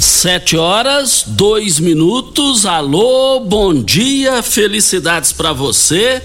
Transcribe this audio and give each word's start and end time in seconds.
Sete 0.00 0.56
horas, 0.56 1.24
dois 1.26 1.78
minutos. 1.78 2.64
Alô, 2.64 3.38
bom 3.40 3.74
dia, 3.74 4.42
felicidades 4.42 5.30
para 5.30 5.52
você. 5.52 6.22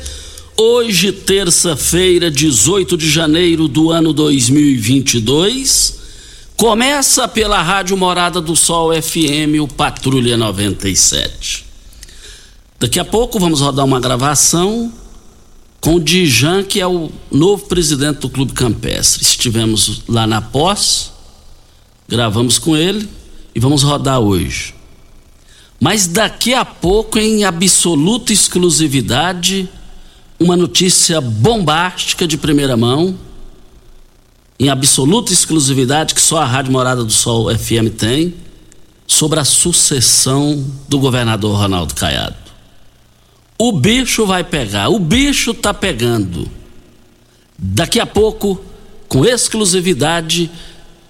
Hoje, 0.56 1.12
terça-feira, 1.12 2.32
18 2.32 2.96
de 2.96 3.10
janeiro 3.10 3.68
do 3.68 3.92
ano 3.92 4.14
2022. 4.14 6.00
Começa 6.56 7.28
pela 7.28 7.62
Rádio 7.62 7.98
Morada 7.98 8.40
do 8.40 8.56
Sol 8.56 8.94
FM, 8.94 9.60
o 9.62 9.68
Patrulha 9.68 10.38
97. 10.38 11.66
Daqui 12.80 12.98
a 12.98 13.04
pouco 13.04 13.38
vamos 13.38 13.60
rodar 13.60 13.84
uma 13.84 14.00
gravação 14.00 14.90
com 15.82 15.96
o 15.96 16.00
Dijan, 16.00 16.64
que 16.64 16.80
é 16.80 16.88
o 16.88 17.12
novo 17.30 17.66
presidente 17.66 18.20
do 18.20 18.30
Clube 18.30 18.54
Campestre. 18.54 19.22
Estivemos 19.22 20.04
lá 20.08 20.26
na 20.26 20.42
pós, 20.42 21.12
gravamos 22.08 22.58
com 22.58 22.78
ele 22.78 23.25
e 23.56 23.60
vamos 23.60 23.82
rodar 23.82 24.20
hoje. 24.20 24.76
Mas 25.80 26.08
daqui 26.08 26.54
a 26.54 26.66
pouco, 26.66 27.18
em 27.18 27.46
absoluta 27.46 28.34
exclusividade, 28.34 29.70
uma 30.40 30.58
notícia 30.58 31.22
bombástica 31.22 32.28
de 32.28 32.38
primeira 32.38 32.76
mão, 32.76 33.18
em 34.60 34.70
absoluta 34.70 35.34
exclusividade 35.34 36.14
que 36.14 36.22
só 36.22 36.40
a 36.40 36.46
Rádio 36.46 36.72
Morada 36.72 37.04
do 37.04 37.12
Sol 37.12 37.54
FM 37.56 37.96
tem, 37.98 38.34
sobre 39.08 39.40
a 39.40 39.46
sucessão 39.46 40.66
do 40.90 41.00
governador 41.00 41.58
Ronaldo 41.58 41.94
Caiado. 41.94 42.36
O 43.58 43.72
bicho 43.72 44.26
vai 44.26 44.44
pegar, 44.44 44.90
o 44.90 45.00
bicho 45.00 45.54
tá 45.54 45.74
pegando. 45.74 46.50
Daqui 47.58 48.00
a 48.00 48.06
pouco, 48.06 48.60
com 49.08 49.26
exclusividade, 49.26 50.52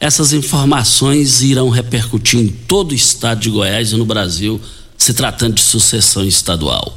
essas 0.06 0.32
informações 0.34 1.42
irão 1.42 1.68
repercutir 1.70 2.40
em 2.40 2.48
todo 2.48 2.92
o 2.92 2.96
estado 2.96 3.40
de 3.40 3.50
Goiás 3.50 3.92
e 3.92 3.96
no 3.96 4.06
Brasil, 4.06 4.62
se 4.96 5.16
tratando 5.16 5.56
de 5.56 5.62
sucessão 5.62 6.24
estadual. 6.24 6.96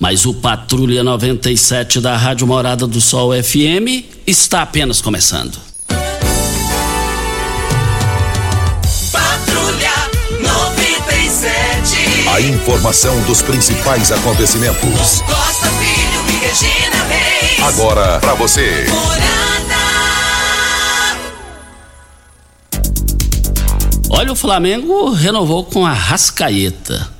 Mas 0.00 0.24
o 0.24 0.32
Patrulha 0.32 1.04
97 1.04 2.00
da 2.00 2.16
Rádio 2.16 2.46
Morada 2.46 2.86
do 2.86 3.02
Sol 3.02 3.32
FM 3.34 4.08
está 4.26 4.62
apenas 4.62 5.02
começando. 5.02 5.58
Patrulha 9.12 9.92
97. 10.40 12.28
A 12.34 12.40
informação 12.40 13.20
dos 13.24 13.42
principais 13.42 14.10
acontecimentos. 14.10 15.20
Costa 15.20 15.68
Filho 15.68 16.22
e 16.28 16.32
Regina 16.46 17.04
Reis. 17.10 17.60
Agora 17.62 18.18
para 18.20 18.32
você. 18.34 18.86
Morada. 18.88 19.61
Olha, 24.14 24.30
o 24.30 24.36
Flamengo 24.36 25.08
renovou 25.08 25.64
com 25.64 25.86
a 25.86 25.92
Rascaeta. 25.94 27.10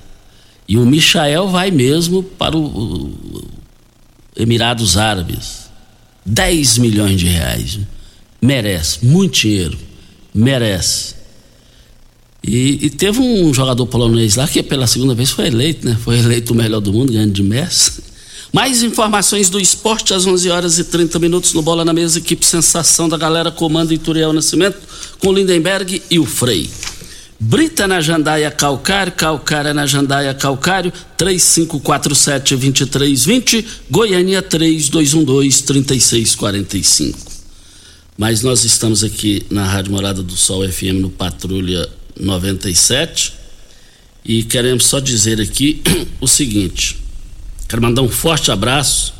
E 0.69 0.77
o 0.77 0.85
Michael 0.85 1.49
vai 1.49 1.71
mesmo 1.71 2.23
para 2.23 2.55
o, 2.55 3.11
Emirados 4.37 4.99
Árabes. 4.99 5.71
10 6.27 6.77
milhões 6.77 7.19
de 7.19 7.27
reais. 7.27 7.79
Merece, 8.43 9.07
muito 9.07 9.41
dinheiro. 9.41 9.79
Merece. 10.35 11.15
E, 12.45 12.87
e, 12.87 12.91
teve 12.91 13.21
um 13.21 13.55
jogador 13.55 13.87
polonês 13.87 14.37
lá 14.37 14.47
que 14.47 14.63
pela 14.63 14.87
segunda 14.87 15.15
vez 15.15 15.31
foi 15.31 15.47
eleito, 15.47 15.87
né? 15.87 15.97
Foi 15.99 16.19
eleito 16.19 16.53
o 16.53 16.57
melhor 16.57 16.81
do 16.81 16.93
mundo, 16.93 17.11
ganhando 17.11 17.33
de 17.33 17.43
Messi. 17.43 18.03
Mais 18.53 18.83
informações 18.83 19.49
do 19.49 19.59
esporte 19.59 20.13
às 20.13 20.27
11 20.27 20.51
horas 20.51 20.79
e 20.79 20.85
30 20.85 21.19
minutos 21.19 21.55
no 21.55 21.63
Bola 21.63 21.87
na 21.87 21.95
Mesa, 21.95 22.19
equipe 22.19 22.45
Sensação 22.45 23.09
da 23.09 23.17
galera 23.17 23.51
comando 23.51 23.95
Ituriel 23.95 24.31
Nascimento 24.31 24.77
com 25.19 25.33
Lindenberg 25.33 26.03
e 26.11 26.19
o 26.19 26.27
Frei. 26.27 26.69
Brita 27.41 27.89
na 27.89 28.03
Jandaia 28.03 28.51
Calcário, 28.51 29.13
Calcária 29.13 29.73
na 29.73 29.87
Jandaia 29.87 30.35
Calcário, 30.35 30.93
3547-2320, 31.19 33.65
Goiânia 33.91 34.43
3212-3645. 34.43 37.15
Mas 38.19 38.43
nós 38.43 38.65
estamos 38.65 39.03
aqui 39.03 39.47
na 39.49 39.65
Rádio 39.65 39.93
Morada 39.93 40.23
do 40.23 40.37
Sol 40.37 40.69
FM 40.69 41.01
no 41.01 41.09
Patrulha 41.09 41.89
97 42.21 43.33
e 44.25 44.45
queremos 44.45 44.85
só 44.85 45.01
dizer 45.01 45.41
aqui 45.41 45.83
o 46.21 46.29
seguinte: 46.29 47.02
quero 47.69 47.83
mandar 47.83 48.03
um 48.03 48.09
forte 48.09 48.51
abraço, 48.51 49.15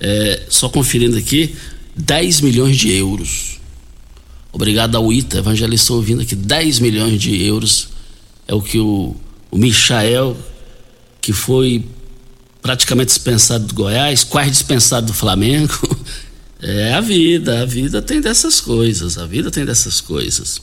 é, 0.00 0.42
só 0.48 0.68
conferindo 0.68 1.16
aqui, 1.16 1.54
10 1.96 2.40
milhões 2.42 2.76
de 2.76 2.90
euros 2.92 3.56
Obrigado 4.56 4.96
ao 4.96 5.12
ITA, 5.12 5.36
evangelista 5.36 5.92
ouvindo 5.92 6.22
aqui, 6.22 6.34
10 6.34 6.78
milhões 6.78 7.20
de 7.20 7.44
euros 7.44 7.88
é 8.48 8.54
o 8.54 8.62
que 8.62 8.78
o, 8.78 9.14
o 9.50 9.58
Michael, 9.58 10.34
que 11.20 11.30
foi 11.34 11.84
praticamente 12.62 13.08
dispensado 13.08 13.66
do 13.66 13.74
Goiás, 13.74 14.24
quase 14.24 14.50
dispensado 14.50 15.08
do 15.08 15.12
Flamengo. 15.12 15.74
É 16.58 16.94
a 16.94 17.02
vida, 17.02 17.60
a 17.60 17.66
vida 17.66 18.00
tem 18.00 18.18
dessas 18.18 18.62
coisas, 18.62 19.18
a 19.18 19.26
vida 19.26 19.50
tem 19.50 19.66
dessas 19.66 20.00
coisas. 20.00 20.58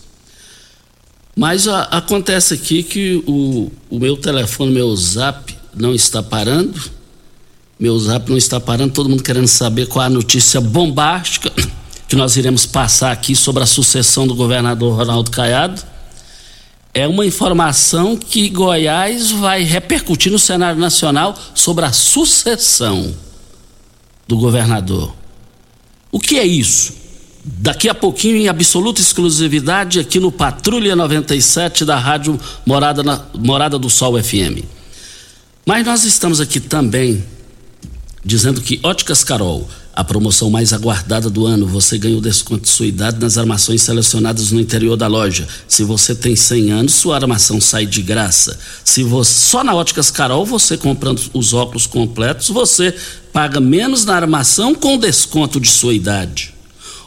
Mas 1.36 1.68
a, 1.68 1.84
acontece 1.84 2.56
aqui 2.56 2.82
que 2.82 3.24
o, 3.28 3.72
o 3.92 4.00
meu 4.00 4.18
telefone, 4.18 4.72
meu 4.72 4.94
zap 4.96 5.56
não 5.76 5.94
está 5.94 6.22
parando. 6.22 6.80
Meu 7.80 7.98
zap 8.00 8.30
não 8.30 8.38
está 8.38 8.60
parando, 8.60 8.94
todo 8.94 9.10
mundo 9.10 9.24
querendo 9.24 9.48
saber 9.48 9.88
qual 9.88 10.06
a 10.06 10.10
notícia 10.10 10.62
bombástica 10.62 11.52
que 12.08 12.16
nós 12.16 12.38
iremos 12.38 12.66
passar 12.66 13.12
aqui 13.12 13.36
sobre 13.36 13.64
a 13.64 13.66
sucessão 13.66 14.28
do 14.28 14.36
governador 14.36 14.96
Ronaldo 14.96 15.32
Caiado 15.32 15.82
é 16.94 17.08
uma 17.08 17.26
informação 17.26 18.16
que 18.16 18.50
Goiás 18.50 19.32
vai 19.32 19.64
repercutir 19.64 20.32
no 20.32 20.38
cenário 20.38 20.80
nacional 20.80 21.36
sobre 21.56 21.86
a 21.86 21.92
sucessão 21.92 23.14
do 24.28 24.38
governador. 24.38 25.14
O 26.12 26.20
que 26.20 26.38
é 26.38 26.46
isso? 26.46 26.94
Daqui 27.44 27.90
a 27.90 27.96
pouquinho, 27.96 28.38
em 28.38 28.48
absoluta 28.48 29.02
exclusividade, 29.02 30.00
aqui 30.00 30.20
no 30.20 30.32
Patrulha 30.32 30.96
97 30.96 31.84
da 31.84 31.98
Rádio 31.98 32.40
Morada, 32.66 33.02
na, 33.02 33.22
Morada 33.34 33.80
do 33.80 33.90
Sol 33.90 34.22
FM. 34.22 34.64
Mas 35.66 35.86
nós 35.86 36.04
estamos 36.04 36.42
aqui 36.42 36.60
também 36.60 37.24
dizendo 38.24 38.60
que 38.60 38.82
Óticas 38.84 39.24
Carol, 39.24 39.70
a 39.94 40.04
promoção 40.04 40.50
mais 40.50 40.74
aguardada 40.74 41.30
do 41.30 41.46
ano, 41.46 41.66
você 41.66 41.98
ganha 41.98 42.18
o 42.18 42.22
desconto 42.22 42.64
de 42.64 42.70
sua 42.70 42.86
idade 42.86 43.18
nas 43.18 43.38
armações 43.38 43.82
selecionadas 43.82 44.52
no 44.52 44.60
interior 44.60 44.98
da 44.98 45.08
loja. 45.08 45.48
Se 45.66 45.86
você 45.86 46.14
tem 46.14 46.36
100 46.36 46.72
anos, 46.72 46.94
sua 46.96 47.16
armação 47.16 47.62
sai 47.62 47.86
de 47.86 48.02
graça. 48.02 48.60
Se 48.84 49.04
você 49.04 49.34
só 49.34 49.64
na 49.64 49.74
Óticas 49.74 50.12
Carol, 50.12 50.46
você 50.46 50.76
comprando 50.76 51.22
os 51.34 51.54
óculos 51.54 51.88
completos, 51.88 52.50
você 52.50 52.94
paga 53.32 53.62
menos 53.62 54.04
na 54.04 54.16
armação 54.16 54.76
com 54.76 54.98
desconto 54.98 55.62
de 55.62 55.70
sua 55.70 55.94
idade. 55.94 56.54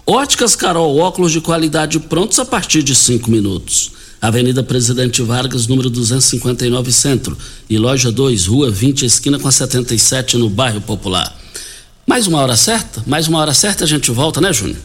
Óticas 0.07 0.57
Carol, 0.57 0.97
óculos 0.97 1.33
de 1.33 1.43
qualidade 1.43 2.01
prontos 2.01 2.39
a 2.39 2.45
partir 2.45 2.83
de 2.83 2.95
5 2.95 3.31
minutos. 3.31 3.96
Avenida 4.21 4.63
Presidente 4.63 5.23
Vargas, 5.23 5.67
número 5.67 5.91
259 5.91 6.93
Centro. 6.93 7.37
E 7.69 7.79
loja 7.79 8.11
2, 8.11 8.47
Rua 8.47 8.71
20, 8.71 9.05
esquina 9.05 9.39
com 9.39 9.49
a 9.49 9.53
77, 9.53 10.37
no 10.37 10.49
bairro 10.49 10.81
Popular. 10.81 11.37
Mais 12.07 12.27
uma 12.27 12.41
hora 12.41 12.57
certa? 12.57 13.03
Mais 13.07 13.29
uma 13.29 13.39
hora 13.41 13.53
certa 13.53 13.85
a 13.85 13.87
gente 13.87 14.11
volta, 14.11 14.41
né, 14.41 14.53
Júnior? 14.53 14.79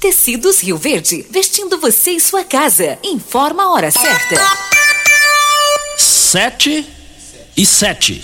Tecidos 0.00 0.60
Rio 0.60 0.76
Verde, 0.76 1.24
vestindo 1.30 1.78
você 1.78 2.12
e 2.12 2.20
sua 2.20 2.44
casa. 2.44 2.98
Informa 3.02 3.64
a 3.64 3.72
hora 3.72 3.90
certa. 3.90 4.36
Sete 5.96 6.86
e 7.56 7.64
sete. 7.64 8.22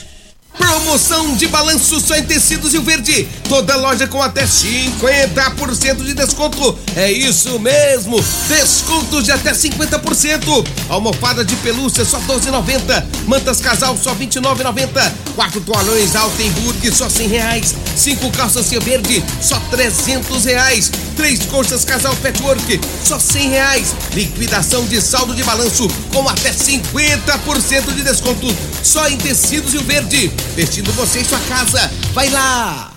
Promoção 0.57 1.35
de 1.37 1.49
balanço 1.49 1.99
só 1.99 2.15
em 2.15 2.25
tecidos 2.25 2.75
e 2.75 2.79
o 2.79 2.83
verde. 2.83 3.27
Toda 3.49 3.75
loja 3.77 4.07
com 4.07 4.21
até 4.21 4.45
50% 4.45 6.05
de 6.05 6.13
desconto. 6.13 6.79
É 6.97 7.11
isso 7.11 7.59
mesmo. 7.59 8.23
Descontos 8.49 9.25
de 9.25 9.33
até 9.33 9.53
50%. 9.53 10.67
Almofada 10.89 11.45
de 11.45 11.57
pelúcia 11.57 12.05
só 12.05 12.19
12,90. 12.21 13.05
Mantas 13.27 13.61
casal 13.61 13.97
só 13.97 14.15
29,90. 14.15 15.13
Quatro 15.35 15.61
toalhões 15.61 16.15
Altenburg 16.15 16.95
só 16.95 17.09
100 17.09 17.29
reais. 17.29 17.75
Cinco 17.97 18.31
calças 18.31 18.67
Cia 18.67 18.81
Verde 18.81 19.25
só 19.41 19.59
300 19.71 20.45
reais. 20.45 20.91
Três 21.17 21.41
colchas 21.47 21.85
casal 21.85 22.15
Petwork 22.17 22.81
só 23.05 23.19
100 23.19 23.49
reais. 23.49 23.95
Liquidação 24.15 24.85
de 24.85 25.01
saldo 25.01 25.35
de 25.35 25.43
balanço 25.43 25.89
com 26.13 26.29
até 26.29 26.51
50% 26.51 27.95
de 27.95 28.03
desconto. 28.03 28.55
Só 28.83 29.09
em 29.09 29.17
tecidos 29.17 29.73
e 29.75 29.79
o 29.79 29.85
verde. 29.85 30.33
Vestindo 30.55 30.93
você 30.93 31.21
em 31.21 31.25
sua 31.25 31.41
casa. 31.41 31.91
Vai 32.13 32.29
lá! 32.29 32.93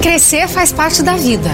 Crescer 0.00 0.48
faz 0.48 0.72
parte 0.72 1.02
da 1.02 1.14
vida. 1.14 1.50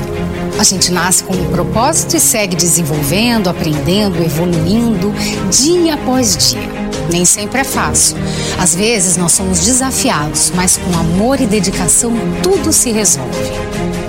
A 0.59 0.63
gente 0.63 0.93
nasce 0.93 1.25
com 1.25 1.35
um 1.35 1.51
propósito 1.51 2.17
e 2.17 2.21
segue 2.21 2.55
desenvolvendo, 2.55 3.49
aprendendo, 3.49 4.23
evoluindo, 4.23 5.13
dia 5.51 5.95
após 5.95 6.37
dia. 6.37 6.85
Nem 7.11 7.25
sempre 7.25 7.61
é 7.61 7.65
fácil. 7.65 8.17
Às 8.59 8.75
vezes 8.75 9.17
nós 9.17 9.33
somos 9.33 9.61
desafiados, 9.61 10.53
mas 10.55 10.77
com 10.77 10.97
amor 10.97 11.41
e 11.41 11.47
dedicação 11.47 12.13
tudo 12.43 12.73
se 12.73 12.93
resolve. 12.93 13.53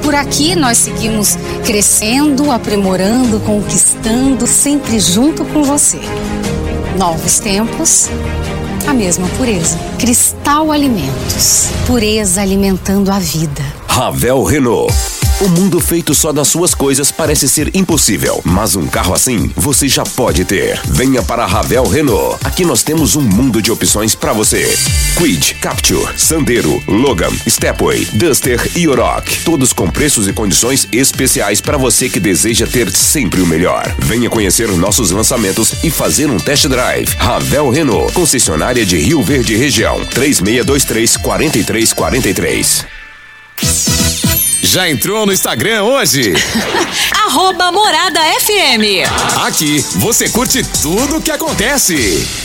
Por 0.01 0.13
aqui 0.13 0.55
nós 0.55 0.77
seguimos 0.77 1.35
crescendo, 1.65 2.51
aprimorando, 2.51 3.39
conquistando, 3.39 4.45
sempre 4.45 4.99
junto 4.99 5.43
com 5.45 5.63
você. 5.63 5.99
Novos 6.97 7.39
tempos, 7.39 8.07
a 8.87 8.93
mesma 8.93 9.27
pureza. 9.29 9.77
Cristal 9.99 10.71
Alimentos. 10.71 11.69
Pureza 11.87 12.41
alimentando 12.41 13.11
a 13.11 13.19
vida. 13.19 13.63
Ravel 13.87 14.43
Renault. 14.43 14.93
O 15.41 15.49
mundo 15.49 15.81
feito 15.81 16.15
só 16.15 16.31
das 16.31 16.47
suas 16.47 16.73
coisas 16.73 17.11
parece 17.11 17.49
ser 17.49 17.69
impossível, 17.75 18.39
mas 18.45 18.77
um 18.77 18.87
carro 18.87 19.13
assim 19.13 19.51
você 19.53 19.85
já 19.85 20.05
pode 20.05 20.45
ter. 20.45 20.79
Venha 20.85 21.21
para 21.21 21.43
a 21.43 21.45
Ravel 21.45 21.85
Renault. 21.85 22.37
Aqui 22.45 22.63
nós 22.63 22.83
temos 22.83 23.17
um 23.17 23.21
mundo 23.21 23.61
de 23.61 23.69
opções 23.69 24.15
para 24.15 24.31
você. 24.31 24.73
Quid, 25.17 25.55
Capture, 25.55 26.07
Sandero, 26.17 26.81
Logan, 26.87 27.31
Stepway, 27.49 28.05
Duster 28.13 28.71
e 28.77 28.87
Oroch. 28.87 29.43
Todos 29.43 29.73
com 29.73 29.89
preços 29.89 30.25
e 30.29 30.33
condições 30.33 30.87
especiais 30.89 31.59
para 31.59 31.77
você 31.77 32.07
que 32.07 32.19
deseja 32.19 32.65
ter 32.65 32.89
sempre 32.89 33.41
o 33.41 33.45
melhor. 33.45 33.93
Venha 33.99 34.29
conhecer 34.29 34.69
nossos 34.69 35.11
lançamentos 35.11 35.83
e 35.83 35.91
fazer 35.91 36.27
um 36.27 36.37
test 36.37 36.65
drive. 36.67 37.13
Ravel 37.17 37.69
Renault, 37.69 38.13
concessionária 38.75 38.85
de 38.85 38.97
Rio 38.97 39.23
Verde 39.23 39.55
Região. 39.55 40.03
3623 40.05 41.17
4343. 41.17 42.85
Já 44.63 44.89
entrou 44.89 45.25
no 45.25 45.31
Instagram 45.31 45.83
hoje? 45.83 46.33
Arroba 47.25 47.71
Morada 47.71 48.19
FM. 48.41 49.07
Aqui 49.45 49.79
você 49.95 50.29
curte 50.29 50.63
tudo 50.81 51.17
o 51.17 51.21
que 51.21 51.31
acontece. 51.31 52.44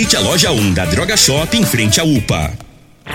a 0.01 0.19
loja 0.19 0.51
1 0.51 0.73
da 0.73 0.83
Droga 0.85 1.15
Shop 1.15 1.55
em 1.55 1.63
frente 1.63 2.01
à 2.01 2.03
UPA. 2.03 2.51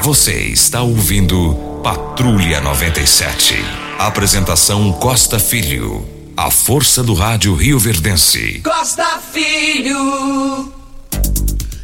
Você 0.03 0.33
está 0.33 0.83
ouvindo 0.83 1.81
Patrulha 1.83 2.61
97. 2.61 3.55
Apresentação 3.99 4.93
Costa 4.93 5.39
Filho. 5.39 6.07
A 6.37 6.49
força 6.49 7.03
do 7.03 7.13
rádio 7.13 7.55
Rio 7.57 7.79
Verdense. 7.79 8.61
Costa 8.63 9.21
Filho. 9.33 10.73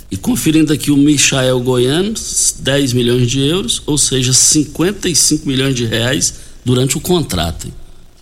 E 0.08 0.16
conferindo 0.16 0.72
aqui 0.72 0.92
o 0.92 0.96
Michael 0.96 1.58
Goiano, 1.60 2.14
10 2.60 2.92
milhões 2.92 3.28
de 3.28 3.40
euros, 3.40 3.82
ou 3.84 3.98
seja, 3.98 4.32
55 4.32 5.46
milhões 5.48 5.74
de 5.74 5.84
reais 5.84 6.34
durante 6.64 6.96
o 6.96 7.00
contrato. 7.00 7.66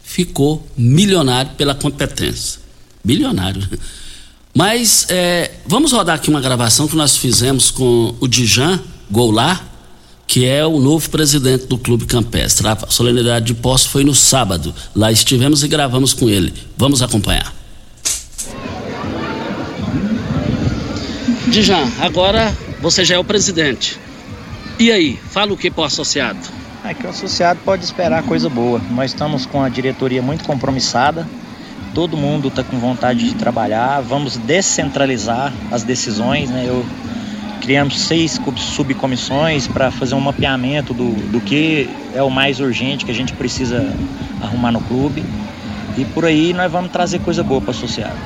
Ficou 0.03 0.67
milionário 0.77 1.53
pela 1.59 1.75
competência. 1.75 2.59
Bilionário. 3.05 3.69
Mas 4.55 5.07
é, 5.09 5.53
vamos 5.67 5.93
rodar 5.93 6.17
aqui 6.17 6.29
uma 6.29 6.41
gravação 6.41 6.89
que 6.89 6.97
nós 6.97 7.17
fizemos 7.17 7.71
com 7.71 8.15
o 8.21 8.27
Dijan 8.27 8.81
Goulart, 9.11 9.63
que 10.27 10.47
é 10.47 10.65
o 10.65 10.79
novo 10.79 11.09
presidente 11.11 11.67
do 11.67 11.79
Clube 11.79 12.07
Campestre. 12.07 12.67
A 12.69 12.77
solenidade 12.89 13.47
de 13.47 13.55
posse 13.55 13.89
foi 13.89 14.05
no 14.05 14.15
sábado. 14.15 14.75
Lá 14.95 15.11
estivemos 15.11 15.63
e 15.65 15.69
gravamos 15.69 16.13
com 16.13 16.29
ele. 16.29 16.53
Vamos 16.77 17.03
acompanhar. 17.03 17.53
Dijan, 21.49 21.91
agora 21.99 22.57
você 22.81 23.05
já 23.05 23.17
é 23.17 23.19
o 23.19 23.25
presidente. 23.25 23.99
E 24.79 24.91
aí, 24.91 25.19
fala 25.31 25.53
o 25.53 25.57
que 25.57 25.71
pro 25.71 25.85
associado? 25.85 26.39
É 26.85 26.95
que 26.95 27.05
o 27.05 27.11
associado 27.11 27.61
pode 27.65 27.85
esperar 27.85 28.23
coisa 28.23 28.49
boa. 28.49 28.81
Nós 28.91 29.11
estamos 29.11 29.47
com 29.47 29.63
a 29.63 29.69
diretoria 29.69 30.23
muito 30.23 30.45
compromissada, 30.45 31.29
todo 31.95 32.17
mundo 32.17 32.49
está 32.49 32.63
com 32.63 32.79
vontade 32.79 33.29
de 33.29 33.35
trabalhar, 33.35 34.01
vamos 34.01 34.37
descentralizar 34.37 35.53
as 35.71 35.83
decisões, 35.83 36.51
né? 36.51 36.65
Eu 36.67 36.85
criamos 37.61 38.01
seis 38.01 38.41
subcomissões 38.57 39.67
para 39.69 39.91
fazer 39.91 40.15
um 40.15 40.21
mapeamento 40.21 40.95
do, 40.95 41.13
do 41.31 41.41
que 41.41 41.89
é 42.15 42.23
o 42.23 42.31
mais 42.31 42.59
urgente 42.59 43.05
que 43.05 43.11
a 43.11 43.15
gente 43.15 43.33
precisa 43.35 43.95
arrumar 44.41 44.73
no 44.73 44.81
clube. 44.81 45.23
E 45.99 46.05
por 46.07 46.25
aí 46.25 46.53
nós 46.53 46.73
vamos 46.73 46.91
trazer 46.91 47.19
coisa 47.21 47.43
boa 47.43 47.61
para 47.61 47.69
o 47.69 47.71
associado. 47.73 48.17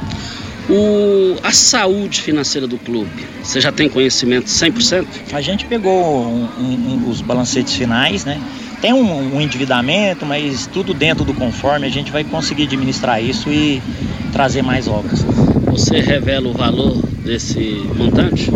O, 0.68 1.36
a 1.42 1.52
saúde 1.52 2.22
financeira 2.22 2.66
do 2.66 2.78
clube, 2.78 3.26
você 3.42 3.60
já 3.60 3.70
tem 3.70 3.88
conhecimento 3.88 4.46
100%? 4.46 5.06
A 5.32 5.40
gente 5.40 5.66
pegou 5.66 6.24
um- 6.26 6.48
um- 6.58 7.02
um- 7.04 7.10
os 7.10 7.20
balancetes 7.20 7.74
finais, 7.74 8.24
né? 8.24 8.40
Tem 8.84 8.92
um, 8.92 9.36
um 9.36 9.40
endividamento, 9.40 10.26
mas 10.26 10.66
tudo 10.66 10.92
dentro 10.92 11.24
do 11.24 11.32
conforme, 11.32 11.86
a 11.86 11.90
gente 11.90 12.12
vai 12.12 12.22
conseguir 12.22 12.64
administrar 12.64 13.18
isso 13.18 13.50
e 13.50 13.82
trazer 14.30 14.60
mais 14.60 14.86
obras. 14.86 15.22
Você 15.68 16.00
revela 16.00 16.50
o 16.50 16.52
valor 16.52 16.94
desse 17.24 17.60
montante? 17.96 18.50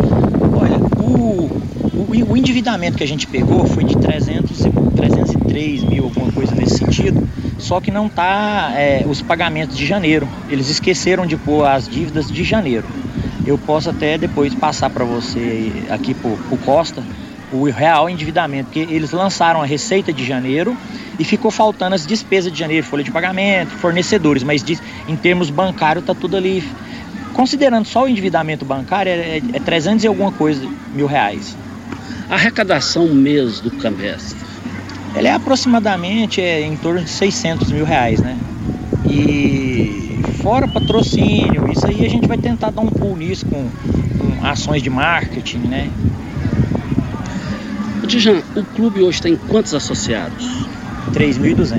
Olha, 0.55 0.77
o, 1.03 1.51
O, 1.95 2.33
o 2.33 2.37
endividamento 2.37 2.99
que 2.99 3.05
a 3.05 3.09
gente 3.09 3.27
pegou 3.27 3.65
foi 3.65 3.85
de 3.85 3.97
300, 3.97 4.67
303 4.95 5.85
mil, 5.85 6.05
alguma 6.05 6.31
coisa 6.31 6.55
nesse 6.55 6.77
sentido, 6.77 7.27
só 7.59 7.81
que 7.81 7.91
não 7.91 8.07
está 8.07 8.75
é, 8.77 9.07
os 9.09 9.23
pagamentos 9.23 9.79
de 9.79 9.87
janeiro. 9.87 10.29
Eles 10.51 10.69
esqueceram 10.69 11.27
de 11.27 11.39
pôr 11.39 11.65
as 11.65 11.89
dívidas 11.89 12.31
de 12.31 12.45
janeiro. 12.45 12.85
Eu 13.47 13.57
posso 13.57 13.89
até 13.89 14.19
depois 14.19 14.55
passar 14.55 14.91
para 14.91 15.07
você 15.07 15.73
aqui 15.89 16.13
por, 16.13 16.37
por 16.51 16.59
Costa 16.59 17.03
o 17.53 17.65
real 17.71 18.09
endividamento, 18.09 18.67
porque 18.67 18.81
eles 18.81 19.13
lançaram 19.13 19.63
a 19.63 19.67
receita 19.67 20.13
de 20.13 20.25
janeiro 20.25 20.77
e 21.19 21.25
ficou 21.25 21.51
faltando 21.51 21.95
as 21.95 22.07
despesas 22.07 22.53
de 22.53 22.59
janeiro, 22.59 22.87
folha 22.87 23.03
de 23.03 23.11
pagamento, 23.11 23.71
fornecedores, 23.71 24.43
mas 24.43 24.65
em 25.09 25.17
termos 25.17 25.51
bancários 25.51 26.03
está 26.03 26.15
tudo 26.15 26.37
ali. 26.37 26.63
Considerando 27.33 27.87
só 27.87 28.05
o 28.05 28.09
endividamento 28.09 28.65
bancário, 28.65 29.11
é, 29.11 29.41
é 29.53 29.61
300 29.61 30.05
e 30.05 30.09
alguma 30.09 30.33
coisa 30.33 30.69
mil 30.93 31.07
reais. 31.07 31.57
A 32.29 32.35
arrecadação 32.35 33.09
mês 33.15 33.61
do 33.61 33.71
Campestre? 33.71 34.37
Ela 35.15 35.29
é 35.29 35.33
aproximadamente 35.33 36.41
é, 36.41 36.61
em 36.61 36.77
torno 36.77 37.03
de 37.03 37.09
600 37.09 37.73
mil 37.73 37.85
reais, 37.85 38.21
né? 38.21 38.37
E 39.09 40.21
fora 40.43 40.69
patrocínio, 40.69 41.71
isso 41.71 41.87
aí 41.87 42.05
a 42.05 42.11
gente 42.11 42.27
vai 42.27 42.37
tentar 42.37 42.71
dar 42.71 42.83
um 42.83 42.89
pulo 42.89 43.17
nisso 43.17 43.47
com, 43.47 43.69
com 44.19 44.47
ações 44.47 44.83
de 44.83 44.91
marketing, 44.91 45.59
né? 45.59 45.91
Dijan, 48.09 48.41
o 48.57 48.65
clube 48.65 49.03
hoje 49.03 49.21
tem 49.21 49.37
quantos 49.37 49.75
associados? 49.75 50.67
3.200. 51.13 51.79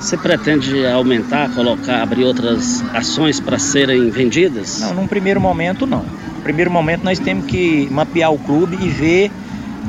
Você 0.00 0.16
pretende 0.16 0.86
aumentar, 0.86 1.50
colocar, 1.50 2.02
abrir 2.02 2.24
outras 2.24 2.82
ações 2.94 3.38
para 3.38 3.58
serem 3.58 4.08
vendidas? 4.08 4.80
Não, 4.80 4.94
num 4.94 5.06
primeiro 5.06 5.38
momento 5.38 5.86
não. 5.86 6.02
No 6.02 6.42
primeiro 6.42 6.70
momento 6.70 7.04
nós 7.04 7.18
temos 7.18 7.44
que 7.44 7.86
mapear 7.90 8.32
o 8.32 8.38
clube 8.38 8.78
e 8.80 8.88
ver 8.88 9.30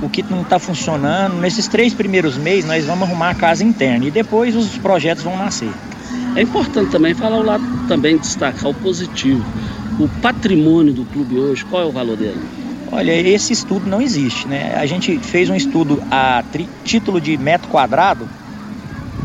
o 0.01 0.09
que 0.09 0.25
não 0.29 0.41
está 0.41 0.59
funcionando. 0.59 1.39
Nesses 1.39 1.69
três 1.69 1.93
primeiros 1.93 2.35
meses 2.35 2.65
nós 2.65 2.83
vamos 2.83 3.07
arrumar 3.07 3.29
a 3.29 3.35
casa 3.35 3.63
interna 3.63 4.05
e 4.07 4.11
depois 4.11 4.57
os 4.57 4.77
projetos 4.77 5.23
vão 5.23 5.37
nascer. 5.37 5.71
É 6.35 6.41
importante 6.41 6.91
também 6.91 7.13
falar 7.13 7.37
o 7.37 7.43
lado 7.43 7.63
também 7.87 8.17
destacar 8.17 8.69
o 8.69 8.73
positivo. 8.73 9.45
O 9.97 10.09
patrimônio 10.21 10.93
do 10.93 11.05
clube 11.05 11.37
hoje, 11.37 11.63
qual 11.63 11.83
é 11.83 11.85
o 11.85 11.91
valor 11.93 12.17
dele? 12.17 12.58
Olha, 12.91 13.11
esse 13.11 13.53
estudo 13.53 13.89
não 13.89 14.01
existe, 14.01 14.47
né? 14.47 14.75
A 14.75 14.85
gente 14.85 15.19
fez 15.19 15.49
um 15.49 15.55
estudo 15.55 16.01
a 16.09 16.43
título 16.83 17.21
de 17.21 17.37
metro 17.37 17.69
quadrado, 17.69 18.27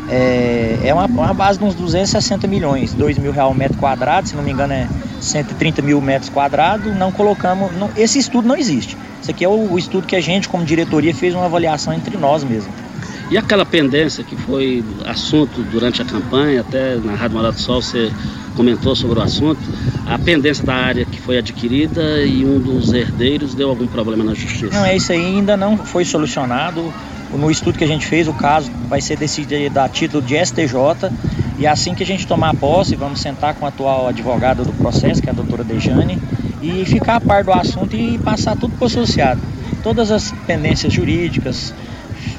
é, 0.09 0.81
é 0.85 0.95
uma, 0.95 1.07
uma, 1.07 1.33
base 1.33 1.59
de 1.59 1.65
uns 1.65 1.75
260 1.75 2.47
milhões, 2.47 2.93
2 2.93 3.19
mil 3.19 3.33
reais 3.33 3.57
metro 3.57 3.79
quadrado, 3.79 4.29
se 4.29 4.37
não 4.37 4.43
me 4.43 4.53
engano 4.53 4.75
é 4.75 4.87
130 5.21 5.81
mil 5.81 6.01
metros 6.01 6.29
quadrados, 6.29 6.95
não 6.95 7.11
colocamos, 7.11 7.75
não, 7.77 7.91
esse 7.97 8.19
estudo 8.19 8.47
não 8.47 8.57
existe. 8.57 8.97
Isso 9.21 9.31
aqui 9.31 9.45
é 9.45 9.49
o, 9.49 9.73
o 9.73 9.79
estudo 9.79 10.07
que 10.07 10.15
a 10.15 10.21
gente, 10.21 10.49
como 10.49 10.65
diretoria, 10.65 11.15
fez 11.15 11.35
uma 11.35 11.47
avaliação 11.47 11.93
entre 11.95 12.17
nós 12.19 12.45
mesmo. 12.45 12.84
E 13.31 13.39
aquela 13.39 13.65
pendência 13.65 14.23
que 14.23 14.37
foi 14.37 14.85
assunto 15.07 15.63
durante 15.63 16.03
a 16.03 16.05
campanha, 16.05 16.61
até 16.61 16.97
na 16.97 17.15
Rádio 17.15 17.37
Morado 17.37 17.57
do 17.57 17.61
Sol 17.61 17.81
você 17.81 18.11
comentou 18.55 18.95
sobre 18.95 19.19
o 19.19 19.23
assunto, 19.23 19.61
a 20.07 20.19
pendência 20.19 20.65
da 20.65 20.75
área 20.75 21.05
que 21.05 21.21
foi 21.21 21.39
adquirida 21.39 22.25
e 22.25 22.45
um 22.45 22.59
dos 22.59 22.93
herdeiros 22.93 23.55
deu 23.55 23.71
algum 23.71 23.87
problema 23.87 24.23
na 24.23 24.35
justiça? 24.35 24.77
Não, 24.79 24.85
é 24.85 24.97
isso 24.97 25.11
aí 25.13 25.25
ainda 25.25 25.57
não 25.57 25.77
foi 25.77 26.05
solucionado. 26.05 26.93
No 27.33 27.51
estudo 27.51 27.77
que 27.77 27.83
a 27.83 27.87
gente 27.87 28.07
fez, 28.07 28.29
o 28.29 28.33
caso 28.35 28.71
vai 28.89 29.01
ser 29.01 29.17
decidido 29.17 29.81
a 29.81 29.89
título 29.89 30.23
de 30.23 30.37
STJ 30.45 31.11
e 31.59 31.67
assim 31.67 31.95
que 31.95 32.03
a 32.03 32.07
gente 32.07 32.27
tomar 32.27 32.55
posse, 32.55 32.95
vamos 32.95 33.21
sentar 33.21 33.55
com 33.55 33.65
a 33.65 33.69
atual 33.69 34.09
advogada 34.09 34.63
do 34.65 34.73
processo, 34.73 35.21
que 35.21 35.29
é 35.29 35.33
a 35.33 35.35
doutora 35.35 35.65
Dejane, 35.65 36.21
e 36.63 36.85
ficar 36.85 37.17
a 37.17 37.21
par 37.21 37.43
do 37.43 37.53
assunto 37.53 37.97
e 37.97 38.19
passar 38.19 38.57
tudo 38.57 38.75
para 38.75 38.85
o 38.85 38.87
associado. 38.87 39.41
Todas 39.83 40.11
as 40.11 40.33
pendências 40.47 40.93
jurídicas, 40.93 41.75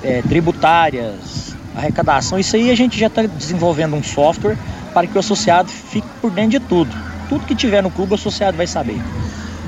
é, 0.06 0.22
tributárias, 0.22 1.56
arrecadação, 1.76 2.38
isso 2.38 2.56
aí 2.56 2.70
a 2.70 2.76
gente 2.76 2.98
já 2.98 3.08
está 3.08 3.24
desenvolvendo 3.24 3.96
um 3.96 4.04
software 4.04 4.56
para 4.94 5.08
que 5.08 5.16
o 5.16 5.20
associado 5.20 5.70
fique 5.70 6.08
por 6.22 6.32
dentro 6.32 6.52
de 6.52 6.60
tudo. 6.60 6.96
Tudo 7.28 7.46
que 7.46 7.56
tiver 7.56 7.82
no 7.82 7.90
clube, 7.90 8.12
o 8.12 8.16
associado 8.16 8.56
vai 8.56 8.68
saber. 8.68 9.02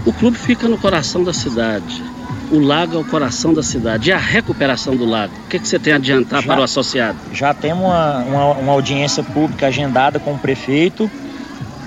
O 0.05 0.13
clube 0.13 0.37
fica 0.37 0.67
no 0.67 0.77
coração 0.77 1.23
da 1.23 1.33
cidade. 1.33 2.03
O 2.51 2.59
lago 2.59 2.95
é 2.95 2.99
o 2.99 3.03
coração 3.03 3.53
da 3.53 3.63
cidade. 3.63 4.09
E 4.09 4.13
a 4.13 4.17
recuperação 4.17 4.95
do 4.95 5.05
lago? 5.05 5.33
O 5.45 5.49
que, 5.49 5.59
que 5.59 5.67
você 5.67 5.77
tem 5.77 5.91
a 5.91 5.95
adiantar 5.97 6.41
já, 6.41 6.47
para 6.47 6.61
o 6.61 6.63
associado? 6.63 7.17
Já 7.33 7.53
temos 7.53 7.83
uma, 7.83 8.19
uma, 8.19 8.51
uma, 8.53 8.71
audiência 8.71 9.21
pública 9.21 9.67
agendada 9.67 10.17
com 10.17 10.33
o 10.33 10.37
prefeito, 10.37 11.11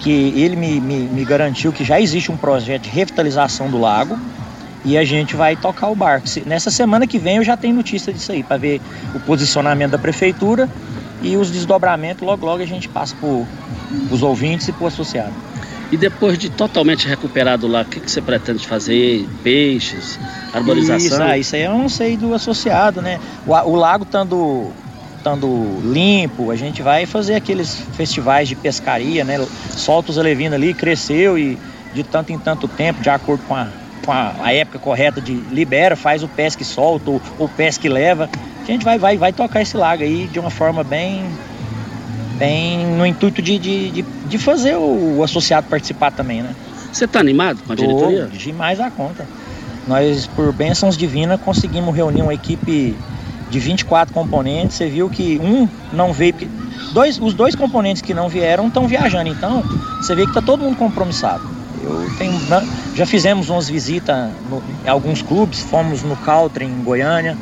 que 0.00 0.10
ele 0.10 0.56
me, 0.56 0.80
me, 0.80 0.98
me 0.98 1.24
garantiu 1.24 1.72
que 1.72 1.84
já 1.84 1.98
existe 2.00 2.30
um 2.30 2.36
projeto 2.36 2.82
de 2.82 2.90
revitalização 2.90 3.70
do 3.70 3.78
lago 3.78 4.18
e 4.84 4.96
a 4.96 5.04
gente 5.04 5.36
vai 5.36 5.56
tocar 5.56 5.88
o 5.88 5.94
barco. 5.94 6.26
Nessa 6.46 6.70
semana 6.70 7.06
que 7.06 7.18
vem 7.18 7.36
eu 7.36 7.44
já 7.44 7.56
tenho 7.56 7.74
notícia 7.74 8.12
disso 8.12 8.32
aí, 8.32 8.42
para 8.42 8.56
ver 8.56 8.80
o 9.14 9.20
posicionamento 9.20 9.92
da 9.92 9.98
prefeitura 9.98 10.68
e 11.22 11.36
os 11.36 11.50
desdobramentos, 11.50 12.26
logo 12.26 12.46
logo 12.46 12.62
a 12.62 12.66
gente 12.66 12.88
passa 12.88 13.14
para 13.16 13.28
os 14.10 14.22
ouvintes 14.22 14.68
e 14.68 14.72
para 14.72 14.84
o 14.84 14.86
associado. 14.86 15.32
E 15.92 15.96
depois 15.96 16.38
de 16.38 16.48
totalmente 16.48 17.08
recuperado 17.08 17.66
lá, 17.66 17.82
o 17.82 17.84
que, 17.84 17.98
que 17.98 18.10
você 18.10 18.22
pretende 18.22 18.64
fazer? 18.66 19.28
Peixes, 19.42 20.20
arborização? 20.54 20.96
Isso, 20.96 21.22
ah, 21.22 21.38
isso 21.38 21.56
aí 21.56 21.62
eu 21.62 21.72
não 21.72 21.88
sei 21.88 22.16
do 22.16 22.32
associado, 22.32 23.02
né? 23.02 23.18
O, 23.44 23.52
o 23.52 23.74
lago 23.74 24.04
estando 24.04 24.70
estando 25.16 25.80
limpo, 25.84 26.50
a 26.50 26.56
gente 26.56 26.80
vai 26.80 27.04
fazer 27.04 27.34
aqueles 27.34 27.74
festivais 27.92 28.48
de 28.48 28.56
pescaria, 28.56 29.22
né? 29.22 29.44
Solta 29.70 30.10
os 30.10 30.18
alevinos 30.18 30.54
ali, 30.54 30.72
cresceu 30.72 31.38
e 31.38 31.58
de 31.92 32.02
tanto 32.02 32.32
em 32.32 32.38
tanto 32.38 32.66
tempo, 32.66 33.02
de 33.02 33.10
acordo 33.10 33.42
com 33.46 33.54
a, 33.54 33.68
com 34.04 34.12
a, 34.12 34.34
a 34.40 34.52
época 34.52 34.78
correta 34.78 35.20
de 35.20 35.34
libera, 35.34 35.96
faz 35.96 36.22
o 36.22 36.28
pesque 36.28 36.64
solta 36.64 37.10
ou, 37.10 37.22
ou 37.38 37.48
pesque 37.48 37.88
leva 37.88 38.28
a 38.70 38.72
gente 38.72 38.84
vai, 38.84 38.98
vai, 38.98 39.16
vai 39.16 39.32
tocar 39.32 39.62
esse 39.62 39.76
lago 39.76 40.02
aí 40.02 40.28
de 40.28 40.38
uma 40.38 40.50
forma 40.50 40.84
bem, 40.84 41.24
bem 42.38 42.86
no 42.86 43.04
intuito 43.04 43.42
de, 43.42 43.58
de, 43.58 43.90
de, 43.90 44.02
de 44.02 44.38
fazer 44.38 44.76
o, 44.76 45.18
o, 45.18 45.24
associado 45.24 45.66
participar 45.68 46.12
também, 46.12 46.42
né? 46.42 46.54
Você 46.92 47.04
está 47.04 47.20
animado 47.20 47.62
com 47.64 47.72
a 47.72 47.76
diretoria? 47.76 48.26
Tô, 48.26 48.36
demais 48.36 48.80
a 48.80 48.90
conta. 48.90 49.26
Nós, 49.86 50.26
por 50.28 50.52
bênçãos 50.52 50.96
divinas, 50.96 51.40
conseguimos 51.40 51.94
reunir 51.94 52.22
uma 52.22 52.34
equipe 52.34 52.96
de 53.48 53.58
24 53.58 54.14
componentes. 54.14 54.76
Você 54.76 54.88
viu 54.88 55.08
que 55.08 55.40
um 55.42 55.68
não 55.92 56.12
veio, 56.12 56.34
dois, 56.92 57.18
os 57.20 57.34
dois 57.34 57.54
componentes 57.54 58.02
que 58.02 58.14
não 58.14 58.28
vieram 58.28 58.68
estão 58.68 58.86
viajando. 58.86 59.30
Então, 59.30 59.62
você 60.00 60.14
vê 60.14 60.22
que 60.22 60.30
está 60.30 60.42
todo 60.42 60.62
mundo 60.62 60.76
compromissado. 60.76 61.42
Eu 61.82 62.10
tenho, 62.18 62.38
já 62.94 63.06
fizemos 63.06 63.48
umas 63.48 63.68
visitas 63.68 64.30
no, 64.50 64.62
em 64.84 64.88
alguns 64.88 65.22
clubes, 65.22 65.60
fomos 65.60 66.02
no 66.02 66.16
Caltre 66.16 66.64
em 66.64 66.82
Goiânia, 66.82 67.36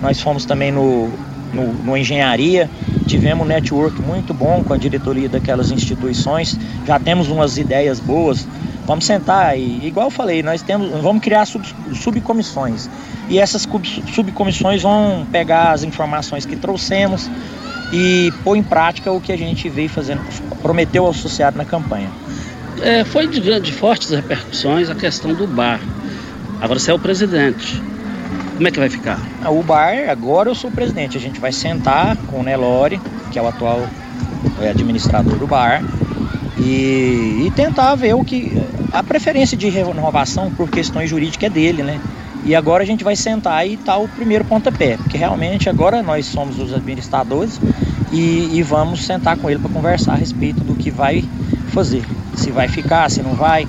nós 0.00 0.20
fomos 0.20 0.44
também 0.44 0.70
no, 0.70 1.08
no, 1.52 1.72
no, 1.72 1.96
engenharia, 1.96 2.70
tivemos 3.06 3.44
um 3.44 3.48
network 3.48 4.00
muito 4.00 4.32
bom 4.32 4.62
com 4.62 4.72
a 4.72 4.76
diretoria 4.76 5.28
daquelas 5.28 5.70
instituições, 5.70 6.56
já 6.86 6.98
temos 6.98 7.28
umas 7.28 7.58
ideias 7.58 7.98
boas. 8.00 8.46
Vamos 8.86 9.04
sentar 9.04 9.56
e, 9.56 9.86
igual 9.86 10.06
eu 10.06 10.10
falei, 10.10 10.42
nós 10.42 10.62
temos, 10.62 10.90
vamos 11.00 11.22
criar 11.22 11.44
sub, 11.44 11.64
subcomissões. 11.94 12.88
E 13.28 13.38
essas 13.38 13.68
subcomissões 14.12 14.82
vão 14.82 15.24
pegar 15.30 15.70
as 15.70 15.84
informações 15.84 16.44
que 16.44 16.56
trouxemos 16.56 17.30
e 17.92 18.32
pôr 18.42 18.56
em 18.56 18.62
prática 18.62 19.12
o 19.12 19.20
que 19.20 19.32
a 19.32 19.36
gente 19.36 19.68
veio 19.68 19.88
fazendo, 19.88 20.22
prometeu 20.60 21.04
ao 21.04 21.10
associado 21.10 21.56
na 21.56 21.64
campanha. 21.64 22.10
É, 22.82 23.04
foi 23.04 23.26
de, 23.26 23.72
fortes 23.72 24.10
repercussões 24.10 24.88
a 24.88 24.94
questão 24.94 25.34
do 25.34 25.46
bar. 25.46 25.80
Agora 26.60 26.78
você 26.78 26.90
é 26.90 26.94
o 26.94 26.98
presidente. 26.98 27.82
Como 28.56 28.66
é 28.66 28.70
que 28.70 28.78
vai 28.78 28.88
ficar? 28.88 29.20
Ah, 29.42 29.50
o 29.50 29.62
bar, 29.62 30.08
agora 30.08 30.48
eu 30.48 30.54
sou 30.54 30.70
o 30.70 30.72
presidente. 30.72 31.16
A 31.16 31.20
gente 31.20 31.38
vai 31.38 31.52
sentar 31.52 32.16
com 32.26 32.40
o 32.40 32.42
Nelore, 32.42 33.00
que 33.30 33.38
é 33.38 33.42
o 33.42 33.48
atual 33.48 33.86
é, 34.60 34.70
administrador 34.70 35.38
do 35.38 35.46
bar, 35.46 35.82
e, 36.58 37.44
e, 37.46 37.52
tentar 37.54 37.94
ver 37.94 38.14
o 38.14 38.24
que. 38.24 38.52
A 38.92 39.02
preferência 39.02 39.56
de 39.56 39.68
renovação 39.68 40.50
por 40.50 40.68
questões 40.68 41.08
jurídicas 41.08 41.46
é 41.46 41.50
dele, 41.50 41.82
né? 41.82 42.00
E 42.44 42.54
agora 42.54 42.82
a 42.82 42.86
gente 42.86 43.04
vai 43.04 43.14
sentar 43.14 43.66
e 43.68 43.76
tá 43.76 43.96
o 43.98 44.08
primeiro 44.08 44.44
pontapé, 44.44 44.96
porque 44.96 45.18
realmente 45.18 45.68
agora 45.68 46.02
nós 46.02 46.26
somos 46.26 46.58
os 46.58 46.72
administradores 46.72 47.60
e, 48.10 48.56
e 48.56 48.62
vamos 48.62 49.04
sentar 49.04 49.36
com 49.36 49.50
ele 49.50 49.60
para 49.60 49.70
conversar 49.70 50.12
a 50.12 50.16
respeito 50.16 50.60
do 50.64 50.74
que 50.74 50.90
vai 50.90 51.22
fazer. 51.68 52.02
Se 52.50 52.54
vai 52.54 52.66
ficar, 52.66 53.08
se 53.08 53.22
não 53.22 53.34
vai, 53.34 53.64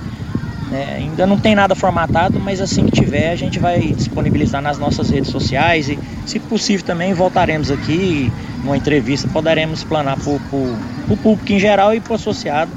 né? 0.68 0.96
Ainda 0.96 1.24
não 1.24 1.38
tem 1.38 1.54
nada 1.54 1.72
formatado, 1.72 2.40
mas 2.40 2.60
assim 2.60 2.84
que 2.84 2.90
tiver 2.90 3.30
a 3.30 3.36
gente 3.36 3.60
vai 3.60 3.78
disponibilizar 3.78 4.60
nas 4.60 4.76
nossas 4.76 5.08
redes 5.08 5.30
sociais 5.30 5.88
e, 5.88 5.96
se 6.26 6.40
possível, 6.40 6.84
também 6.84 7.14
voltaremos 7.14 7.70
aqui 7.70 8.32
numa 8.64 8.76
entrevista, 8.76 9.28
poderemos 9.28 9.78
explanar 9.78 10.18
para 10.18 10.32
o 10.32 11.16
público 11.16 11.52
em 11.52 11.60
geral 11.60 11.94
e 11.94 12.00
para 12.00 12.10
o 12.10 12.16
associado 12.16 12.72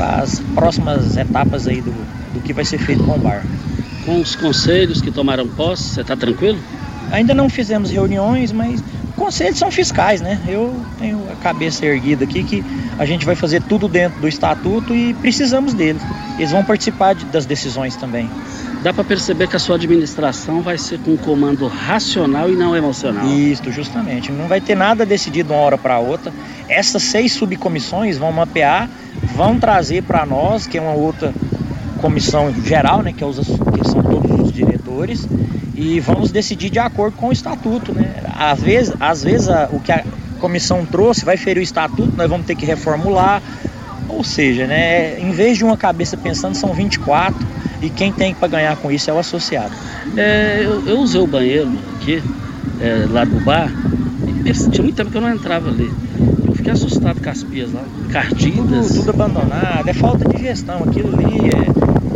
as 0.00 0.40
próximas 0.56 1.16
etapas 1.16 1.68
aí 1.68 1.80
do, 1.80 1.92
do 2.34 2.40
que 2.40 2.52
vai 2.52 2.64
ser 2.64 2.78
feito 2.78 3.04
com 3.04 3.12
o 3.12 3.18
bar. 3.18 3.44
Com 4.04 4.20
os 4.20 4.34
conselhos 4.34 5.00
que 5.00 5.12
tomaram 5.12 5.46
posse, 5.46 5.84
você 5.84 6.00
está 6.00 6.16
tranquilo? 6.16 6.58
Ainda 7.12 7.32
não 7.32 7.48
fizemos 7.48 7.92
reuniões, 7.92 8.50
mas 8.50 8.82
conselhos 9.14 9.58
são 9.58 9.70
fiscais, 9.70 10.20
né? 10.20 10.40
Eu 10.48 10.74
tenho 10.98 11.20
a 11.30 11.36
cabeça 11.36 11.86
erguida 11.86 12.24
aqui 12.24 12.42
que 12.42 12.64
a 12.98 13.04
gente 13.04 13.24
vai 13.24 13.34
fazer 13.34 13.62
tudo 13.62 13.88
dentro 13.88 14.20
do 14.20 14.28
estatuto 14.28 14.94
e 14.94 15.14
precisamos 15.14 15.72
deles. 15.72 16.02
eles 16.36 16.50
vão 16.50 16.64
participar 16.64 17.14
de, 17.14 17.24
das 17.26 17.46
decisões 17.46 17.96
também. 17.96 18.28
Dá 18.82 18.92
para 18.92 19.04
perceber 19.04 19.48
que 19.48 19.56
a 19.56 19.58
sua 19.58 19.76
administração 19.76 20.62
vai 20.62 20.78
ser 20.78 20.98
com 21.00 21.12
um 21.12 21.16
comando 21.16 21.66
racional 21.66 22.48
e 22.48 22.54
não 22.54 22.76
emocional. 22.76 23.26
Isso, 23.26 23.70
justamente. 23.72 24.30
Não 24.30 24.46
vai 24.46 24.60
ter 24.60 24.76
nada 24.76 25.04
decidido 25.04 25.52
uma 25.52 25.62
hora 25.62 25.78
para 25.78 25.98
outra. 25.98 26.32
Essas 26.68 27.02
seis 27.02 27.32
subcomissões 27.32 28.18
vão 28.18 28.30
mapear, 28.30 28.88
vão 29.34 29.58
trazer 29.58 30.02
para 30.02 30.24
nós, 30.24 30.66
que 30.66 30.78
é 30.78 30.80
uma 30.80 30.94
outra 30.94 31.32
comissão 32.00 32.52
geral, 32.64 33.02
né, 33.02 33.12
que, 33.12 33.24
é 33.24 33.26
os, 33.26 33.38
que 33.38 33.88
são 33.88 34.00
todos 34.02 34.40
os 34.40 34.52
diretores, 34.52 35.26
e 35.74 35.98
vamos 35.98 36.30
decidir 36.30 36.70
de 36.70 36.78
acordo 36.78 37.16
com 37.16 37.28
o 37.28 37.32
estatuto. 37.32 37.92
Né? 37.92 38.14
Às 38.38 38.60
vezes, 38.60 38.94
às 39.00 39.24
vezes 39.24 39.48
a, 39.48 39.68
o 39.72 39.80
que 39.80 39.90
a 39.90 40.04
comissão 40.38 40.86
trouxe 40.86 41.24
vai 41.24 41.36
ferir 41.36 41.60
o 41.60 41.62
estatuto, 41.62 42.12
nós 42.16 42.28
vamos 42.28 42.46
ter 42.46 42.54
que 42.54 42.64
reformular. 42.64 43.42
Ou 44.08 44.24
seja, 44.24 44.66
né, 44.66 45.20
em 45.20 45.30
vez 45.30 45.58
de 45.58 45.64
uma 45.64 45.76
cabeça 45.76 46.16
pensando, 46.16 46.54
são 46.54 46.72
24 46.72 47.46
e 47.82 47.90
quem 47.90 48.12
tem 48.12 48.34
para 48.34 48.48
ganhar 48.48 48.76
com 48.76 48.90
isso 48.90 49.10
é 49.10 49.12
o 49.12 49.18
associado. 49.18 49.72
É, 50.16 50.62
eu, 50.64 50.86
eu, 50.86 50.98
usei 50.98 51.20
o 51.20 51.26
banheiro 51.26 51.70
aqui, 51.96 52.22
é, 52.80 53.06
lá 53.10 53.24
do 53.24 53.38
bar, 53.40 53.70
e 54.44 54.52
tinha 54.52 54.82
muito 54.82 54.96
tempo 54.96 55.10
que 55.10 55.16
eu 55.16 55.20
não 55.20 55.32
entrava 55.32 55.68
ali. 55.68 55.92
Eu 56.46 56.54
fiquei 56.54 56.72
assustado 56.72 57.20
com 57.22 57.30
as 57.30 57.42
pias 57.42 57.72
lá, 57.72 57.82
cardidas. 58.10 58.88
Tudo, 58.88 58.98
tudo 59.00 59.10
abandonado, 59.10 59.88
é 59.88 59.92
falta 59.92 60.26
de 60.28 60.42
gestão, 60.42 60.82
aquilo 60.82 61.14
ali 61.14 61.50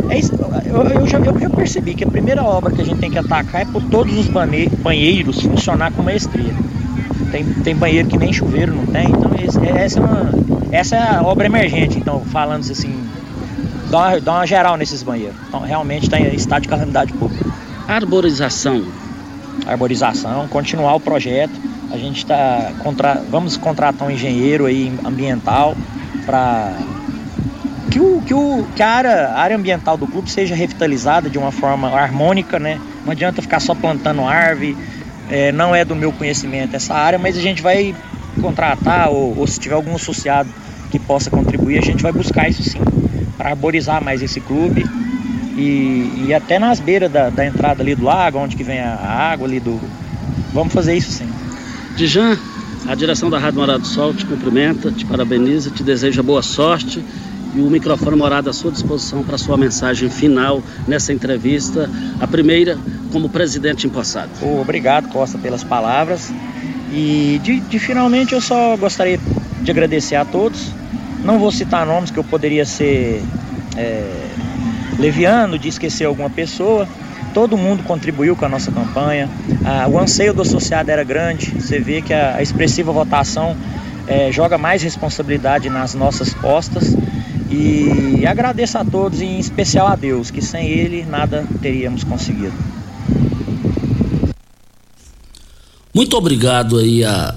é. 0.09 0.13
é 0.15 0.19
isso, 0.19 0.33
eu, 0.65 0.83
eu, 0.83 1.07
já, 1.07 1.19
eu 1.19 1.39
já 1.39 1.49
percebi 1.49 1.93
que 1.93 2.03
a 2.03 2.07
primeira 2.07 2.43
obra 2.43 2.71
que 2.71 2.81
a 2.81 2.85
gente 2.85 2.99
tem 2.99 3.11
que 3.11 3.19
atacar 3.19 3.61
é 3.61 3.65
por 3.65 3.83
todos 3.83 4.17
os 4.17 4.27
banheiros 4.27 5.41
funcionar 5.41 5.91
com 5.91 6.01
maestria. 6.01 6.53
Tem, 7.31 7.43
tem 7.43 7.75
banheiro 7.75 8.07
que 8.07 8.17
nem 8.17 8.31
chuveiro 8.31 8.73
não 8.73 8.85
tem, 8.85 9.07
então 9.07 9.31
esse, 9.41 9.57
essa, 9.67 9.99
é 9.99 10.03
uma, 10.03 10.31
essa 10.71 10.95
é 10.95 11.15
a 11.15 11.21
obra 11.23 11.45
emergente, 11.45 11.97
então, 11.97 12.21
falando 12.25 12.61
assim, 12.69 12.95
dá 13.89 13.97
uma, 13.97 14.21
dá 14.21 14.31
uma 14.33 14.47
geral 14.47 14.77
nesses 14.77 15.03
banheiros. 15.03 15.35
Então, 15.47 15.61
realmente 15.61 16.03
está 16.03 16.19
em 16.19 16.33
estado 16.35 16.63
de 16.63 16.67
calamidade 16.67 17.13
pública. 17.13 17.45
Arborização. 17.87 18.83
Arborização, 19.65 20.47
continuar 20.47 20.95
o 20.95 20.99
projeto. 20.99 21.53
A 21.91 21.97
gente 21.97 22.17
está 22.17 22.71
contra, 22.79 23.21
vamos 23.29 23.55
contratar 23.55 24.07
um 24.07 24.11
engenheiro 24.11 24.65
aí 24.65 24.91
ambiental 25.05 25.75
para 26.25 26.73
que, 27.91 27.99
o, 27.99 28.21
que, 28.25 28.33
o, 28.33 28.65
que 28.75 28.81
a, 28.81 28.89
área, 28.89 29.27
a 29.27 29.39
área 29.39 29.55
ambiental 29.55 29.95
do 29.95 30.07
clube 30.07 30.31
seja 30.31 30.55
revitalizada 30.55 31.29
de 31.29 31.37
uma 31.37 31.51
forma 31.51 31.89
harmônica, 31.89 32.57
né? 32.57 32.81
Não 33.05 33.11
adianta 33.11 33.39
ficar 33.41 33.59
só 33.59 33.75
plantando 33.75 34.23
árvore, 34.23 34.75
é, 35.33 35.51
não 35.51 35.73
é 35.73 35.83
do 35.83 35.95
meu 35.95 36.11
conhecimento 36.11 36.75
essa 36.75 36.93
área, 36.93 37.17
mas 37.17 37.35
a 37.35 37.41
gente 37.41 37.59
vai 37.59 37.95
contratar 38.39 39.09
ou, 39.09 39.35
ou 39.35 39.47
se 39.47 39.59
tiver 39.59 39.73
algum 39.73 39.95
associado 39.95 40.47
que 40.91 40.99
possa 40.99 41.31
contribuir, 41.31 41.79
a 41.79 41.81
gente 41.81 42.03
vai 42.03 42.11
buscar 42.11 42.47
isso 42.47 42.61
sim 42.61 42.79
para 43.35 43.49
arborizar 43.49 44.03
mais 44.03 44.21
esse 44.21 44.39
clube 44.39 44.85
e, 45.57 46.25
e 46.27 46.33
até 46.35 46.59
nas 46.59 46.79
beiras 46.79 47.11
da, 47.11 47.31
da, 47.31 47.47
entrada 47.47 47.81
ali 47.81 47.95
do 47.95 48.03
lago, 48.03 48.37
onde 48.37 48.55
que 48.55 48.63
vem 48.63 48.79
a, 48.79 48.93
água 48.93 49.47
ali 49.47 49.59
do. 49.59 49.81
Vamos 50.53 50.71
fazer 50.71 50.95
isso 50.95 51.11
sim. 51.11 51.27
Dijan, 51.95 52.37
a 52.87 52.93
direção 52.93 53.27
da 53.27 53.39
Rádio 53.39 53.59
Morada 53.59 53.79
do 53.79 53.87
Sol 53.87 54.13
te 54.13 54.27
cumprimenta, 54.27 54.91
te 54.91 55.03
parabeniza, 55.03 55.71
te 55.71 55.81
deseja 55.81 56.21
boa 56.21 56.43
sorte 56.43 57.03
e 57.55 57.59
o 57.59 57.71
microfone 57.71 58.17
morado 58.17 58.51
à 58.51 58.53
sua 58.53 58.71
disposição 58.71 59.23
para 59.23 59.37
sua 59.37 59.57
mensagem 59.57 60.09
final 60.11 60.61
nessa 60.87 61.11
entrevista, 61.11 61.89
a 62.19 62.27
primeira 62.27 62.77
como 63.13 63.29
presidente 63.29 63.87
empossado. 63.87 64.31
Obrigado, 64.59 65.07
Costa, 65.07 65.37
pelas 65.37 65.63
palavras. 65.63 66.33
E 66.91 67.39
de, 67.41 67.61
de 67.61 67.79
finalmente 67.79 68.33
eu 68.33 68.41
só 68.41 68.75
gostaria 68.75 69.17
de 69.61 69.71
agradecer 69.71 70.15
a 70.15 70.25
todos 70.25 70.73
não 71.23 71.39
vou 71.39 71.51
citar 71.51 71.85
nomes 71.85 72.11
que 72.11 72.19
eu 72.19 72.23
poderia 72.23 72.65
ser 72.65 73.23
é, 73.77 74.27
leviano 74.99 75.57
de 75.57 75.69
esquecer 75.69 76.05
alguma 76.05 76.29
pessoa. 76.29 76.87
Todo 77.33 77.57
mundo 77.57 77.81
contribuiu 77.83 78.35
com 78.35 78.45
a 78.45 78.49
nossa 78.49 78.71
campanha. 78.71 79.29
Ah, 79.65 79.87
o 79.89 79.97
anseio 79.97 80.33
do 80.33 80.41
associado 80.41 80.91
era 80.91 81.03
grande. 81.03 81.49
Você 81.51 81.79
vê 81.79 82.01
que 82.01 82.13
a, 82.13 82.35
a 82.35 82.41
expressiva 82.41 82.91
votação 82.91 83.55
é, 84.05 84.31
joga 84.31 84.57
mais 84.57 84.83
responsabilidade 84.83 85.69
nas 85.69 85.95
nossas 85.95 86.33
costas. 86.33 86.95
E 87.49 88.25
agradeço 88.27 88.77
a 88.77 88.83
todos, 88.83 89.21
em 89.21 89.39
especial 89.39 89.87
a 89.87 89.95
Deus, 89.95 90.29
que 90.29 90.41
sem 90.41 90.67
Ele 90.67 91.05
nada 91.05 91.45
teríamos 91.61 92.03
conseguido. 92.03 92.72
Muito 95.93 96.17
obrigado 96.17 96.79
aí 96.79 97.03
a 97.03 97.35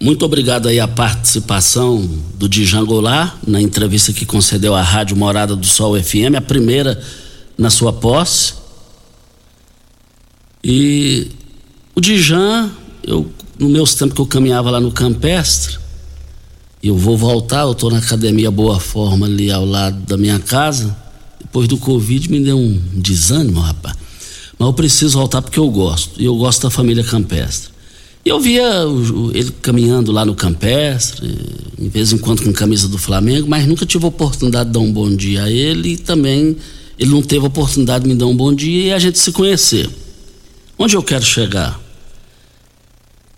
muito 0.00 0.24
obrigado 0.24 0.66
aí 0.66 0.80
a 0.80 0.88
participação 0.88 2.08
do 2.38 2.48
Dijan 2.48 2.86
Goulart 2.86 3.34
na 3.46 3.60
entrevista 3.60 4.14
que 4.14 4.24
concedeu 4.24 4.74
à 4.74 4.80
Rádio 4.80 5.14
Morada 5.14 5.54
do 5.54 5.66
Sol 5.66 6.00
FM, 6.02 6.36
a 6.38 6.40
primeira 6.40 6.98
na 7.58 7.68
sua 7.68 7.92
posse. 7.92 8.54
E 10.64 11.28
o 11.94 12.00
Dijan, 12.00 12.70
eu, 13.02 13.30
no 13.58 13.68
meus 13.68 13.94
tempos 13.94 14.14
que 14.14 14.20
eu 14.22 14.26
caminhava 14.26 14.70
lá 14.70 14.80
no 14.80 14.90
Campestre, 14.90 15.76
eu 16.82 16.96
vou 16.96 17.18
voltar, 17.18 17.62
eu 17.62 17.72
estou 17.72 17.90
na 17.90 17.98
academia 17.98 18.50
Boa 18.50 18.80
Forma 18.80 19.26
ali 19.26 19.50
ao 19.50 19.66
lado 19.66 19.98
da 20.06 20.16
minha 20.16 20.38
casa. 20.38 20.96
Depois 21.38 21.68
do 21.68 21.76
Covid 21.76 22.30
me 22.30 22.40
deu 22.40 22.56
um 22.56 22.80
desânimo, 22.94 23.60
rapaz. 23.60 23.96
Mas 24.60 24.66
eu 24.66 24.74
preciso 24.74 25.18
voltar 25.18 25.40
porque 25.40 25.58
eu 25.58 25.70
gosto. 25.70 26.20
E 26.20 26.26
eu 26.26 26.36
gosto 26.36 26.64
da 26.64 26.70
família 26.70 27.02
Campestre. 27.02 27.70
E 28.22 28.28
eu 28.28 28.38
via 28.38 28.84
ele 29.32 29.50
caminhando 29.62 30.12
lá 30.12 30.26
no 30.26 30.34
campestre, 30.34 31.34
em 31.78 31.88
vez 31.88 32.12
em 32.12 32.18
quando 32.18 32.42
com 32.42 32.52
camisa 32.52 32.86
do 32.86 32.98
Flamengo, 32.98 33.48
mas 33.48 33.66
nunca 33.66 33.86
tive 33.86 34.04
oportunidade 34.04 34.68
de 34.68 34.74
dar 34.74 34.80
um 34.80 34.92
bom 34.92 35.08
dia 35.16 35.44
a 35.44 35.50
ele 35.50 35.94
e 35.94 35.96
também 35.96 36.54
ele 36.98 37.10
não 37.10 37.22
teve 37.22 37.46
oportunidade 37.46 38.04
de 38.04 38.10
me 38.10 38.14
dar 38.14 38.26
um 38.26 38.36
bom 38.36 38.52
dia 38.52 38.88
e 38.88 38.92
a 38.92 38.98
gente 38.98 39.18
se 39.18 39.32
conhecer. 39.32 39.88
Onde 40.78 40.94
eu 40.94 41.02
quero 41.02 41.24
chegar? 41.24 41.80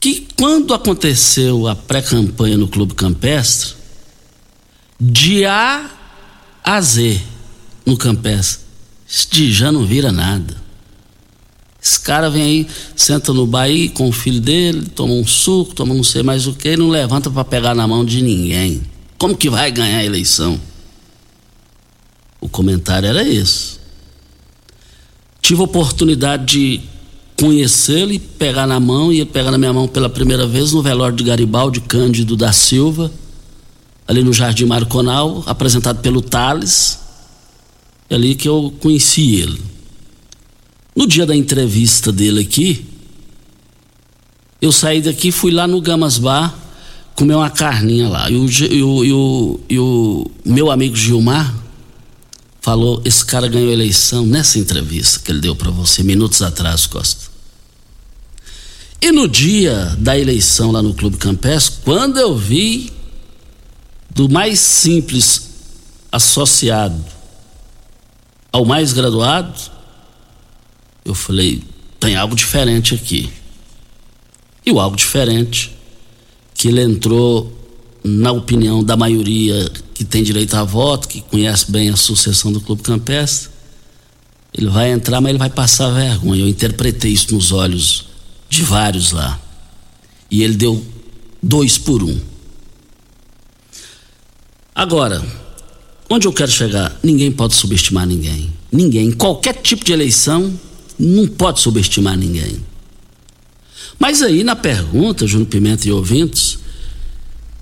Que 0.00 0.26
quando 0.37 0.74
aconteceu 0.74 1.68
a 1.68 1.76
pré-campanha 1.76 2.56
no 2.56 2.66
Clube 2.66 2.94
Campestre, 2.94 3.74
de 5.00 5.44
A 5.44 5.88
a 6.64 6.80
Z 6.80 7.20
no 7.87 7.96
Campestre, 7.96 8.64
de 9.30 9.52
já 9.52 9.70
não 9.70 9.87
vira 9.87 10.11
nada. 10.11 10.62
Esse 11.83 11.99
cara 11.99 12.31
vem 12.31 12.42
aí, 12.42 12.66
senta 12.95 13.33
no 13.33 13.45
baí 13.45 13.88
com 13.88 14.09
o 14.09 14.12
filho 14.12 14.40
dele, 14.40 14.87
toma 14.95 15.14
um 15.14 15.27
suco, 15.27 15.75
toma 15.75 15.92
não 15.92 16.05
sei 16.05 16.23
mais 16.23 16.47
o 16.47 16.55
que, 16.55 16.68
e 16.68 16.77
não 16.77 16.88
levanta 16.88 17.29
para 17.29 17.45
pegar 17.45 17.75
na 17.75 17.88
mão 17.88 18.05
de 18.05 18.23
ninguém. 18.23 18.83
Como 19.18 19.37
que 19.37 19.51
vai 19.51 19.73
ganhar 19.73 19.99
a 19.99 20.05
eleição? 20.05 20.61
O 22.40 22.49
comentário 22.49 23.09
era 23.09 23.27
esse. 23.27 23.81
Tive 25.40 25.61
a 25.61 25.64
oportunidade 25.64 26.45
de 26.45 26.81
conhecê-lo 27.37 28.12
e 28.12 28.21
pegar 28.21 28.68
na 28.68 28.79
mão, 28.79 29.12
e 29.12 29.16
ele 29.16 29.31
pegar 29.31 29.51
na 29.51 29.59
minha 29.59 29.73
mão 29.73 29.88
pela 29.88 30.09
primeira 30.09 30.47
vez 30.47 30.73
no 30.73 30.83
velório 30.83 31.16
de 31.16 31.25
Garibaldi 31.25 31.81
Cândido 31.81 32.37
da 32.37 32.53
Silva, 32.53 33.11
ali 34.07 34.23
no 34.23 34.33
Jardim 34.33 34.66
Marconal, 34.66 35.42
apresentado 35.47 36.01
pelo 36.01 36.23
Thales. 36.23 37.01
É 38.09 38.14
ali 38.14 38.37
que 38.37 38.49
eu 38.49 38.73
conheci 38.79 39.35
ele. 39.35 39.71
No 40.94 41.07
dia 41.07 41.24
da 41.24 41.35
entrevista 41.35 42.12
dele 42.12 42.40
aqui, 42.40 42.85
eu 44.61 44.70
saí 44.70 45.00
daqui 45.00 45.33
fui 45.33 45.50
lá 45.50 45.66
no 45.66 45.81
Gamas 45.81 46.18
Bar 46.18 46.55
comer 47.14 47.35
uma 47.35 47.50
carninha 47.50 48.09
lá. 48.09 48.31
E 48.31 48.37
o, 48.37 48.48
e 48.48 49.12
o, 49.12 49.61
e 49.68 49.78
o, 49.78 50.31
meu 50.44 50.70
amigo 50.70 50.94
Gilmar 50.94 51.55
falou: 52.61 53.00
esse 53.05 53.24
cara 53.24 53.48
ganhou 53.48 53.72
eleição 53.72 54.26
nessa 54.26 54.59
entrevista 54.59 55.20
que 55.20 55.31
ele 55.31 55.40
deu 55.40 55.57
para 55.57 55.70
você 55.70 56.02
minutos 56.02 56.42
atrás, 56.42 56.87
Costa. 56.87 57.33
E 59.00 59.11
no 59.11 59.26
dia 59.26 59.96
da 59.98 60.16
eleição 60.16 60.70
lá 60.70 60.81
no 60.81 60.94
Clube 60.94 61.16
Campestre, 61.16 61.81
quando 61.85 62.18
eu 62.18 62.37
vi 62.37 62.92
do 64.11 64.28
mais 64.28 64.61
simples 64.61 65.48
associado 66.12 67.02
ao 68.52 68.64
mais 68.64 68.92
graduado, 68.92 69.71
eu 71.04 71.14
falei, 71.14 71.62
tem 71.98 72.16
algo 72.16 72.34
diferente 72.34 72.94
aqui. 72.94 73.30
E 74.64 74.70
o 74.70 74.78
algo 74.78 74.96
diferente, 74.96 75.76
que 76.54 76.68
ele 76.68 76.82
entrou 76.82 77.52
na 78.04 78.32
opinião 78.32 78.82
da 78.82 78.96
maioria 78.96 79.70
que 79.94 80.04
tem 80.04 80.22
direito 80.22 80.54
a 80.54 80.64
voto, 80.64 81.08
que 81.08 81.20
conhece 81.20 81.70
bem 81.70 81.90
a 81.90 81.96
sucessão 81.96 82.52
do 82.52 82.60
Clube 82.60 82.82
Campestre, 82.82 83.50
ele 84.54 84.68
vai 84.68 84.90
entrar, 84.90 85.20
mas 85.20 85.30
ele 85.30 85.38
vai 85.38 85.50
passar 85.50 85.90
vergonha. 85.90 86.42
Eu 86.42 86.48
interpretei 86.48 87.12
isso 87.12 87.34
nos 87.34 87.52
olhos 87.52 88.06
de 88.48 88.62
vários 88.62 89.12
lá. 89.12 89.40
E 90.30 90.42
ele 90.42 90.56
deu 90.56 90.84
dois 91.42 91.78
por 91.78 92.02
um. 92.02 92.20
Agora, 94.74 95.24
onde 96.08 96.26
eu 96.26 96.32
quero 96.32 96.50
chegar? 96.50 96.98
Ninguém 97.02 97.32
pode 97.32 97.54
subestimar 97.54 98.06
ninguém. 98.06 98.52
Ninguém. 98.70 99.08
Em 99.08 99.12
qualquer 99.12 99.54
tipo 99.54 99.84
de 99.84 99.92
eleição, 99.92 100.52
não 101.04 101.26
pode 101.26 101.60
subestimar 101.60 102.16
ninguém. 102.16 102.56
Mas 103.98 104.22
aí 104.22 104.44
na 104.44 104.54
pergunta, 104.54 105.26
Júnior 105.26 105.48
Pimenta 105.48 105.88
e 105.88 105.92
ouvintes, 105.92 106.58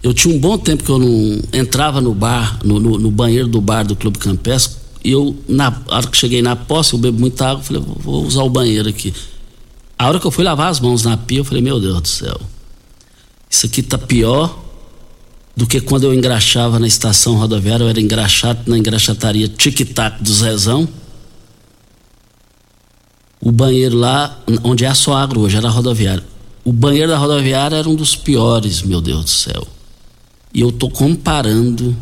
Eu 0.02 0.14
tinha 0.14 0.34
um 0.34 0.38
bom 0.38 0.56
tempo 0.56 0.82
que 0.82 0.90
eu 0.90 0.98
não 0.98 1.42
entrava 1.52 2.00
no 2.00 2.14
bar, 2.14 2.58
no, 2.64 2.80
no, 2.80 2.98
no 2.98 3.10
banheiro 3.10 3.46
do 3.46 3.60
bar 3.60 3.84
do 3.84 3.94
Clube 3.94 4.18
Campestre. 4.18 4.78
E 5.04 5.10
eu, 5.10 5.36
na 5.46 5.74
hora 5.88 6.06
que 6.06 6.16
cheguei 6.16 6.40
na 6.40 6.56
posse, 6.56 6.94
eu 6.94 6.98
bebo 6.98 7.20
muita 7.20 7.50
água, 7.50 7.62
falei, 7.62 7.82
vou 7.82 8.24
usar 8.24 8.42
o 8.42 8.48
banheiro 8.48 8.88
aqui. 8.88 9.12
A 9.98 10.08
hora 10.08 10.18
que 10.18 10.26
eu 10.26 10.30
fui 10.30 10.42
lavar 10.42 10.70
as 10.70 10.80
mãos 10.80 11.04
na 11.04 11.16
pia, 11.18 11.38
eu 11.40 11.44
falei, 11.44 11.62
meu 11.62 11.78
Deus 11.78 12.00
do 12.00 12.08
céu, 12.08 12.40
isso 13.48 13.66
aqui 13.66 13.82
tá 13.82 13.98
pior 13.98 14.58
do 15.54 15.66
que 15.66 15.80
quando 15.80 16.04
eu 16.04 16.14
engraxava 16.14 16.78
na 16.78 16.86
estação 16.86 17.34
rodoviária, 17.34 17.84
eu 17.84 17.88
era 17.88 18.00
engraxado 18.00 18.60
na 18.66 18.78
engraxataria 18.78 19.48
Tic-Tac 19.48 20.22
do 20.22 20.32
Zezão. 20.32 20.88
O 23.40 23.50
banheiro 23.50 23.96
lá, 23.96 24.38
onde 24.62 24.84
é 24.84 24.88
a 24.88 24.94
Soagro 24.94 25.40
hoje, 25.40 25.56
era 25.56 25.68
a 25.68 25.70
rodoviária. 25.70 26.24
O 26.64 26.72
banheiro 26.72 27.08
da 27.08 27.16
rodoviária 27.16 27.76
era 27.76 27.88
um 27.88 27.94
dos 27.94 28.14
piores, 28.14 28.82
meu 28.82 29.00
Deus 29.00 29.24
do 29.24 29.30
céu. 29.30 29.66
E 30.52 30.60
eu 30.60 30.70
tô 30.70 30.90
comparando 30.90 31.96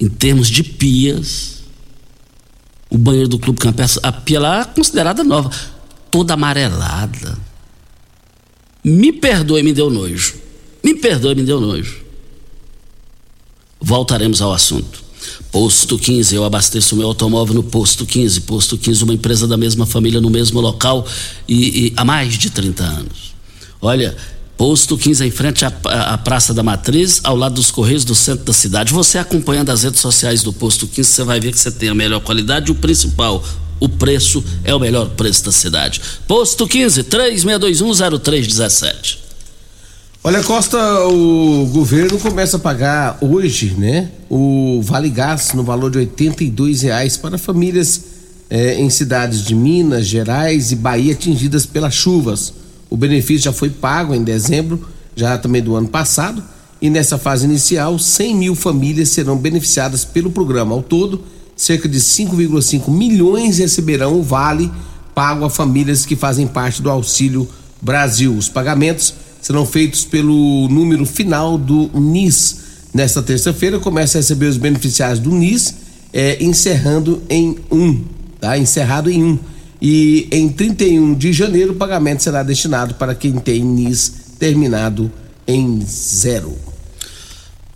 em 0.00 0.08
termos 0.08 0.48
de 0.48 0.62
pias 0.62 1.56
o 2.88 2.96
banheiro 2.96 3.28
do 3.28 3.38
Clube 3.38 3.58
Campestre, 3.58 4.00
a 4.02 4.12
pia 4.12 4.40
lá 4.40 4.60
é 4.60 4.64
considerada 4.64 5.24
nova, 5.24 5.50
toda 6.10 6.34
amarelada. 6.34 7.36
Me 8.82 9.12
perdoe, 9.12 9.62
me 9.62 9.72
deu 9.72 9.90
nojo. 9.90 10.34
Me 10.82 10.94
perdoe, 10.94 11.34
me 11.34 11.42
deu 11.42 11.60
nojo. 11.60 12.04
Voltaremos 13.80 14.40
ao 14.40 14.52
assunto. 14.52 15.04
Posto 15.50 15.98
15, 15.98 16.34
eu 16.34 16.44
abasteço 16.44 16.96
meu 16.96 17.06
automóvel 17.06 17.54
no 17.54 17.62
Posto 17.62 18.04
15. 18.04 18.42
Posto 18.42 18.76
15, 18.76 19.04
uma 19.04 19.14
empresa 19.14 19.46
da 19.46 19.56
mesma 19.56 19.86
família 19.86 20.20
no 20.20 20.30
mesmo 20.30 20.60
local 20.60 21.06
e, 21.48 21.86
e 21.86 21.92
há 21.96 22.04
mais 22.04 22.34
de 22.34 22.50
30 22.50 22.82
anos. 22.82 23.34
Olha, 23.80 24.16
Posto 24.56 24.96
15 24.96 25.26
em 25.26 25.30
frente 25.30 25.64
à, 25.64 25.72
à, 25.84 26.18
Praça 26.18 26.54
da 26.54 26.62
Matriz, 26.62 27.20
ao 27.22 27.36
lado 27.36 27.56
dos 27.56 27.70
Correios 27.70 28.04
do 28.04 28.14
centro 28.14 28.44
da 28.44 28.52
cidade. 28.52 28.92
Você 28.92 29.18
acompanhando 29.18 29.70
as 29.70 29.82
redes 29.82 30.00
sociais 30.00 30.42
do 30.42 30.52
Posto 30.52 30.86
15, 30.86 31.08
você 31.08 31.24
vai 31.24 31.38
ver 31.38 31.52
que 31.52 31.58
você 31.58 31.70
tem 31.70 31.90
a 31.90 31.94
melhor 31.94 32.20
qualidade 32.20 32.72
o 32.72 32.74
principal, 32.74 33.44
o 33.78 33.88
preço 33.88 34.42
é 34.64 34.74
o 34.74 34.80
melhor 34.80 35.10
preço 35.10 35.44
da 35.44 35.52
cidade. 35.52 36.00
Posto 36.26 36.66
15, 36.66 37.04
36210317. 37.04 39.25
Olha, 40.26 40.42
Costa, 40.42 40.76
o 41.06 41.66
governo 41.66 42.18
começa 42.18 42.56
a 42.56 42.58
pagar 42.58 43.16
hoje, 43.20 43.76
né? 43.78 44.10
O 44.28 44.80
Vale 44.82 45.08
Gás 45.08 45.52
no 45.52 45.62
valor 45.62 45.88
de 45.88 46.00
R$ 46.00 46.10
reais 46.82 47.16
para 47.16 47.38
famílias 47.38 48.02
eh, 48.50 48.74
em 48.74 48.90
cidades 48.90 49.44
de 49.44 49.54
Minas, 49.54 50.04
Gerais 50.04 50.72
e 50.72 50.74
Bahia 50.74 51.12
atingidas 51.12 51.64
pelas 51.64 51.94
chuvas. 51.94 52.52
O 52.90 52.96
benefício 52.96 53.44
já 53.44 53.52
foi 53.52 53.70
pago 53.70 54.16
em 54.16 54.24
dezembro, 54.24 54.88
já 55.14 55.38
também 55.38 55.62
do 55.62 55.76
ano 55.76 55.86
passado, 55.86 56.42
e 56.82 56.90
nessa 56.90 57.18
fase 57.18 57.44
inicial, 57.44 57.96
100 57.96 58.34
mil 58.34 58.56
famílias 58.56 59.10
serão 59.10 59.38
beneficiadas 59.38 60.04
pelo 60.04 60.32
programa. 60.32 60.74
Ao 60.74 60.82
todo, 60.82 61.22
cerca 61.54 61.88
de 61.88 62.00
5,5 62.00 62.90
milhões 62.90 63.58
receberão 63.58 64.18
o 64.18 64.24
vale 64.24 64.72
pago 65.14 65.44
a 65.44 65.50
famílias 65.50 66.04
que 66.04 66.16
fazem 66.16 66.48
parte 66.48 66.82
do 66.82 66.90
Auxílio 66.90 67.48
Brasil. 67.80 68.36
Os 68.36 68.48
pagamentos 68.48 69.14
serão 69.46 69.64
feitos 69.64 70.04
pelo 70.04 70.66
número 70.68 71.06
final 71.06 71.56
do 71.56 71.88
NIS. 71.94 72.56
Nesta 72.92 73.22
terça-feira, 73.22 73.78
começa 73.78 74.18
a 74.18 74.20
receber 74.20 74.46
os 74.46 74.56
beneficiários 74.56 75.20
do 75.20 75.30
NIS, 75.30 75.72
é, 76.12 76.42
encerrando 76.42 77.22
em 77.30 77.56
um, 77.70 78.02
tá? 78.40 78.58
Encerrado 78.58 79.08
em 79.08 79.22
um 79.22 79.38
e 79.80 80.26
em 80.32 80.48
31 80.48 81.14
de 81.14 81.32
janeiro 81.32 81.74
o 81.74 81.76
pagamento 81.76 82.24
será 82.24 82.42
destinado 82.42 82.94
para 82.94 83.14
quem 83.14 83.34
tem 83.34 83.62
NIS 83.62 84.12
terminado 84.36 85.12
em 85.46 85.80
zero. 85.86 86.56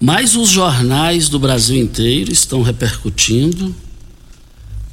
Mas 0.00 0.34
os 0.34 0.48
jornais 0.48 1.28
do 1.28 1.38
Brasil 1.38 1.80
inteiro 1.80 2.32
estão 2.32 2.62
repercutindo 2.62 3.72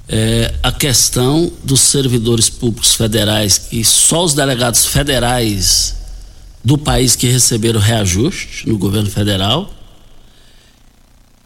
é, 0.08 0.54
a 0.62 0.72
questão 0.72 1.52
dos 1.64 1.80
servidores 1.80 2.52
públicos 2.52 2.94
federais, 2.94 3.58
que 3.58 3.84
só 3.84 4.24
os 4.24 4.36
delegados 4.36 4.86
federais 4.86 5.97
do 6.68 6.78
país 6.78 7.16
que 7.16 7.28
receberam 7.28 7.80
reajuste 7.80 8.68
no 8.68 8.78
governo 8.78 9.10
federal. 9.10 9.74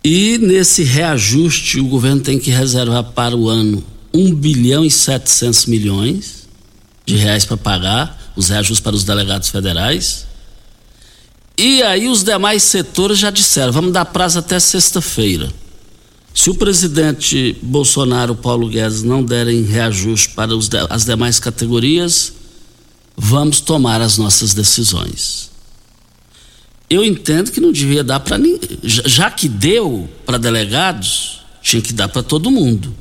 E 0.04 0.40
nesse 0.40 0.82
reajuste 0.82 1.80
o 1.80 1.86
governo 1.86 2.22
tem 2.22 2.40
que 2.40 2.50
reservar 2.50 3.04
para 3.04 3.38
o 3.38 3.48
ano 3.48 3.84
1 4.12 4.34
bilhão 4.34 4.84
e 4.84 4.90
700 4.90 5.68
milhões 5.68 6.48
de 7.06 7.18
reais 7.18 7.46
para 7.46 7.56
pagar 7.56 8.34
os 8.36 8.50
reajustes 8.50 8.80
para 8.80 8.96
os 8.96 9.04
delegados 9.04 9.50
federais. 9.50 10.26
E 11.56 11.84
aí 11.84 12.08
os 12.08 12.24
demais 12.24 12.64
setores 12.64 13.20
já 13.20 13.30
disseram, 13.30 13.72
vamos 13.72 13.94
dar 13.94 14.06
prazo 14.06 14.40
até 14.40 14.60
sexta-feira. 14.60 15.54
Se 16.34 16.50
o 16.50 16.56
presidente 16.56 17.56
Bolsonaro, 17.62 18.34
Paulo 18.34 18.68
Guedes 18.68 19.04
não 19.04 19.24
derem 19.24 19.62
reajuste 19.62 20.30
para 20.30 20.56
os, 20.56 20.68
as 20.90 21.06
demais 21.06 21.40
categorias, 21.40 22.41
vamos 23.24 23.62
tomar 23.62 24.02
as 24.02 24.18
nossas 24.18 24.52
decisões. 24.52 25.52
Eu 26.90 27.06
entendo 27.06 27.52
que 27.52 27.62
não 27.62 27.72
devia 27.72 28.04
dar 28.04 28.20
para 28.20 28.36
ninguém. 28.36 28.80
Já 28.82 29.30
que 29.30 29.48
deu 29.48 30.10
para 30.26 30.40
delegados, 30.40 31.42
tinha 31.62 31.84
que 31.84 31.94
dar 31.94 32.10
para 32.10 32.24
todo 32.24 32.50
mundo. 32.50 32.94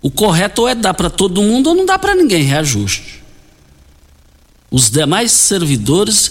O 0.00 0.08
correto 0.08 0.68
é 0.68 0.74
dar 0.74 0.94
para 0.94 1.10
todo 1.10 1.42
mundo 1.42 1.70
ou 1.70 1.74
não 1.74 1.84
dá 1.84 1.98
para 1.98 2.14
ninguém 2.14 2.44
reajuste. 2.44 3.24
Os 4.70 4.88
demais 4.88 5.32
servidores, 5.32 6.30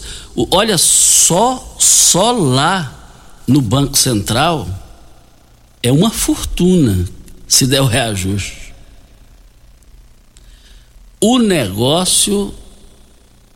olha 0.49 0.77
só, 0.77 1.75
só 1.77 2.31
lá 2.31 3.11
no 3.45 3.61
Banco 3.61 3.97
Central 3.97 4.65
é 5.83 5.91
uma 5.91 6.09
fortuna 6.09 7.05
se 7.47 7.67
der 7.67 7.81
o 7.81 7.85
reajuste. 7.85 8.73
O 11.19 11.37
negócio 11.37 12.53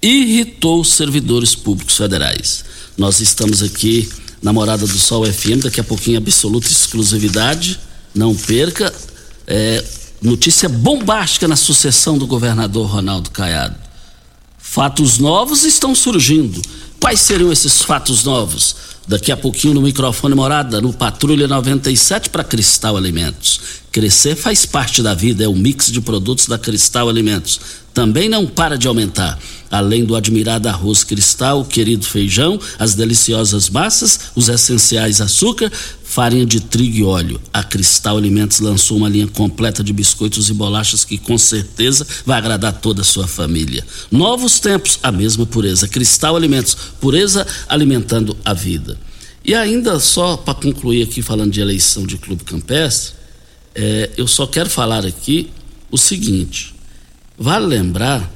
irritou 0.02 0.82
os 0.82 0.94
servidores 0.94 1.56
públicos 1.56 1.98
federais. 1.98 2.66
Nós 2.98 3.20
estamos 3.20 3.62
aqui 3.62 4.10
na 4.42 4.52
Morada 4.52 4.86
do 4.86 4.98
Sol 4.98 5.26
FM, 5.26 5.64
daqui 5.64 5.80
a 5.80 5.84
pouquinho 5.84 6.18
absoluta 6.18 6.68
exclusividade. 6.68 7.80
Não 8.14 8.36
perca. 8.36 8.94
É, 9.48 9.84
Notícia 10.22 10.70
bombástica 10.70 11.48
na 11.48 11.56
sucessão 11.56 12.16
do 12.16 12.28
governador 12.28 12.88
Ronaldo 12.88 13.32
Caiado. 13.32 13.76
Fatos 14.60 15.18
novos 15.18 15.64
estão 15.64 15.96
surgindo. 15.96 16.62
Quais 17.00 17.20
seriam 17.22 17.52
esses 17.52 17.82
fatos 17.82 18.24
novos? 18.24 18.76
Daqui 19.08 19.32
a 19.32 19.38
pouquinho 19.38 19.74
no 19.74 19.82
microfone 19.82 20.36
Morada, 20.36 20.80
no 20.80 20.94
Patrulha 20.94 21.48
97 21.48 22.30
para 22.30 22.44
Cristal 22.44 22.96
Alimentos. 22.96 23.60
Crescer 23.92 24.36
faz 24.36 24.66
parte 24.66 25.02
da 25.02 25.14
vida, 25.14 25.44
é 25.44 25.48
o 25.48 25.56
mix 25.56 25.92
de 25.92 26.00
produtos 26.00 26.46
da 26.46 26.58
Cristal 26.58 27.10
Alimentos. 27.10 27.60
Também 27.94 28.30
não 28.30 28.48
para 28.48 28.78
de 28.78 28.88
aumentar. 28.88 29.38
Além 29.70 30.06
do 30.06 30.16
admirado 30.16 30.70
arroz 30.70 31.04
cristal, 31.04 31.62
o 31.62 31.66
querido 31.66 32.06
feijão, 32.06 32.60
as 32.80 32.94
deliciosas 32.94 33.70
massas, 33.70 34.32
os 34.36 34.48
essenciais 34.48 35.20
açúcar, 35.20 35.72
farinha 36.12 36.46
de 36.46 36.60
trigo 36.60 36.98
e 36.98 37.04
óleo. 37.06 37.40
A 37.54 37.64
Cristal 37.64 38.18
Alimentos 38.18 38.60
lançou 38.60 38.98
uma 38.98 39.08
linha 39.08 39.28
completa 39.28 39.82
de 39.82 39.94
biscoitos 39.94 40.50
e 40.50 40.54
bolachas 40.54 41.06
que 41.06 41.18
com 41.18 41.38
certeza 41.38 42.06
vai 42.26 42.38
agradar 42.38 42.82
toda 42.82 43.00
a 43.00 43.06
sua 43.06 43.30
família. 43.30 43.82
Novos 44.12 44.60
tempos, 44.60 45.00
a 45.02 45.10
mesma 45.10 45.46
pureza. 45.46 45.88
Cristal 45.88 46.36
Alimentos, 46.36 46.76
pureza 47.00 47.48
alimentando 47.66 48.36
a 48.44 48.54
vida. 48.54 49.00
E 49.46 49.56
ainda 49.56 50.02
só 50.02 50.36
para 50.36 50.54
concluir 50.54 51.04
aqui 51.04 51.22
falando 51.22 51.54
de 51.54 51.62
eleição 51.62 52.06
de 52.06 52.18
clube 52.18 52.44
campestre, 52.44 53.14
é, 53.74 54.10
eu 54.18 54.28
só 54.28 54.46
quero 54.46 54.70
falar 54.70 55.06
aqui 55.06 55.50
o 55.90 55.98
seguinte: 55.98 56.76
vale 57.40 57.68
lembrar 57.68 58.30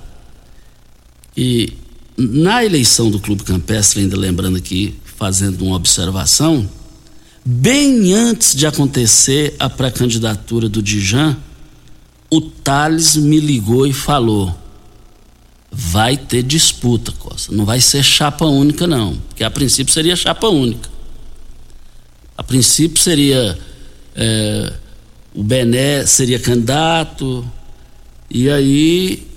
que 1.35 1.73
na 2.17 2.63
eleição 2.63 3.11
do 3.11 3.19
clube 3.19 3.43
campestre, 3.43 3.99
ainda 3.99 4.15
lembrando 4.15 4.55
aqui, 4.55 4.95
fazendo 5.17 5.65
uma 5.65 5.75
observação, 5.75 6.69
Bem 7.47 8.11
antes 8.11 8.55
de 8.55 8.65
acontecer 8.65 9.55
a 9.59 9.69
pré-candidatura 9.69 10.67
do 10.67 10.81
Dijan, 10.81 11.37
o 12.27 12.41
Thales 12.41 13.15
me 13.15 13.39
ligou 13.39 13.85
e 13.85 13.93
falou: 13.93 14.57
vai 15.71 16.17
ter 16.17 16.41
disputa, 16.41 17.11
Costa. 17.11 17.53
Não 17.53 17.63
vai 17.63 17.79
ser 17.79 18.01
chapa 18.01 18.45
única, 18.45 18.87
não. 18.87 19.15
Porque 19.27 19.43
a 19.43 19.51
princípio 19.51 19.93
seria 19.93 20.15
chapa 20.15 20.47
única. 20.47 20.89
A 22.35 22.41
princípio 22.41 22.99
seria. 22.99 23.55
É, 24.15 24.73
o 25.31 25.43
Bené 25.43 26.03
seria 26.07 26.39
candidato, 26.39 27.45
e 28.27 28.49
aí 28.49 29.27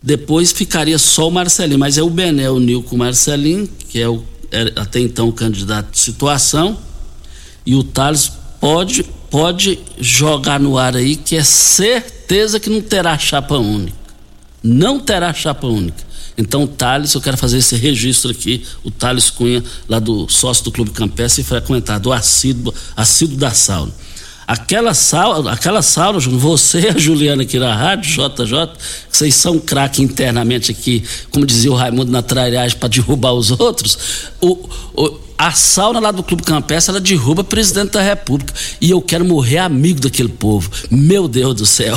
depois 0.00 0.52
ficaria 0.52 0.98
só 0.98 1.26
o 1.26 1.32
Marcelinho. 1.32 1.80
Mas 1.80 1.98
é 1.98 2.02
o 2.02 2.10
Bené 2.10 2.48
uniu 2.48 2.80
com 2.80 2.94
o 2.94 2.98
Marcelinho, 3.00 3.68
que 3.88 4.00
é 4.00 4.08
o, 4.08 4.22
até 4.76 5.00
então 5.00 5.28
o 5.28 5.32
candidato 5.32 5.90
de 5.90 5.98
situação 5.98 6.86
e 7.68 7.74
o 7.74 7.84
Thales 7.84 8.32
pode, 8.58 9.04
pode 9.30 9.78
jogar 10.00 10.58
no 10.58 10.78
ar 10.78 10.96
aí 10.96 11.16
que 11.16 11.36
é 11.36 11.44
certeza 11.44 12.58
que 12.58 12.70
não 12.70 12.80
terá 12.80 13.18
chapa 13.18 13.58
única. 13.58 13.92
Não 14.62 14.98
terá 14.98 15.34
chapa 15.34 15.66
única. 15.66 16.02
Então, 16.38 16.62
o 16.62 16.66
Thales, 16.66 17.12
eu 17.12 17.20
quero 17.20 17.36
fazer 17.36 17.58
esse 17.58 17.76
registro 17.76 18.30
aqui, 18.30 18.64
o 18.82 18.90
Thales 18.90 19.28
Cunha, 19.28 19.62
lá 19.86 19.98
do 19.98 20.26
sócio 20.30 20.64
do 20.64 20.72
Clube 20.72 20.92
Campestre 20.92 21.44
frequentador 21.44 22.14
assíduo, 22.14 22.72
assíduo 22.96 23.36
da 23.36 23.50
sauna. 23.50 23.92
Aquela 24.46 24.94
sauna, 24.94 25.52
aquela 25.52 25.82
sauna, 25.82 26.18
você 26.18 26.80
e 26.80 26.88
a 26.88 26.96
Juliana 26.96 27.42
aqui 27.42 27.58
na 27.58 27.74
rádio, 27.74 28.10
JJ, 28.10 28.70
vocês 29.10 29.34
são 29.34 29.58
craque 29.58 30.00
internamente 30.00 30.70
aqui, 30.70 31.04
como 31.30 31.44
dizia 31.44 31.70
o 31.70 31.74
Raimundo 31.74 32.10
na 32.10 32.22
trairagem 32.22 32.78
para 32.78 32.88
derrubar 32.88 33.34
os 33.34 33.50
outros. 33.50 33.98
O, 34.40 34.70
o 34.94 35.27
a 35.38 35.52
sauna 35.52 36.00
lá 36.00 36.10
do 36.10 36.24
Clube 36.24 36.42
Campestre, 36.42 36.90
ela 36.90 37.00
derruba 37.00 37.44
presidente 37.44 37.92
da 37.92 38.02
República. 38.02 38.52
E 38.80 38.90
eu 38.90 39.00
quero 39.00 39.24
morrer 39.24 39.58
amigo 39.58 40.00
daquele 40.00 40.28
povo. 40.28 40.68
Meu 40.90 41.28
Deus 41.28 41.54
do 41.54 41.64
céu. 41.64 41.96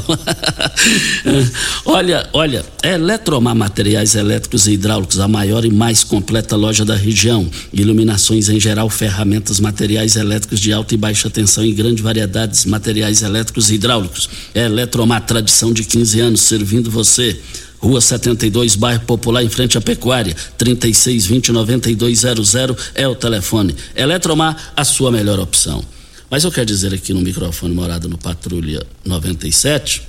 olha, 1.83 2.29
olha, 2.33 2.63
Eletromar 2.83 3.55
Materiais 3.55 4.13
Elétricos 4.13 4.67
e 4.67 4.73
Hidráulicos, 4.73 5.19
a 5.19 5.27
maior 5.27 5.65
e 5.65 5.71
mais 5.71 6.03
completa 6.03 6.55
loja 6.55 6.85
da 6.85 6.95
região. 6.95 7.49
Iluminações 7.73 8.47
em 8.47 8.59
geral, 8.59 8.87
ferramentas, 8.91 9.59
materiais 9.59 10.15
elétricos 10.15 10.59
de 10.59 10.71
alta 10.71 10.93
e 10.93 10.97
baixa 10.97 11.27
tensão 11.27 11.65
e 11.65 11.73
grande 11.73 12.03
variedade 12.03 12.61
de 12.61 12.69
materiais 12.69 13.23
elétricos 13.23 13.71
e 13.71 13.75
hidráulicos. 13.75 14.29
Eletromar, 14.53 15.25
tradição 15.25 15.73
de 15.73 15.83
15 15.83 16.19
anos, 16.19 16.41
servindo 16.41 16.91
você. 16.91 17.41
Rua 17.81 17.99
72, 17.99 18.75
bairro 18.75 19.01
Popular, 19.01 19.43
em 19.43 19.49
frente 19.49 19.75
à 19.75 19.81
Pecuária. 19.81 20.35
3620-9200 20.59 22.77
é 22.93 23.07
o 23.07 23.15
telefone. 23.15 23.75
Eletromar, 23.95 24.71
a 24.77 24.85
sua 24.85 25.11
melhor 25.11 25.39
opção. 25.39 25.83
Mas 26.29 26.43
eu 26.43 26.51
quero 26.51 26.67
dizer 26.67 26.93
aqui 26.93 27.11
no 27.11 27.21
microfone 27.21 27.73
morado 27.73 28.07
no 28.07 28.19
Patrulha 28.19 28.85
97, 29.03 30.03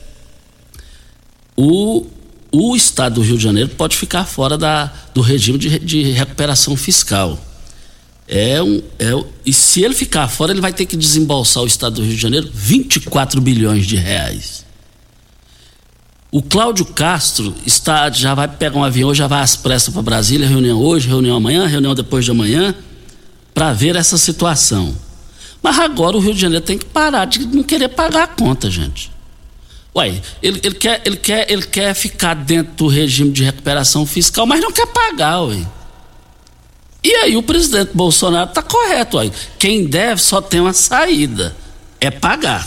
o, 1.57 2.07
o 2.53 2.77
Estado 2.77 3.15
do 3.17 3.23
Rio 3.23 3.39
de 3.39 3.43
Janeiro 3.43 3.71
pode 3.71 3.97
ficar 3.97 4.27
fora 4.27 4.59
da, 4.59 4.93
do 5.15 5.23
regime 5.23 5.59
de, 5.59 5.79
de 5.79 6.03
recuperação 6.13 6.77
fiscal. 6.77 7.43
É 8.29 8.63
um, 8.63 8.83
é, 8.99 9.11
e 9.45 9.53
se 9.53 9.83
ele 9.83 9.95
ficar 9.95 10.29
fora, 10.29 10.53
ele 10.53 10.61
vai 10.61 10.73
ter 10.73 10.87
que 10.87 10.97
desembolsar 10.97 11.63
o 11.63 11.67
Estado 11.67 11.97
do 11.97 12.03
Rio 12.03 12.15
de 12.15 12.21
Janeiro 12.21 12.49
24 12.53 13.41
bilhões 13.41 13.87
de 13.87 13.97
reais. 13.97 14.65
O 16.35 16.41
Cláudio 16.41 16.87
Castro 16.87 17.55
está, 17.67 18.09
já 18.09 18.35
vai 18.35 18.49
pegar 18.49 18.79
um 18.79 18.83
avião, 18.83 19.15
já 19.15 19.27
vai 19.27 19.43
às 19.43 19.55
pressas 19.55 19.93
para 19.93 20.01
Brasília, 20.01 20.49
reunião 20.49 20.81
hoje, 20.81 21.07
reunião 21.07 21.37
amanhã, 21.37 21.67
reunião 21.67 21.95
depois 21.95 22.25
de 22.25 22.31
amanhã, 22.31 22.75
para 23.53 23.75
ver 23.75 23.97
essa 23.97 24.17
situação. 24.17 24.97
Mas 25.63 25.79
agora 25.79 26.17
o 26.17 26.21
Rio 26.21 26.33
de 26.33 26.41
Janeiro 26.41 26.65
tem 26.65 26.79
que 26.79 26.87
parar 26.87 27.27
de 27.27 27.47
não 27.47 27.63
querer 27.63 27.89
pagar 27.89 28.23
a 28.23 28.27
conta, 28.27 28.71
gente. 28.71 29.13
Uai, 29.95 30.23
ele, 30.43 30.59
ele, 30.65 30.75
quer, 30.75 31.03
ele, 31.05 31.19
quer, 31.19 31.53
ele 31.53 31.67
quer 31.67 31.93
ficar 31.93 32.33
dentro 32.33 32.73
do 32.77 32.87
regime 32.87 33.31
de 33.31 33.45
recuperação 33.45 34.07
fiscal, 34.07 34.47
mas 34.47 34.63
não 34.63 34.73
quer 34.73 34.87
pagar, 34.87 35.43
uai. 35.43 35.69
E 37.05 37.15
aí 37.15 37.37
o 37.37 37.43
presidente 37.43 37.91
Bolsonaro 37.93 38.49
está 38.49 38.63
correto, 38.63 39.19
uai. 39.19 39.31
Quem 39.59 39.85
deve 39.85 40.23
só 40.23 40.41
tem 40.41 40.63
uma 40.63 40.73
saída, 40.73 41.55
é 42.01 42.11
pagar. 42.11 42.67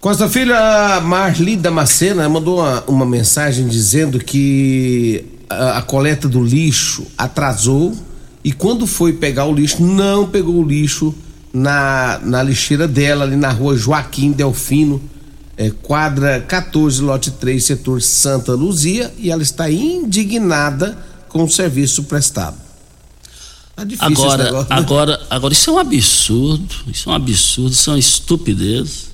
Costa 0.00 0.30
Filho, 0.30 0.56
a 0.56 0.98
Marli 0.98 1.56
Damascena 1.56 2.26
mandou 2.26 2.60
uma, 2.60 2.82
uma 2.86 3.04
mensagem 3.04 3.68
dizendo 3.68 4.18
que 4.18 5.22
a, 5.46 5.76
a, 5.76 5.82
coleta 5.82 6.26
do 6.26 6.42
lixo 6.42 7.06
atrasou 7.18 7.94
e 8.42 8.50
quando 8.50 8.86
foi 8.86 9.12
pegar 9.12 9.44
o 9.44 9.54
lixo, 9.54 9.82
não 9.82 10.26
pegou 10.26 10.54
o 10.54 10.66
lixo 10.66 11.14
na, 11.52 12.18
na 12.24 12.42
lixeira 12.42 12.88
dela, 12.88 13.24
ali 13.24 13.36
na 13.36 13.50
rua 13.50 13.76
Joaquim 13.76 14.32
Delfino, 14.32 15.02
é, 15.54 15.68
quadra 15.68 16.40
14, 16.48 17.02
lote 17.02 17.32
3, 17.32 17.62
setor 17.62 18.00
Santa 18.00 18.54
Luzia, 18.54 19.12
e 19.18 19.30
ela 19.30 19.42
está 19.42 19.70
indignada 19.70 20.96
com 21.28 21.44
o 21.44 21.50
serviço 21.50 22.04
prestado. 22.04 22.56
Tá 23.76 23.82
agora, 23.98 24.44
negócio, 24.44 24.70
né? 24.70 24.76
agora, 24.76 25.20
agora, 25.28 25.52
isso 25.52 25.68
é 25.68 25.72
um 25.74 25.78
absurdo, 25.78 26.74
isso 26.86 27.10
é 27.10 27.12
um 27.12 27.14
absurdo, 27.16 27.72
isso 27.72 27.90
é 27.90 27.92
uma 27.92 27.98
estupidez. 27.98 29.09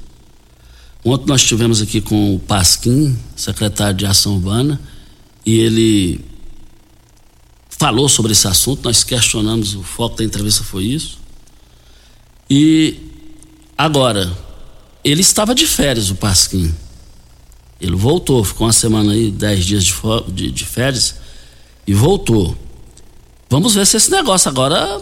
Ontem 1.09 1.27
nós 1.29 1.43
estivemos 1.43 1.81
aqui 1.81 2.01
com 2.01 2.35
o 2.35 2.41
Pasquim, 2.41 3.17
secretário 3.37 3.97
de 3.97 4.05
Ação 4.05 4.35
Urbana, 4.35 4.81
e 5.47 5.61
ele 5.61 6.21
falou 7.69 8.09
sobre 8.09 8.33
esse 8.33 8.49
assunto, 8.49 8.83
nós 8.83 9.05
questionamos, 9.05 9.77
o 9.77 9.85
foco 9.85 10.17
da 10.17 10.25
entrevista 10.25 10.65
foi 10.65 10.83
isso. 10.87 11.19
E 12.51 12.97
agora, 13.79 14.37
ele 15.05 15.21
estava 15.21 15.55
de 15.55 15.65
férias, 15.65 16.11
o 16.11 16.17
Pasquim. 16.17 16.75
Ele 17.81 17.95
voltou, 17.95 18.43
ficou 18.43 18.67
uma 18.67 18.73
semana 18.73 19.13
aí, 19.13 19.31
dez 19.31 19.65
dias 19.65 19.85
de, 19.85 19.95
de, 20.33 20.51
de 20.51 20.65
férias, 20.65 21.15
e 21.87 21.95
voltou. 21.95 22.59
Vamos 23.49 23.77
ver 23.77 23.87
se 23.87 23.97
esse 23.97 24.11
negócio 24.11 24.49
agora 24.49 25.01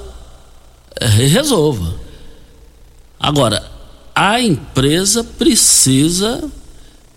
é, 1.00 1.06
resolva. 1.06 1.98
Agora, 3.18 3.72
a 4.14 4.40
empresa 4.40 5.24
precisa. 5.24 6.50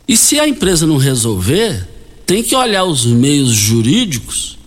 E 0.08 0.18
se 0.18 0.40
a 0.40 0.48
empresa 0.48 0.88
não 0.88 0.98
resolver, 0.98 1.88
tem 2.26 2.42
que 2.42 2.56
olhar 2.56 2.86
os 2.86 3.06
meios 3.06 3.52
jurídicos 3.52 4.58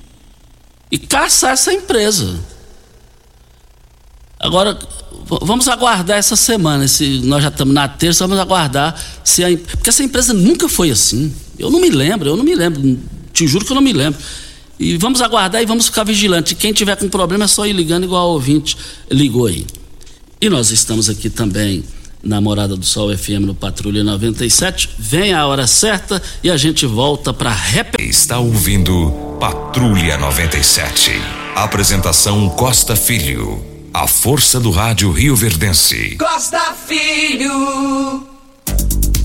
e 0.91 0.99
caçar 0.99 1.53
essa 1.53 1.73
empresa. 1.73 2.39
Agora, 4.39 4.79
vamos 5.43 5.69
aguardar 5.69 6.19
essa 6.19 6.37
semana. 6.37 6.87
Se 6.89 7.21
nós 7.25 7.43
já 7.43 7.49
estamos 7.49 7.75
na 7.75 7.89
terça, 7.89 8.27
vamos 8.27 8.41
aguardar 8.41 8.99
se 9.25 9.45
a, 9.45 9.49
porque 9.57 9.89
essa 9.89 10.03
empresa 10.03 10.33
nunca 10.33 10.69
foi 10.69 10.91
assim. 10.91 11.35
Eu 11.59 11.71
não 11.71 11.81
me 11.81 11.91
lembro, 11.91 12.29
eu 12.29 12.37
não 12.37 12.45
me 12.45 12.55
lembro. 12.55 12.99
Te 13.33 13.47
juro 13.47 13.65
que 13.65 13.73
eu 13.73 13.75
não 13.75 13.83
me 13.83 13.93
lembro. 13.93 14.21
E 14.79 14.97
vamos 14.97 15.21
aguardar 15.21 15.63
e 15.63 15.67
vamos 15.67 15.87
ficar 15.87 16.05
vigilantes. 16.05 16.57
Quem 16.59 16.73
tiver 16.73 16.97
com 16.97 17.09
problema 17.09 17.45
é 17.45 17.49
só 17.49 17.67
ir 17.67 17.73
ligando 17.73 18.05
igual 18.05 18.31
o 18.31 18.33
ouvinte 18.33 18.77
ligou 19.11 19.47
aí. 19.47 19.67
E 20.41 20.49
nós 20.49 20.71
estamos 20.71 21.11
aqui 21.11 21.29
também 21.29 21.85
na 22.23 22.41
Morada 22.41 22.77
do 22.77 22.85
Sol 22.85 23.17
FM 23.17 23.47
no 23.47 23.55
Patrulha 23.55 24.05
97. 24.05 24.91
Vem 24.99 25.33
a 25.33 25.47
hora 25.47 25.67
certa 25.67 26.23
e 26.43 26.51
a 26.51 26.57
gente 26.57 26.87
volta 26.87 27.33
para 27.33 27.51
rep... 27.51 27.97
Está 27.99 28.39
ouvindo 28.39 29.11
Patrulha 29.41 30.17
97. 30.19 31.13
Apresentação 31.55 32.49
Costa 32.51 32.95
Filho. 32.95 33.65
A 33.93 34.07
força 34.07 34.61
do 34.61 34.71
rádio 34.71 35.11
Rio 35.11 35.35
Verdense. 35.35 36.17
Costa 36.17 36.75
Filho. 36.87 38.27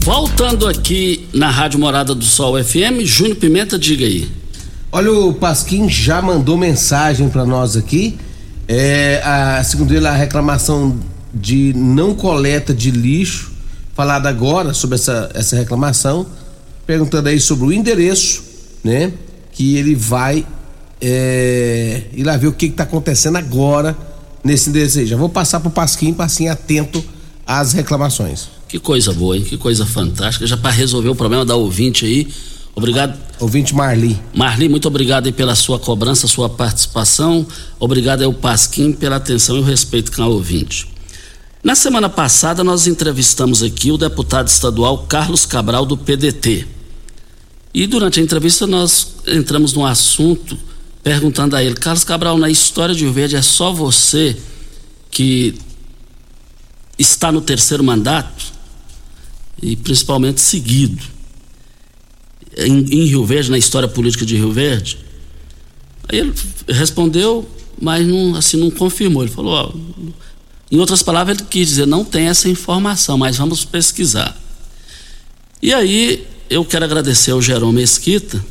Voltando 0.01 0.67
aqui 0.67 1.27
na 1.33 1.49
Rádio 1.49 1.79
Morada 1.79 2.13
do 2.13 2.23
Sol 2.23 2.63
FM, 2.63 3.01
Júnior 3.03 3.37
Pimenta, 3.37 3.77
diga 3.77 4.05
aí. 4.05 4.29
Olha, 4.91 5.11
o 5.11 5.33
Pasquim 5.33 5.89
já 5.89 6.21
mandou 6.21 6.57
mensagem 6.57 7.27
para 7.27 7.45
nós 7.45 7.75
aqui. 7.75 8.17
É, 8.67 9.21
a, 9.23 9.63
segundo 9.63 9.93
ele, 9.93 10.07
a 10.07 10.13
reclamação 10.13 10.97
de 11.35 11.73
não 11.75 12.15
coleta 12.15 12.73
de 12.73 12.89
lixo, 12.89 13.51
falado 13.93 14.27
agora 14.27 14.73
sobre 14.73 14.95
essa, 14.95 15.29
essa 15.33 15.55
reclamação, 15.57 16.25
perguntando 16.87 17.27
aí 17.27 17.39
sobre 17.39 17.65
o 17.65 17.73
endereço, 17.73 18.41
né? 18.83 19.11
Que 19.51 19.75
ele 19.75 19.95
vai 19.95 20.45
é, 21.01 22.03
ir 22.13 22.23
lá 22.23 22.37
ver 22.37 22.47
o 22.47 22.53
que 22.53 22.67
está 22.67 22.83
acontecendo 22.83 23.35
agora 23.35 23.95
nesse 24.43 24.69
endereço 24.69 24.99
aí. 24.99 25.05
Já 25.05 25.17
vou 25.17 25.29
passar 25.29 25.59
pro 25.59 25.69
Pasquim, 25.69 26.13
Pasquim 26.13 26.47
atento 26.47 27.03
às 27.45 27.73
reclamações. 27.73 28.47
Que 28.67 28.79
coisa 28.79 29.13
boa, 29.13 29.37
hein? 29.37 29.43
Que 29.43 29.57
coisa 29.57 29.85
fantástica. 29.85 30.47
Já 30.47 30.57
para 30.57 30.71
resolver 30.71 31.09
o 31.09 31.15
problema 31.15 31.45
da 31.45 31.55
ouvinte 31.55 32.05
aí. 32.05 32.27
Obrigado. 32.73 33.17
Ouvinte 33.39 33.73
Marli. 33.73 34.19
Marli, 34.33 34.67
muito 34.67 34.87
obrigado 34.87 35.27
aí 35.27 35.31
pela 35.31 35.55
sua 35.55 35.79
cobrança, 35.79 36.27
sua 36.27 36.49
participação. 36.49 37.45
Obrigado 37.79 38.23
ao 38.23 38.33
Pasquim 38.33 38.91
pela 38.91 39.17
atenção 39.17 39.57
e 39.57 39.59
o 39.59 39.63
respeito 39.63 40.11
com 40.11 40.23
a 40.23 40.27
ouvinte. 40.27 40.94
Na 41.65 41.73
semana 41.73 42.07
passada, 42.07 42.63
nós 42.63 42.85
entrevistamos 42.85 43.63
aqui 43.63 43.91
o 43.91 43.97
deputado 43.97 44.47
estadual 44.47 45.07
Carlos 45.07 45.47
Cabral, 45.47 45.83
do 45.83 45.97
PDT. 45.97 46.67
E 47.73 47.87
durante 47.87 48.19
a 48.19 48.23
entrevista, 48.23 48.67
nós 48.67 49.15
entramos 49.25 49.73
no 49.73 49.83
assunto 49.83 50.55
perguntando 51.03 51.55
a 51.55 51.63
ele: 51.63 51.73
Carlos 51.73 52.03
Cabral, 52.03 52.37
na 52.37 52.51
história 52.51 52.93
de 52.93 53.03
Rio 53.03 53.11
Verde, 53.11 53.35
é 53.35 53.41
só 53.41 53.73
você 53.73 54.37
que 55.09 55.55
está 56.99 57.31
no 57.31 57.41
terceiro 57.41 57.83
mandato 57.83 58.45
e 59.59 59.75
principalmente 59.75 60.41
seguido 60.41 61.01
em, 62.57 62.77
em 62.77 63.05
Rio 63.07 63.25
Verde, 63.25 63.49
na 63.49 63.57
história 63.57 63.89
política 63.89 64.23
de 64.23 64.35
Rio 64.35 64.51
Verde? 64.51 64.99
Aí 66.07 66.19
ele 66.19 66.33
respondeu 66.67 67.49
mas 67.79 68.07
não, 68.07 68.35
assim, 68.35 68.57
não 68.57 68.71
confirmou. 68.71 69.23
Ele 69.23 69.31
falou, 69.31 69.53
ó, 69.53 69.73
em 70.71 70.79
outras 70.79 71.03
palavras, 71.03 71.37
ele 71.37 71.47
quis 71.49 71.69
dizer, 71.69 71.85
não 71.85 72.03
tem 72.03 72.27
essa 72.27 72.49
informação, 72.49 73.17
mas 73.17 73.37
vamos 73.37 73.63
pesquisar. 73.63 74.35
E 75.61 75.73
aí, 75.73 76.25
eu 76.49 76.65
quero 76.65 76.85
agradecer 76.85 77.31
ao 77.31 77.41
Jerome 77.41 77.79
Mesquita, 77.79 78.43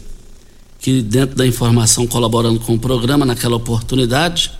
que 0.81 1.03
dentro 1.03 1.37
da 1.37 1.47
informação 1.47 2.07
colaborando 2.07 2.61
com 2.61 2.75
o 2.75 2.79
programa 2.79 3.25
naquela 3.25 3.57
oportunidade, 3.57 4.53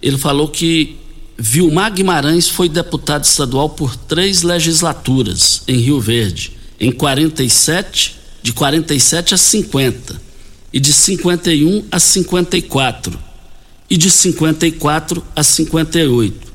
ele 0.00 0.18
falou 0.18 0.48
que 0.48 0.96
Vilmar 1.38 1.92
Guimarães 1.92 2.48
foi 2.48 2.68
deputado 2.68 3.24
estadual 3.24 3.70
por 3.70 3.96
três 3.96 4.42
legislaturas 4.42 5.62
em 5.68 5.76
Rio 5.76 6.00
Verde, 6.00 6.56
em 6.78 6.90
47, 6.90 8.16
de 8.42 8.52
47 8.52 9.34
a 9.34 9.38
50, 9.38 10.20
e 10.72 10.80
de 10.80 10.92
51 10.92 11.84
a 11.90 11.98
54, 11.98 13.18
e 13.88 13.96
de 13.96 14.10
54 14.10 15.24
a 15.34 15.42
58. 15.42 16.49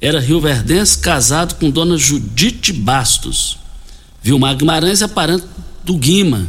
Era 0.00 0.18
rioverdense 0.18 0.98
casado 0.98 1.56
com 1.56 1.70
dona 1.70 1.96
Judite 1.96 2.72
Bastos. 2.72 3.58
Vilmar 4.22 4.56
Guimarães 4.56 5.02
é 5.02 5.08
parente 5.08 5.44
do 5.84 5.96
Guima, 5.96 6.46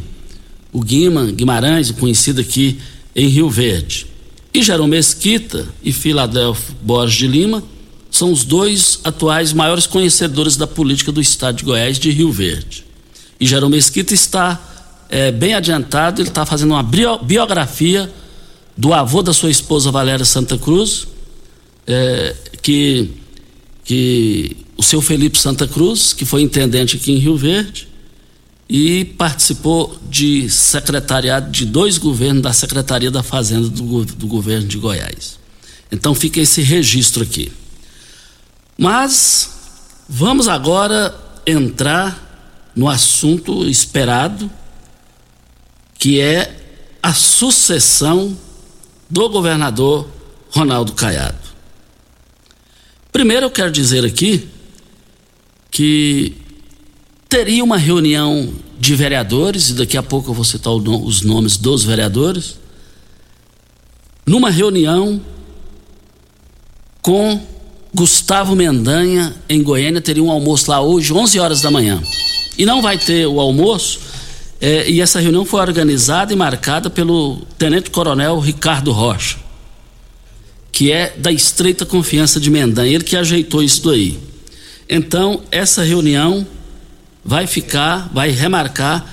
o 0.72 0.82
Guima 0.82 1.26
Guimarães, 1.32 1.92
conhecido 1.92 2.42
aqui 2.42 2.80
em 3.16 3.28
Rio 3.28 3.50
Verde. 3.50 4.08
E 4.54 4.62
Jerome 4.62 4.92
Mesquita 4.92 5.68
e 5.82 5.94
Filadelfo 5.94 6.74
Borges 6.82 7.18
de 7.18 7.28
Lima 7.28 7.64
são 8.10 8.32
os 8.32 8.44
dois 8.44 9.00
atuais 9.04 9.54
maiores 9.54 9.88
conhecedores 9.88 10.58
da 10.58 10.68
política 10.68 11.12
do 11.12 11.22
estado 11.22 11.58
de 11.58 11.64
Goiás 11.64 11.98
de 11.98 12.12
Rio 12.12 12.32
Verde. 12.32 12.86
E 13.40 13.48
Jerome 13.48 13.76
Mesquita 13.76 14.14
está 14.14 14.60
é, 15.10 15.32
bem 15.32 15.54
adiantado, 15.54 16.22
ele 16.22 16.30
está 16.30 16.46
fazendo 16.46 16.72
uma 16.72 16.84
biografia 16.84 18.12
do 18.78 18.94
avô 18.94 19.22
da 19.22 19.34
sua 19.34 19.50
esposa 19.50 19.92
Valéria 19.92 20.26
Santa 20.26 20.58
Cruz, 20.58 21.08
é, 21.88 22.36
que, 22.62 23.10
que 23.84 24.58
o 24.78 24.84
seu 24.84 25.02
Felipe 25.02 25.38
Santa 25.38 25.68
Cruz, 25.68 26.14
que 26.14 26.26
foi 26.26 26.42
intendente 26.42 26.96
aqui 26.96 27.12
em 27.12 27.18
Rio 27.18 27.36
Verde, 27.36 27.88
e 28.70 29.04
participou 29.04 30.00
de 30.10 30.50
secretariado 30.50 31.52
de 31.52 31.66
dois 31.66 31.98
governos 31.98 32.42
da 32.42 32.54
Secretaria 32.54 33.12
da 33.12 33.22
Fazenda 33.22 33.68
do, 33.68 34.06
do 34.06 34.28
governo 34.28 34.68
de 34.68 34.78
Goiás. 34.78 35.38
Então 35.92 36.16
fica 36.16 36.40
esse 36.40 36.62
registro 36.62 37.22
aqui. 37.22 37.52
Mas 38.78 39.52
vamos 40.08 40.48
agora 40.48 41.14
entrar 41.46 42.72
no 42.76 42.88
assunto 42.88 43.68
esperado, 43.68 44.50
que 46.00 46.20
é 46.20 46.58
a 47.04 47.14
sucessão 47.14 48.38
do 49.10 49.28
governador 49.28 50.08
Ronaldo 50.50 50.94
Caiado. 50.94 51.41
Primeiro 53.12 53.48
eu 53.48 53.52
quero 53.52 53.72
dizer 53.72 54.06
aqui 54.06 54.48
que 55.70 56.34
teria 57.28 57.64
uma 57.64 57.78
reunião 57.78 58.54
de 58.80 58.96
vereadores, 58.96 59.70
e 59.70 59.74
daqui 59.74 59.98
a 59.98 60.04
pouco 60.04 60.32
eu 60.32 60.34
vou 60.34 60.44
citar 60.44 60.74
os 60.74 61.22
nomes 61.22 61.58
dos 61.58 61.84
vereadores, 61.84 62.60
numa 64.26 64.50
reunião 64.50 65.22
com 67.02 67.40
Gustavo 67.94 68.56
Mendanha 68.56 69.36
em 69.50 69.62
Goiânia, 69.62 70.02
teria 70.02 70.24
um 70.24 70.32
almoço 70.32 70.70
lá 70.70 70.82
hoje, 70.82 71.14
11 71.14 71.40
horas 71.40 71.62
da 71.62 71.70
manhã. 71.70 72.02
E 72.58 72.66
não 72.66 72.82
vai 72.82 72.98
ter 72.98 73.26
o 73.28 73.40
almoço, 73.40 74.00
é, 74.60 74.90
e 74.90 75.02
essa 75.02 75.20
reunião 75.20 75.44
foi 75.44 75.60
organizada 75.60 76.32
e 76.32 76.36
marcada 76.36 76.90
pelo 76.90 77.38
Tenente 77.58 77.90
Coronel 77.90 78.40
Ricardo 78.40 78.92
Rocha, 78.92 79.38
que 80.72 80.92
é 80.92 81.14
da 81.18 81.32
estreita 81.32 81.86
confiança 81.86 82.40
de 82.40 82.50
Mendanha, 82.50 82.94
ele 82.94 83.04
que 83.04 83.16
ajeitou 83.16 83.62
isso 83.62 83.84
daí. 83.84 84.18
Então, 84.90 85.42
essa 85.52 85.84
reunião 85.84 86.46
vai 87.24 87.48
ficar, 87.48 88.10
vai 88.14 88.32
remarcar, 88.32 89.06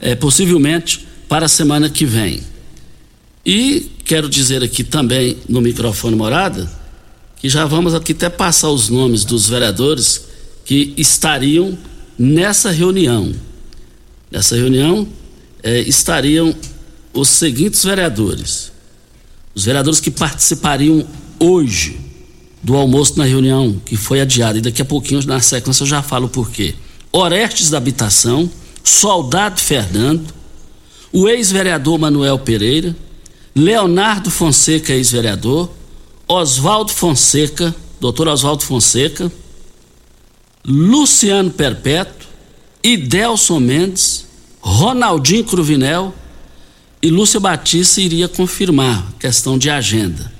é, 0.00 0.14
possivelmente, 0.14 1.06
para 1.28 1.46
a 1.46 1.48
semana 1.48 1.88
que 1.88 2.04
vem. 2.04 2.42
E 3.44 3.90
quero 4.04 4.28
dizer 4.28 4.62
aqui 4.62 4.84
também 4.84 5.36
no 5.48 5.60
microfone 5.60 6.14
morada 6.16 6.70
que 7.42 7.48
já 7.48 7.66
vamos 7.66 7.92
aqui 7.92 8.12
até 8.12 8.30
passar 8.30 8.70
os 8.70 8.88
nomes 8.88 9.24
dos 9.24 9.48
vereadores 9.48 10.26
que 10.64 10.94
estariam 10.96 11.76
nessa 12.16 12.70
reunião. 12.70 13.34
Nessa 14.30 14.54
reunião 14.54 15.08
é, 15.62 15.80
estariam 15.80 16.54
os 17.12 17.28
seguintes 17.28 17.84
vereadores. 17.84 18.71
Os 19.54 19.64
vereadores 19.64 20.00
que 20.00 20.10
participariam 20.10 21.06
hoje 21.38 22.00
do 22.62 22.76
almoço 22.76 23.18
na 23.18 23.24
reunião 23.24 23.80
que 23.84 23.96
foi 23.96 24.20
adiada, 24.20 24.58
e 24.58 24.60
daqui 24.60 24.80
a 24.80 24.84
pouquinho, 24.84 25.24
na 25.26 25.40
sequência, 25.40 25.82
eu 25.82 25.88
já 25.88 26.02
falo 26.02 26.28
por 26.28 26.50
quê. 26.50 26.74
Orestes 27.10 27.68
da 27.68 27.78
Habitação, 27.78 28.48
Soldado 28.84 29.60
Fernando, 29.60 30.32
o 31.12 31.28
ex-vereador 31.28 31.98
Manuel 31.98 32.38
Pereira, 32.38 32.96
Leonardo 33.54 34.30
Fonseca, 34.30 34.92
ex-vereador, 34.92 35.68
Oswaldo 36.26 36.92
Fonseca, 36.92 37.74
doutor 38.00 38.28
Oswaldo 38.28 38.62
Fonseca, 38.62 39.30
Luciano 40.64 41.50
Perpétuo, 41.50 42.28
Idelson 42.82 43.60
Mendes, 43.60 44.26
Ronaldinho 44.60 45.44
Cruvinel 45.44 46.14
e 47.02 47.10
Lúcia 47.10 47.40
Batista 47.40 48.00
iria 48.00 48.28
confirmar 48.28 49.04
questão 49.18 49.58
de 49.58 49.68
agenda. 49.68 50.32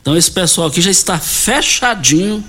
Então 0.00 0.16
esse 0.16 0.30
pessoal 0.30 0.68
aqui 0.68 0.80
já 0.80 0.90
está 0.90 1.18
fechadinho 1.18 2.42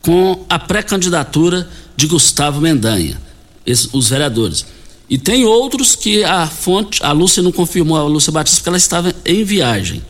com 0.00 0.44
a 0.48 0.56
pré-candidatura 0.56 1.68
de 1.96 2.06
Gustavo 2.06 2.60
Mendanha, 2.60 3.20
esses, 3.66 3.92
os 3.92 4.08
vereadores. 4.08 4.64
E 5.10 5.18
tem 5.18 5.44
outros 5.44 5.96
que 5.96 6.22
a 6.22 6.46
fonte, 6.46 7.02
a 7.02 7.10
Lúcia 7.10 7.42
não 7.42 7.50
confirmou, 7.50 7.96
a 7.96 8.04
Lúcia 8.04 8.30
Batista, 8.30 8.58
porque 8.60 8.68
ela 8.68 8.76
estava 8.76 9.14
em 9.24 9.42
viagem. 9.42 10.02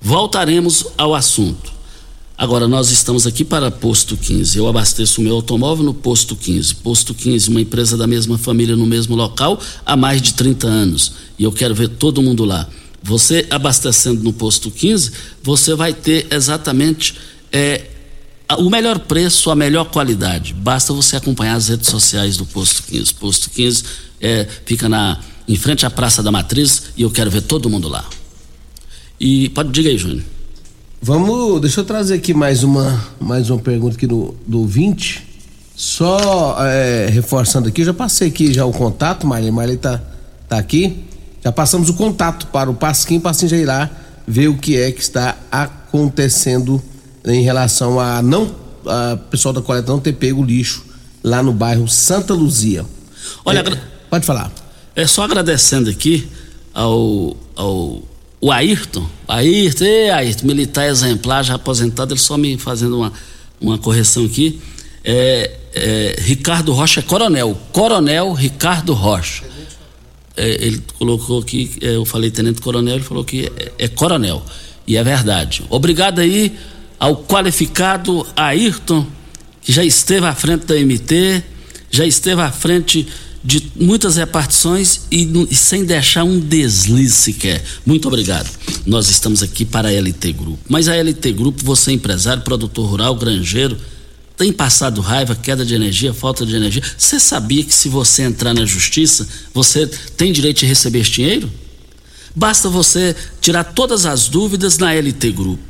Voltaremos 0.00 0.86
ao 0.96 1.14
assunto. 1.14 1.72
Agora, 2.38 2.68
nós 2.68 2.90
estamos 2.90 3.26
aqui 3.26 3.42
para 3.42 3.70
Posto 3.70 4.14
15. 4.14 4.58
Eu 4.58 4.68
abasteço 4.68 5.22
o 5.22 5.24
meu 5.24 5.36
automóvel 5.36 5.82
no 5.82 5.94
Posto 5.94 6.36
15. 6.36 6.74
Posto 6.76 7.14
15, 7.14 7.48
uma 7.48 7.62
empresa 7.62 7.96
da 7.96 8.06
mesma 8.06 8.36
família 8.36 8.76
no 8.76 8.84
mesmo 8.84 9.16
local 9.16 9.58
há 9.86 9.96
mais 9.96 10.20
de 10.20 10.34
30 10.34 10.66
anos. 10.66 11.12
E 11.38 11.44
eu 11.44 11.50
quero 11.50 11.74
ver 11.74 11.88
todo 11.88 12.20
mundo 12.20 12.44
lá. 12.44 12.68
Você 13.02 13.46
abastecendo 13.48 14.22
no 14.22 14.34
Posto 14.34 14.70
15, 14.70 15.12
você 15.42 15.74
vai 15.74 15.94
ter 15.94 16.26
exatamente 16.30 17.14
é, 17.50 17.86
o 18.58 18.68
melhor 18.68 18.98
preço, 18.98 19.50
a 19.50 19.54
melhor 19.54 19.86
qualidade. 19.86 20.52
Basta 20.52 20.92
você 20.92 21.16
acompanhar 21.16 21.54
as 21.54 21.68
redes 21.68 21.88
sociais 21.88 22.36
do 22.36 22.44
Posto 22.44 22.82
15. 22.82 23.14
Posto 23.14 23.48
15 23.48 23.82
é, 24.20 24.46
fica 24.66 24.90
na, 24.90 25.20
em 25.48 25.56
frente 25.56 25.86
à 25.86 25.90
Praça 25.90 26.22
da 26.22 26.30
Matriz 26.30 26.82
e 26.98 27.00
eu 27.00 27.10
quero 27.10 27.30
ver 27.30 27.40
todo 27.40 27.70
mundo 27.70 27.88
lá. 27.88 28.06
E 29.18 29.48
pode 29.48 29.70
diga 29.70 29.88
aí, 29.88 29.96
Júnior. 29.96 30.35
Vamos, 31.06 31.60
deixa 31.60 31.82
eu 31.82 31.84
trazer 31.84 32.14
aqui 32.14 32.34
mais 32.34 32.64
uma, 32.64 33.00
mais 33.20 33.48
uma 33.48 33.60
pergunta 33.60 33.94
aqui 33.94 34.08
do, 34.08 34.34
do 34.44 34.58
ouvinte. 34.58 35.24
Só 35.76 36.56
é, 36.66 37.06
reforçando 37.08 37.68
aqui, 37.68 37.82
eu 37.82 37.86
já 37.86 37.94
passei 37.94 38.26
aqui 38.26 38.52
já 38.52 38.66
o 38.66 38.72
contato, 38.72 39.24
Marlene, 39.24 39.52
Marlene 39.52 39.78
tá, 39.78 40.02
tá 40.48 40.58
aqui. 40.58 41.04
Já 41.44 41.52
passamos 41.52 41.88
o 41.88 41.94
contato 41.94 42.48
para 42.48 42.68
o 42.68 42.74
Pasquim, 42.74 43.20
Pasquim 43.20 43.46
já 43.46 43.56
irá 43.56 43.88
ver 44.26 44.48
o 44.48 44.58
que 44.58 44.76
é 44.76 44.90
que 44.90 45.00
está 45.00 45.36
acontecendo 45.48 46.82
em 47.24 47.40
relação 47.40 48.00
a 48.00 48.20
não 48.20 48.52
a 48.84 49.16
pessoal 49.30 49.54
da 49.54 49.62
coleta 49.62 49.92
não 49.92 50.00
ter 50.00 50.12
pego 50.12 50.42
lixo 50.42 50.84
lá 51.22 51.40
no 51.40 51.52
bairro 51.52 51.86
Santa 51.86 52.34
Luzia. 52.34 52.84
Olha, 53.44 53.60
é, 53.60 53.80
pode 54.10 54.26
falar. 54.26 54.50
É 54.96 55.06
só 55.06 55.22
agradecendo 55.22 55.88
aqui 55.88 56.28
ao, 56.74 57.36
ao 57.54 58.02
o 58.40 58.52
Ayrton, 58.52 59.06
Ayrton, 59.26 59.84
ei, 59.84 60.10
Ayrton, 60.10 60.46
militar 60.46 60.88
exemplar, 60.88 61.42
já 61.42 61.54
aposentado, 61.54 62.12
ele 62.12 62.20
só 62.20 62.36
me 62.36 62.56
fazendo 62.58 62.98
uma, 62.98 63.12
uma 63.60 63.78
correção 63.78 64.24
aqui. 64.24 64.60
É, 65.02 65.50
é, 65.74 66.16
Ricardo 66.20 66.72
Rocha 66.72 67.00
é 67.00 67.02
coronel, 67.02 67.58
coronel 67.72 68.32
Ricardo 68.32 68.92
Rocha. 68.92 69.44
É, 70.36 70.66
ele 70.66 70.82
colocou 70.98 71.40
aqui, 71.40 71.78
é, 71.80 71.96
eu 71.96 72.04
falei 72.04 72.30
tenente 72.30 72.60
coronel, 72.60 72.96
ele 72.96 73.04
falou 73.04 73.24
que 73.24 73.46
é, 73.56 73.72
é 73.78 73.88
coronel. 73.88 74.44
E 74.86 74.96
é 74.96 75.02
verdade. 75.02 75.64
Obrigado 75.70 76.20
aí 76.20 76.56
ao 76.98 77.16
qualificado 77.16 78.26
Ayrton, 78.36 79.06
que 79.62 79.72
já 79.72 79.84
esteve 79.84 80.26
à 80.26 80.34
frente 80.34 80.66
da 80.66 80.74
MT, 80.74 81.42
já 81.90 82.06
esteve 82.06 82.40
à 82.42 82.52
frente 82.52 83.06
de 83.46 83.70
muitas 83.76 84.16
repartições 84.16 85.02
e, 85.08 85.22
e, 85.48 85.54
sem 85.54 85.84
deixar 85.84 86.24
um 86.24 86.40
deslize 86.40 87.14
sequer. 87.14 87.62
Muito 87.86 88.08
obrigado. 88.08 88.50
Nós 88.84 89.08
estamos 89.08 89.40
aqui 89.40 89.64
para 89.64 89.88
a 89.88 89.92
LT 89.92 90.32
Grupo. 90.32 90.58
Mas 90.68 90.88
a 90.88 90.96
LT 90.96 91.32
Grupo, 91.32 91.64
você 91.64 91.92
é 91.92 91.94
empresário, 91.94 92.42
produtor 92.42 92.90
rural, 92.90 93.14
granjeiro, 93.14 93.78
tem 94.36 94.52
passado 94.52 95.00
raiva, 95.00 95.36
queda 95.36 95.64
de 95.64 95.76
energia, 95.76 96.12
falta 96.12 96.44
de 96.44 96.56
energia. 96.56 96.82
Você 96.98 97.20
sabia 97.20 97.62
que 97.62 97.72
se 97.72 97.88
você 97.88 98.22
entrar 98.22 98.52
na 98.52 98.66
justiça, 98.66 99.26
você 99.54 99.86
tem 99.86 100.32
direito 100.32 100.58
de 100.58 100.66
receber 100.66 101.02
dinheiro? 101.02 101.48
Basta 102.34 102.68
você 102.68 103.14
tirar 103.40 103.62
todas 103.62 104.04
as 104.04 104.28
dúvidas 104.28 104.76
na 104.76 104.92
LT 104.92 105.30
Grupo, 105.30 105.62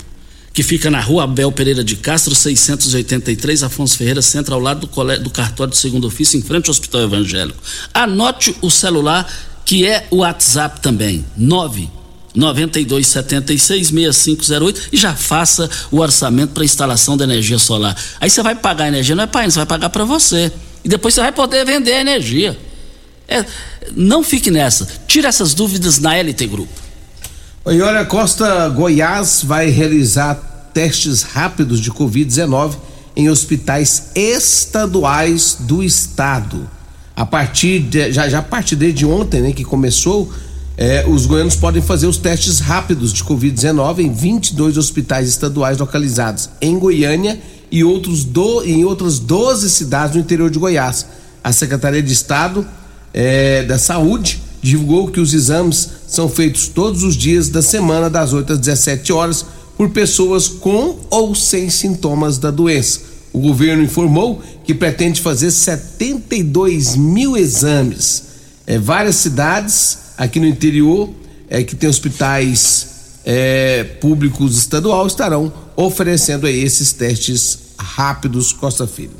que 0.57 0.63
fica 0.63 0.91
na 0.91 1.03
rua 1.03 1.25
Abel 1.25 1.53
Pereira 1.53 1.85
de 1.85 1.97
Castro, 1.97 2.35
683, 2.35 3.63
Afonso 3.63 3.99
Ferreira, 3.99 4.23
centro, 4.23 4.55
ao 4.55 4.61
lado 4.61 4.87
do, 4.87 5.19
do 5.19 5.29
cartório 5.29 5.71
de 5.71 5.77
segundo 5.77 6.07
ofício, 6.07 6.39
em 6.39 6.43
frente 6.43 6.69
ao 6.69 6.71
Hospital 6.71 7.03
Evangélico. 7.03 7.63
Anote 7.93 8.57
o 8.63 8.71
celular, 8.71 9.31
que 9.67 9.87
é 9.87 10.07
o 10.11 10.21
WhatsApp 10.21 10.81
também, 10.81 11.23
9 11.37 11.91
92766508 12.35 14.89
e 14.93 14.97
já 14.97 15.15
faça 15.15 15.69
o 15.91 15.99
orçamento 15.99 16.53
para 16.53 16.65
instalação 16.65 17.19
da 17.19 17.25
energia 17.25 17.59
solar. 17.59 17.95
Aí 18.19 18.31
você 18.31 18.43
vai 18.43 18.55
pagar 18.55 18.85
a 18.85 18.89
energia, 18.89 19.15
não 19.15 19.25
é 19.25 19.27
para 19.27 19.43
ele, 19.43 19.53
você 19.53 19.59
vai 19.59 19.67
pagar 19.67 19.91
para 19.91 20.05
você. 20.05 20.51
E 20.83 20.89
depois 20.89 21.13
você 21.13 21.21
vai 21.21 21.33
poder 21.33 21.67
vender 21.67 21.93
a 21.93 22.01
energia. 22.01 22.59
É, 23.29 23.45
não 23.95 24.23
fique 24.23 24.51
nessa. 24.51 24.89
Tire 25.07 25.27
essas 25.27 25.53
dúvidas 25.53 25.99
na 25.99 26.17
LT 26.17 26.47
Grupo. 26.47 26.86
E 27.69 27.83
olha, 27.83 28.05
Costa 28.05 28.69
Goiás 28.69 29.43
vai 29.43 29.69
realizar 29.71 30.71
testes 30.73 31.23
rápidos 31.23 31.81
de 31.81 31.91
Covid-19 31.91 32.77
em 33.17 33.29
hospitais 33.29 34.13
estaduais 34.15 35.57
do 35.59 35.83
estado. 35.83 36.71
A 37.17 37.27
partir 37.27 37.81
de, 37.81 38.13
já, 38.13 38.29
já 38.29 38.39
a 38.39 38.43
partir 38.43 38.77
de 38.77 39.05
ontem, 39.05 39.41
né, 39.41 39.53
que 39.53 39.65
começou 39.65 40.31
é, 40.77 41.05
os 41.09 41.27
goianos 41.27 41.57
podem 41.57 41.83
fazer 41.83 42.07
os 42.07 42.19
testes 42.19 42.61
rápidos 42.61 43.13
de 43.13 43.25
Covid-19 43.25 43.99
em 43.99 44.13
22 44.13 44.79
hospitais 44.79 45.29
estaduais 45.29 45.77
localizados 45.79 46.49
em 46.61 46.79
Goiânia 46.79 47.37
e 47.69 47.83
outros 47.83 48.23
do, 48.23 48.63
em 48.63 48.85
outras 48.85 49.19
12 49.19 49.69
cidades 49.71 50.13
do 50.13 50.21
interior 50.21 50.51
de 50.51 50.59
Goiás. 50.61 51.05
A 51.43 51.51
Secretaria 51.51 52.03
de 52.03 52.13
Estado 52.13 52.65
é, 53.13 53.65
da 53.65 53.77
Saúde 53.77 54.46
divulgou 54.67 55.09
que 55.09 55.21
os 55.21 55.33
exames 55.33 55.89
são 56.09 56.29
feitos 56.29 56.67
todos 56.67 57.05
os 57.05 57.17
dias 57.17 57.49
da 57.49 57.63
semana, 57.63 58.11
das 58.11 58.33
8 58.33 58.55
às 58.55 58.59
17 58.59 59.13
horas, 59.13 59.47
por 59.77 59.91
pessoas 59.91 60.49
com 60.49 60.99
ou 61.09 61.35
sem 61.35 61.71
sintomas 61.71 62.37
da 62.37 62.51
doença. 62.51 63.01
O 63.33 63.39
governo 63.39 63.85
informou 63.85 64.43
que 64.65 64.75
pretende 64.75 65.21
fazer 65.21 65.51
72 65.51 66.97
mil 66.97 67.37
exames. 67.37 68.25
É, 68.67 68.79
várias 68.79 69.17
cidades 69.17 69.99
aqui 70.19 70.41
no 70.41 70.47
interior, 70.47 71.11
é, 71.49 71.63
que 71.63 71.77
tem 71.77 71.89
hospitais 71.89 72.89
é, 73.25 73.85
públicos 73.85 74.57
estadual, 74.57 75.07
estarão 75.07 75.53
oferecendo 75.77 76.47
aí 76.47 76.61
esses 76.65 76.93
testes 76.93 77.59
rápidos 77.79 78.53
Costa 78.53 78.87
Filho. 78.87 79.15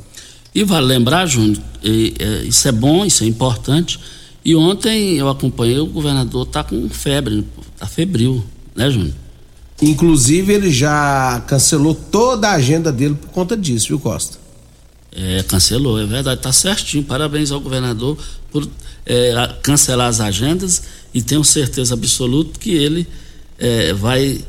E 0.53 0.63
vale 0.63 0.87
lembrar, 0.87 1.25
Júnior, 1.27 1.61
é, 1.83 2.43
isso 2.43 2.67
é 2.67 2.71
bom, 2.71 3.05
isso 3.05 3.23
é 3.23 3.27
importante. 3.27 3.99
E 4.47 4.55
ontem 4.55 5.17
eu 5.17 5.27
acompanhei, 5.27 5.77
o 5.77 5.87
governador 5.87 6.47
está 6.47 6.63
com 6.63 6.87
febre, 6.87 7.45
está 7.73 7.85
febril, 7.85 8.41
né, 8.73 8.89
Júnior? 8.89 9.13
Inclusive, 9.81 10.53
ele 10.53 10.71
já 10.71 11.43
cancelou 11.45 11.93
toda 11.93 12.47
a 12.47 12.53
agenda 12.53 12.89
dele 12.89 13.15
por 13.15 13.29
conta 13.31 13.57
disso, 13.57 13.89
viu, 13.89 13.99
Costa? 13.99 14.37
É, 15.13 15.43
cancelou, 15.43 15.99
é 15.99 16.05
verdade, 16.05 16.39
tá 16.39 16.53
certinho. 16.53 17.03
Parabéns 17.03 17.51
ao 17.51 17.59
governador 17.59 18.17
por 18.49 18.65
é, 19.05 19.33
cancelar 19.61 20.07
as 20.07 20.21
agendas 20.21 20.81
e 21.13 21.21
tenho 21.21 21.43
certeza 21.43 21.93
absoluta 21.93 22.57
que 22.57 22.71
ele 22.71 23.05
é, 23.59 23.91
vai 23.91 24.39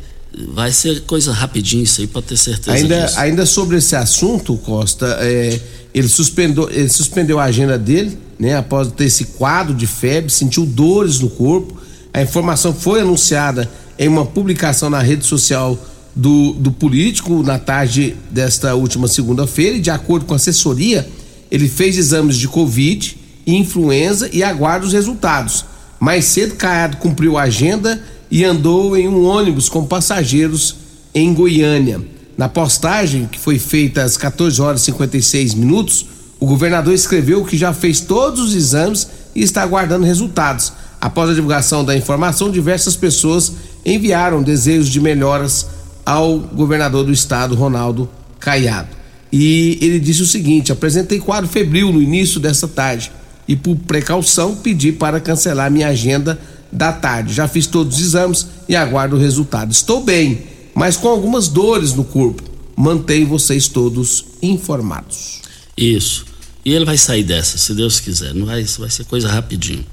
vai 0.50 0.70
ser 0.70 1.00
coisa 1.00 1.32
rapidinho 1.32 1.82
isso 1.82 2.02
aí 2.02 2.06
pode 2.06 2.26
ter 2.26 2.36
certeza 2.36 2.76
ainda 2.76 3.06
disso. 3.06 3.18
ainda 3.18 3.46
sobre 3.46 3.78
esse 3.78 3.96
assunto 3.96 4.56
Costa 4.58 5.16
é, 5.20 5.58
ele 5.92 6.06
suspendeu 6.06 6.68
ele 6.70 6.88
suspendeu 6.88 7.40
a 7.40 7.44
agenda 7.44 7.78
dele 7.78 8.18
né 8.38 8.56
após 8.56 8.90
ter 8.92 9.04
esse 9.04 9.24
quadro 9.24 9.74
de 9.74 9.86
febre 9.86 10.30
sentiu 10.30 10.64
dores 10.64 11.20
no 11.20 11.28
corpo 11.30 11.76
a 12.12 12.22
informação 12.22 12.72
foi 12.72 13.00
anunciada 13.00 13.70
em 13.98 14.08
uma 14.08 14.24
publicação 14.24 14.88
na 14.88 15.00
rede 15.00 15.24
social 15.24 15.78
do, 16.14 16.52
do 16.52 16.72
político 16.72 17.42
na 17.42 17.58
tarde 17.58 18.16
desta 18.30 18.74
última 18.74 19.08
segunda-feira 19.08 19.76
e 19.76 19.80
de 19.80 19.90
acordo 19.90 20.26
com 20.26 20.32
a 20.32 20.36
assessoria 20.36 21.08
ele 21.50 21.68
fez 21.68 21.96
exames 21.96 22.36
de 22.36 22.48
covid 22.48 23.18
influenza 23.56 24.28
e 24.32 24.42
aguarda 24.42 24.86
os 24.86 24.92
resultados. 24.92 25.64
Mais 25.98 26.26
cedo, 26.26 26.56
Caiado 26.56 26.98
cumpriu 26.98 27.38
a 27.38 27.42
agenda 27.42 28.02
e 28.30 28.44
andou 28.44 28.96
em 28.96 29.08
um 29.08 29.24
ônibus 29.24 29.68
com 29.68 29.84
passageiros 29.84 30.76
em 31.14 31.32
Goiânia. 31.32 32.00
Na 32.36 32.48
postagem, 32.48 33.26
que 33.26 33.38
foi 33.38 33.58
feita 33.58 34.02
às 34.02 34.16
14 34.16 34.60
horas 34.60 34.82
e 34.82 34.84
56 34.86 35.54
minutos, 35.54 36.06
o 36.40 36.46
governador 36.46 36.94
escreveu 36.94 37.44
que 37.44 37.56
já 37.56 37.72
fez 37.72 38.00
todos 38.00 38.40
os 38.40 38.54
exames 38.54 39.08
e 39.34 39.42
está 39.42 39.62
aguardando 39.62 40.06
resultados. 40.06 40.72
Após 41.00 41.30
a 41.30 41.34
divulgação 41.34 41.84
da 41.84 41.96
informação, 41.96 42.50
diversas 42.50 42.96
pessoas 42.96 43.52
enviaram 43.84 44.42
desejos 44.42 44.88
de 44.88 45.00
melhoras 45.00 45.66
ao 46.04 46.38
governador 46.38 47.04
do 47.04 47.12
estado, 47.12 47.54
Ronaldo 47.54 48.08
Caiado. 48.40 48.88
E 49.32 49.78
ele 49.80 50.00
disse 50.00 50.22
o 50.22 50.26
seguinte: 50.26 50.72
apresentei 50.72 51.18
quadro 51.18 51.48
febril 51.48 51.92
no 51.92 52.00
início 52.00 52.40
dessa 52.40 52.66
tarde 52.66 53.12
e, 53.46 53.54
por 53.54 53.76
precaução, 53.76 54.56
pedi 54.56 54.92
para 54.92 55.20
cancelar 55.20 55.70
minha 55.70 55.88
agenda 55.88 56.38
da 56.70 56.92
tarde. 56.92 57.32
Já 57.32 57.46
fiz 57.46 57.66
todos 57.66 57.96
os 57.96 58.02
exames 58.02 58.46
e 58.68 58.74
aguardo 58.74 59.16
o 59.16 59.18
resultado. 59.18 59.72
Estou 59.72 60.02
bem, 60.02 60.42
mas 60.74 60.96
com 60.96 61.08
algumas 61.08 61.48
dores 61.48 61.92
no 61.94 62.04
corpo. 62.04 62.42
Mantenho 62.76 63.26
vocês 63.26 63.68
todos 63.68 64.24
informados. 64.40 65.42
Isso. 65.76 66.27
E 66.64 66.72
ele 66.72 66.84
vai 66.84 66.98
sair 66.98 67.22
dessa, 67.22 67.56
se 67.58 67.74
Deus 67.74 68.00
quiser. 68.00 68.34
Não 68.34 68.46
vai, 68.46 68.62
vai 68.64 68.90
ser 68.90 69.04
coisa 69.04 69.28
rapidinho. 69.28 69.84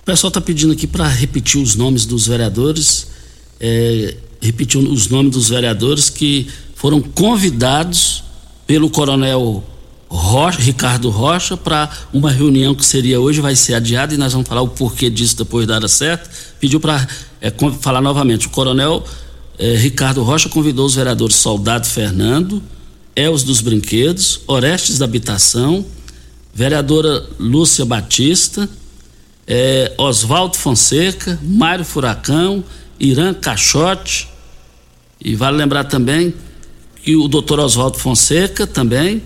O 0.00 0.04
pessoal 0.04 0.28
está 0.28 0.40
pedindo 0.40 0.72
aqui 0.72 0.86
para 0.86 1.06
repetir 1.06 1.60
os 1.60 1.74
nomes 1.74 2.04
dos 2.04 2.26
vereadores, 2.26 3.08
é, 3.60 4.16
repetir 4.40 4.80
os 4.80 5.08
nomes 5.08 5.32
dos 5.32 5.48
vereadores 5.48 6.10
que 6.10 6.48
foram 6.74 7.00
convidados 7.00 8.24
pelo 8.66 8.90
coronel 8.90 9.64
Rocha, 10.10 10.58
Ricardo 10.60 11.10
Rocha 11.10 11.56
para 11.56 11.90
uma 12.12 12.30
reunião 12.30 12.74
que 12.74 12.84
seria 12.84 13.20
hoje, 13.20 13.40
vai 13.40 13.54
ser 13.54 13.74
adiada 13.74 14.14
e 14.14 14.16
nós 14.16 14.32
vamos 14.32 14.48
falar 14.48 14.62
o 14.62 14.68
porquê 14.68 15.10
disso 15.10 15.36
depois 15.36 15.66
da 15.66 15.74
hora 15.74 15.88
certa. 15.88 16.30
Pediu 16.58 16.80
para 16.80 17.06
é, 17.40 17.52
falar 17.80 18.00
novamente. 18.00 18.46
O 18.46 18.50
coronel 18.50 19.04
é, 19.58 19.76
Ricardo 19.76 20.22
Rocha 20.22 20.48
convidou 20.48 20.86
os 20.86 20.94
vereadores 20.94 21.36
Soldado 21.36 21.86
Fernando, 21.86 22.62
Els 23.14 23.42
dos 23.42 23.60
Brinquedos, 23.60 24.40
Orestes 24.46 24.98
da 24.98 25.04
Habitação, 25.04 25.84
vereadora 26.58 27.24
Lúcia 27.38 27.84
Batista, 27.84 28.68
é, 29.46 29.92
Oswaldo 29.96 30.56
Fonseca, 30.56 31.38
Mário 31.40 31.84
Furacão, 31.84 32.64
Irã 32.98 33.32
Caixote, 33.32 34.28
e 35.24 35.36
vale 35.36 35.56
lembrar 35.56 35.84
também 35.84 36.34
que 37.00 37.14
o 37.14 37.28
doutor 37.28 37.60
Oswaldo 37.60 37.96
Fonseca 37.96 38.66
também 38.66 39.22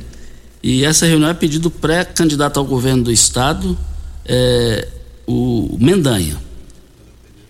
e 0.62 0.84
essa 0.84 1.06
reunião 1.06 1.30
é 1.30 1.34
pedido 1.34 1.70
pré-candidato 1.70 2.60
ao 2.60 2.66
governo 2.66 3.04
do 3.04 3.10
estado, 3.10 3.78
é, 4.26 4.86
o 5.26 5.78
Mendanha. 5.80 6.36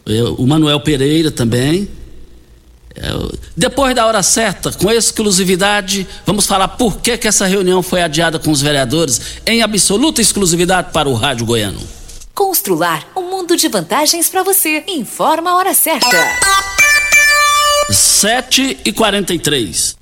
É, 0.06 0.22
o 0.22 0.46
Manuel 0.46 0.78
Pereira 0.78 1.32
também. 1.32 1.88
Depois 3.56 3.94
da 3.94 4.06
hora 4.06 4.22
certa, 4.22 4.72
com 4.72 4.90
exclusividade, 4.90 6.06
vamos 6.26 6.46
falar 6.46 6.68
por 6.68 6.98
que, 6.98 7.16
que 7.18 7.28
essa 7.28 7.46
reunião 7.46 7.82
foi 7.82 8.02
adiada 8.02 8.38
com 8.38 8.50
os 8.50 8.60
vereadores, 8.60 9.20
em 9.46 9.62
absoluta 9.62 10.20
exclusividade 10.20 10.90
para 10.92 11.08
o 11.08 11.14
Rádio 11.14 11.46
Goiano. 11.46 11.80
Constrular 12.34 13.06
um 13.16 13.22
mundo 13.22 13.56
de 13.56 13.68
vantagens 13.68 14.28
para 14.28 14.42
você. 14.42 14.84
Informa 14.88 15.50
a 15.50 15.56
hora 15.56 15.74
certa. 15.74 16.16
7 17.90 18.78
e 18.84 18.92
43 18.92 20.01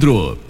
Leandro. 0.00 0.49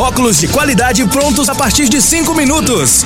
óculos 0.01 0.39
de 0.39 0.47
qualidade 0.47 1.05
prontos 1.05 1.47
a 1.47 1.53
partir 1.53 1.87
de 1.87 2.01
5 2.01 2.33
minutos. 2.33 3.05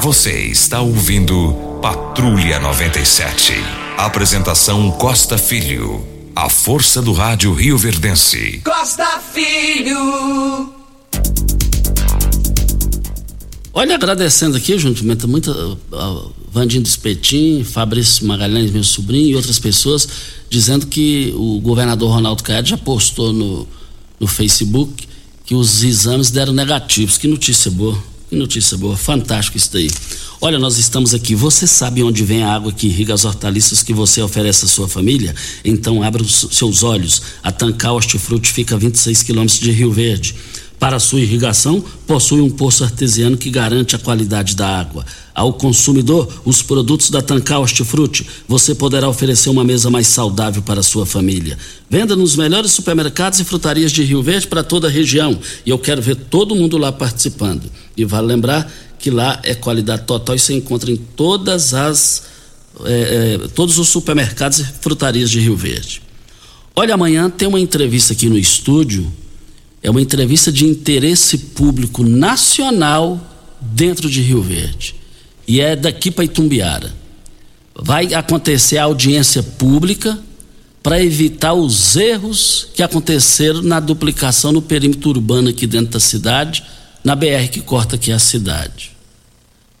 Você 0.00 0.46
está 0.46 0.80
ouvindo 0.80 1.78
Patrulha 1.80 2.60
97. 2.60 3.54
Apresentação 3.96 4.90
Costa 4.92 5.38
Filho. 5.38 6.06
A 6.34 6.50
força 6.50 7.00
do 7.00 7.12
rádio 7.12 7.52
Rio 7.54 7.78
Verdense. 7.78 8.60
Costa 8.62 9.20
Filho. 9.32 10.74
Olha, 13.72 13.94
agradecendo 13.94 14.56
aqui, 14.56 14.76
muita. 15.26 15.50
Uh, 15.52 16.32
Vandinho 16.52 16.82
do 16.82 16.86
Espetim, 16.86 17.64
Fabrício 17.64 18.26
Magalhães, 18.26 18.70
meu 18.70 18.84
sobrinho, 18.84 19.30
e 19.30 19.36
outras 19.36 19.58
pessoas, 19.58 20.08
dizendo 20.48 20.86
que 20.86 21.32
o 21.36 21.58
governador 21.60 22.10
Ronaldo 22.10 22.42
Caiado 22.42 22.68
já 22.68 22.78
postou 22.78 23.32
no, 23.32 23.66
no 24.20 24.26
Facebook 24.26 25.06
que 25.44 25.54
os 25.54 25.82
exames 25.82 26.30
deram 26.30 26.52
negativos. 26.52 27.18
Que 27.18 27.26
notícia 27.26 27.70
boa. 27.70 27.96
Que 28.28 28.34
notícia 28.34 28.76
boa. 28.76 28.96
Fantástico 28.96 29.56
isso 29.56 29.72
daí. 29.72 29.88
Olha, 30.40 30.58
nós 30.58 30.78
estamos 30.78 31.14
aqui. 31.14 31.34
Você 31.34 31.66
sabe 31.66 32.02
onde 32.02 32.24
vem 32.24 32.42
a 32.42 32.52
água 32.52 32.72
que 32.72 32.88
irriga 32.88 33.14
as 33.14 33.24
hortaliças 33.24 33.82
que 33.82 33.92
você 33.94 34.20
oferece 34.20 34.64
à 34.64 34.68
sua 34.68 34.88
família? 34.88 35.34
Então 35.64 36.02
abra 36.02 36.22
os 36.22 36.48
seus 36.50 36.82
olhos. 36.82 37.22
A 37.42 37.52
Tancar 37.52 37.94
Hortifruti 37.94 38.52
fica 38.52 38.74
a 38.74 38.78
26 38.78 39.22
quilômetros 39.22 39.60
de 39.60 39.70
Rio 39.70 39.92
Verde. 39.92 40.34
Para 40.78 40.98
sua 40.98 41.20
irrigação, 41.20 41.82
possui 42.06 42.40
um 42.40 42.50
poço 42.50 42.84
artesiano 42.84 43.36
que 43.36 43.50
garante 43.50 43.96
a 43.96 43.98
qualidade 43.98 44.54
da 44.54 44.68
água. 44.68 45.06
Ao 45.34 45.52
consumidor, 45.52 46.30
os 46.44 46.60
produtos 46.62 47.08
da 47.08 47.22
Tancar 47.22 47.60
Hortifruti, 47.60 48.26
você 48.46 48.74
poderá 48.74 49.08
oferecer 49.08 49.48
uma 49.48 49.64
mesa 49.64 49.88
mais 49.90 50.06
saudável 50.06 50.62
para 50.62 50.80
a 50.80 50.82
sua 50.82 51.06
família. 51.06 51.56
Venda 51.88 52.14
nos 52.14 52.36
melhores 52.36 52.72
supermercados 52.72 53.40
e 53.40 53.44
frutarias 53.44 53.90
de 53.90 54.04
Rio 54.04 54.22
Verde 54.22 54.46
para 54.46 54.62
toda 54.62 54.86
a 54.86 54.90
região. 54.90 55.38
E 55.64 55.70
eu 55.70 55.78
quero 55.78 56.02
ver 56.02 56.16
todo 56.16 56.54
mundo 56.54 56.76
lá 56.76 56.92
participando. 56.92 57.70
E 57.96 58.04
vale 58.04 58.26
lembrar 58.26 58.70
que 58.98 59.10
lá 59.10 59.40
é 59.44 59.54
qualidade 59.54 60.02
total 60.02 60.36
e 60.36 60.38
você 60.38 60.52
encontra 60.52 60.90
em 60.90 60.96
todas 60.96 61.72
as 61.72 62.24
é, 62.84 63.38
é, 63.42 63.48
todos 63.54 63.78
os 63.78 63.88
supermercados 63.88 64.58
e 64.58 64.64
frutarias 64.64 65.30
de 65.30 65.40
Rio 65.40 65.56
Verde. 65.56 66.02
Olha, 66.74 66.92
amanhã 66.92 67.30
tem 67.30 67.48
uma 67.48 67.58
entrevista 67.58 68.12
aqui 68.12 68.28
no 68.28 68.36
estúdio 68.36 69.10
é 69.86 69.90
uma 69.90 70.02
entrevista 70.02 70.50
de 70.50 70.66
interesse 70.66 71.38
público 71.38 72.02
nacional 72.02 73.20
dentro 73.60 74.10
de 74.10 74.20
Rio 74.20 74.42
Verde. 74.42 74.96
E 75.46 75.60
é 75.60 75.76
daqui 75.76 76.10
para 76.10 76.24
Itumbiara. 76.24 76.92
Vai 77.72 78.12
acontecer 78.12 78.78
a 78.78 78.82
audiência 78.82 79.44
pública 79.44 80.18
para 80.82 81.00
evitar 81.00 81.54
os 81.54 81.94
erros 81.94 82.66
que 82.74 82.82
aconteceram 82.82 83.62
na 83.62 83.78
duplicação 83.78 84.50
no 84.50 84.60
perímetro 84.60 85.10
urbano 85.10 85.50
aqui 85.50 85.68
dentro 85.68 85.92
da 85.92 86.00
cidade, 86.00 86.64
na 87.04 87.14
BR 87.14 87.46
que 87.48 87.60
corta 87.60 87.94
aqui 87.94 88.10
a 88.10 88.18
cidade. 88.18 88.90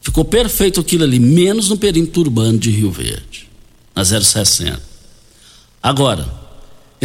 Ficou 0.00 0.24
perfeito 0.24 0.78
aquilo 0.78 1.02
ali, 1.02 1.18
menos 1.18 1.68
no 1.68 1.76
perímetro 1.76 2.20
urbano 2.20 2.60
de 2.60 2.70
Rio 2.70 2.92
Verde, 2.92 3.48
na 3.92 4.04
060. 4.04 4.80
Agora, 5.82 6.45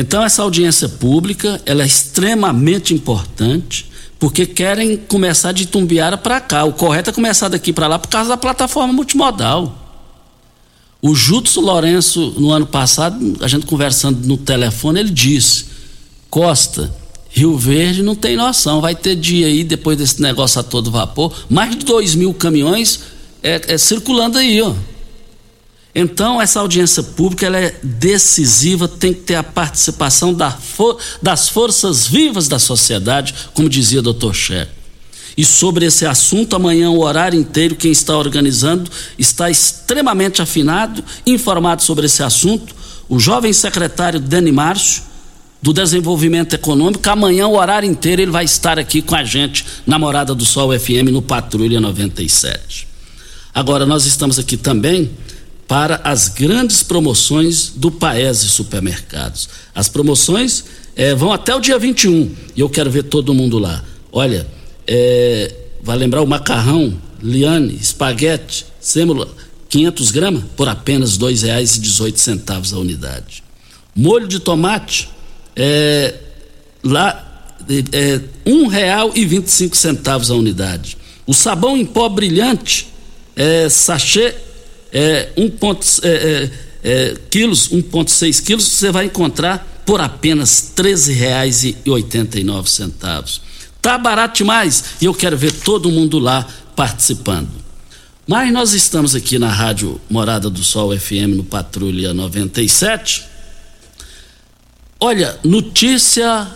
então 0.01 0.23
essa 0.23 0.41
audiência 0.41 0.89
pública 0.89 1.61
ela 1.65 1.83
é 1.83 1.85
extremamente 1.85 2.93
importante 2.93 3.89
porque 4.19 4.45
querem 4.45 4.97
começar 4.97 5.51
de 5.51 5.65
Tumbiara 5.65 6.15
para 6.15 6.39
cá. 6.39 6.63
O 6.63 6.73
correto 6.73 7.09
é 7.09 7.13
começar 7.13 7.47
daqui 7.47 7.73
para 7.73 7.87
lá 7.87 7.97
por 7.97 8.07
causa 8.07 8.29
da 8.29 8.37
plataforma 8.37 8.93
multimodal. 8.93 9.77
O 11.01 11.15
Jutsu 11.15 11.59
Lourenço, 11.59 12.35
no 12.37 12.51
ano 12.51 12.67
passado, 12.67 13.37
a 13.41 13.47
gente 13.47 13.65
conversando 13.65 14.27
no 14.27 14.37
telefone, 14.37 14.99
ele 14.99 15.09
disse: 15.09 15.65
Costa, 16.29 16.93
Rio 17.31 17.57
Verde 17.57 18.03
não 18.03 18.13
tem 18.13 18.35
noção, 18.35 18.79
vai 18.81 18.93
ter 18.93 19.15
dia 19.15 19.47
aí, 19.47 19.63
depois 19.63 19.97
desse 19.97 20.21
negócio 20.21 20.59
a 20.59 20.63
todo 20.63 20.91
vapor, 20.91 21.33
mais 21.49 21.71
de 21.71 21.83
dois 21.83 22.13
mil 22.13 22.33
caminhões 22.33 22.99
é, 23.41 23.61
é, 23.69 23.77
circulando 23.77 24.37
aí, 24.37 24.61
ó. 24.61 24.73
Então, 25.93 26.41
essa 26.41 26.59
audiência 26.59 27.03
pública 27.03 27.45
ela 27.45 27.59
é 27.59 27.75
decisiva, 27.83 28.87
tem 28.87 29.13
que 29.13 29.21
ter 29.21 29.35
a 29.35 29.43
participação 29.43 30.33
da 30.33 30.49
for 30.49 30.97
das 31.21 31.49
forças 31.49 32.07
vivas 32.07 32.47
da 32.47 32.59
sociedade, 32.59 33.33
como 33.53 33.67
dizia 33.67 33.99
o 33.99 34.03
doutor 34.03 34.33
Checo. 34.33 34.81
E 35.35 35.45
sobre 35.45 35.85
esse 35.85 36.05
assunto, 36.05 36.55
amanhã, 36.55 36.89
o 36.89 36.99
horário 36.99 37.39
inteiro, 37.39 37.75
quem 37.75 37.91
está 37.91 38.17
organizando 38.17 38.89
está 39.17 39.49
extremamente 39.49 40.41
afinado, 40.41 41.03
informado 41.25 41.81
sobre 41.81 42.05
esse 42.05 42.21
assunto. 42.21 42.75
O 43.07 43.19
jovem 43.19 43.53
secretário 43.53 44.19
Dani 44.19 44.51
Márcio, 44.51 45.03
do 45.61 45.71
Desenvolvimento 45.71 46.53
Econômico, 46.53 47.07
amanhã, 47.09 47.47
o 47.47 47.55
horário 47.55 47.89
inteiro, 47.89 48.21
ele 48.21 48.31
vai 48.31 48.45
estar 48.45 48.79
aqui 48.79 49.01
com 49.01 49.15
a 49.15 49.23
gente, 49.23 49.65
na 49.85 49.99
Morada 49.99 50.33
do 50.33 50.45
Sol 50.45 50.77
FM, 50.77 51.11
no 51.11 51.21
Patrulha 51.21 51.79
97. 51.79 52.87
Agora, 53.53 53.85
nós 53.85 54.05
estamos 54.05 54.39
aqui 54.39 54.57
também 54.57 55.11
para 55.71 56.01
as 56.03 56.27
grandes 56.27 56.83
promoções 56.83 57.71
do 57.73 57.89
Paese 57.89 58.49
Supermercados. 58.49 59.47
As 59.73 59.87
promoções 59.87 60.65
é, 60.97 61.15
vão 61.15 61.31
até 61.31 61.55
o 61.55 61.61
dia 61.61 61.79
21 61.79 62.29
e 62.57 62.59
eu 62.59 62.69
quero 62.69 62.91
ver 62.91 63.03
todo 63.03 63.33
mundo 63.33 63.57
lá. 63.57 63.81
Olha, 64.11 64.45
é, 64.85 65.55
vai 65.81 65.97
lembrar 65.97 66.23
o 66.23 66.27
macarrão 66.27 66.93
liane, 67.23 67.73
espaguete, 67.73 68.65
sêmula, 68.81 69.29
500 69.69 70.11
gramas 70.11 70.43
por 70.57 70.67
apenas 70.67 71.13
R$ 71.15 71.27
2,18 71.27 72.73
a 72.73 72.77
unidade. 72.77 73.41
Molho 73.95 74.27
de 74.27 74.41
tomate 74.41 75.07
é, 75.55 76.15
lá 76.83 77.55
é, 77.93 78.19
um 78.45 78.67
real 78.67 79.13
e 79.15 79.23
vinte 79.23 79.47
centavos 79.47 80.31
a 80.31 80.35
unidade. 80.35 80.97
O 81.25 81.33
sabão 81.33 81.77
em 81.77 81.85
pó 81.85 82.09
brilhante 82.09 82.89
é, 83.37 83.69
sachê 83.69 84.35
é, 84.91 85.29
um 85.37 85.49
ponto, 85.49 85.85
é, 86.03 86.49
é, 86.83 86.83
é 86.83 87.15
quilos, 87.29 87.69
1,6 87.69 88.43
quilos, 88.43 88.67
você 88.67 88.91
vai 88.91 89.05
encontrar 89.05 89.83
por 89.85 90.01
apenas 90.01 90.73
R$ 90.77 90.83
13,89. 90.83 93.39
Tá 93.81 93.97
barato 93.97 94.37
demais 94.37 94.83
e 95.01 95.05
eu 95.05 95.13
quero 95.13 95.37
ver 95.37 95.51
todo 95.51 95.89
mundo 95.89 96.19
lá 96.19 96.47
participando. 96.75 97.49
Mas 98.27 98.53
nós 98.53 98.73
estamos 98.73 99.15
aqui 99.15 99.39
na 99.39 99.49
Rádio 99.49 99.99
Morada 100.09 100.49
do 100.49 100.63
Sol 100.63 100.97
FM 100.97 101.35
no 101.35 101.43
Patrulha 101.43 102.13
97. 102.13 103.23
Olha, 104.99 105.39
notícia 105.43 106.47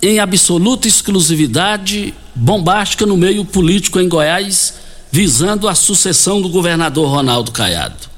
em 0.00 0.20
absoluta 0.20 0.86
exclusividade, 0.86 2.14
bombástica 2.34 3.04
no 3.04 3.16
meio 3.16 3.44
político 3.44 3.98
em 3.98 4.08
Goiás, 4.08 4.74
visando 5.10 5.68
a 5.68 5.74
sucessão 5.74 6.40
do 6.40 6.48
governador 6.48 7.08
Ronaldo 7.08 7.52
Caiado. 7.52 8.08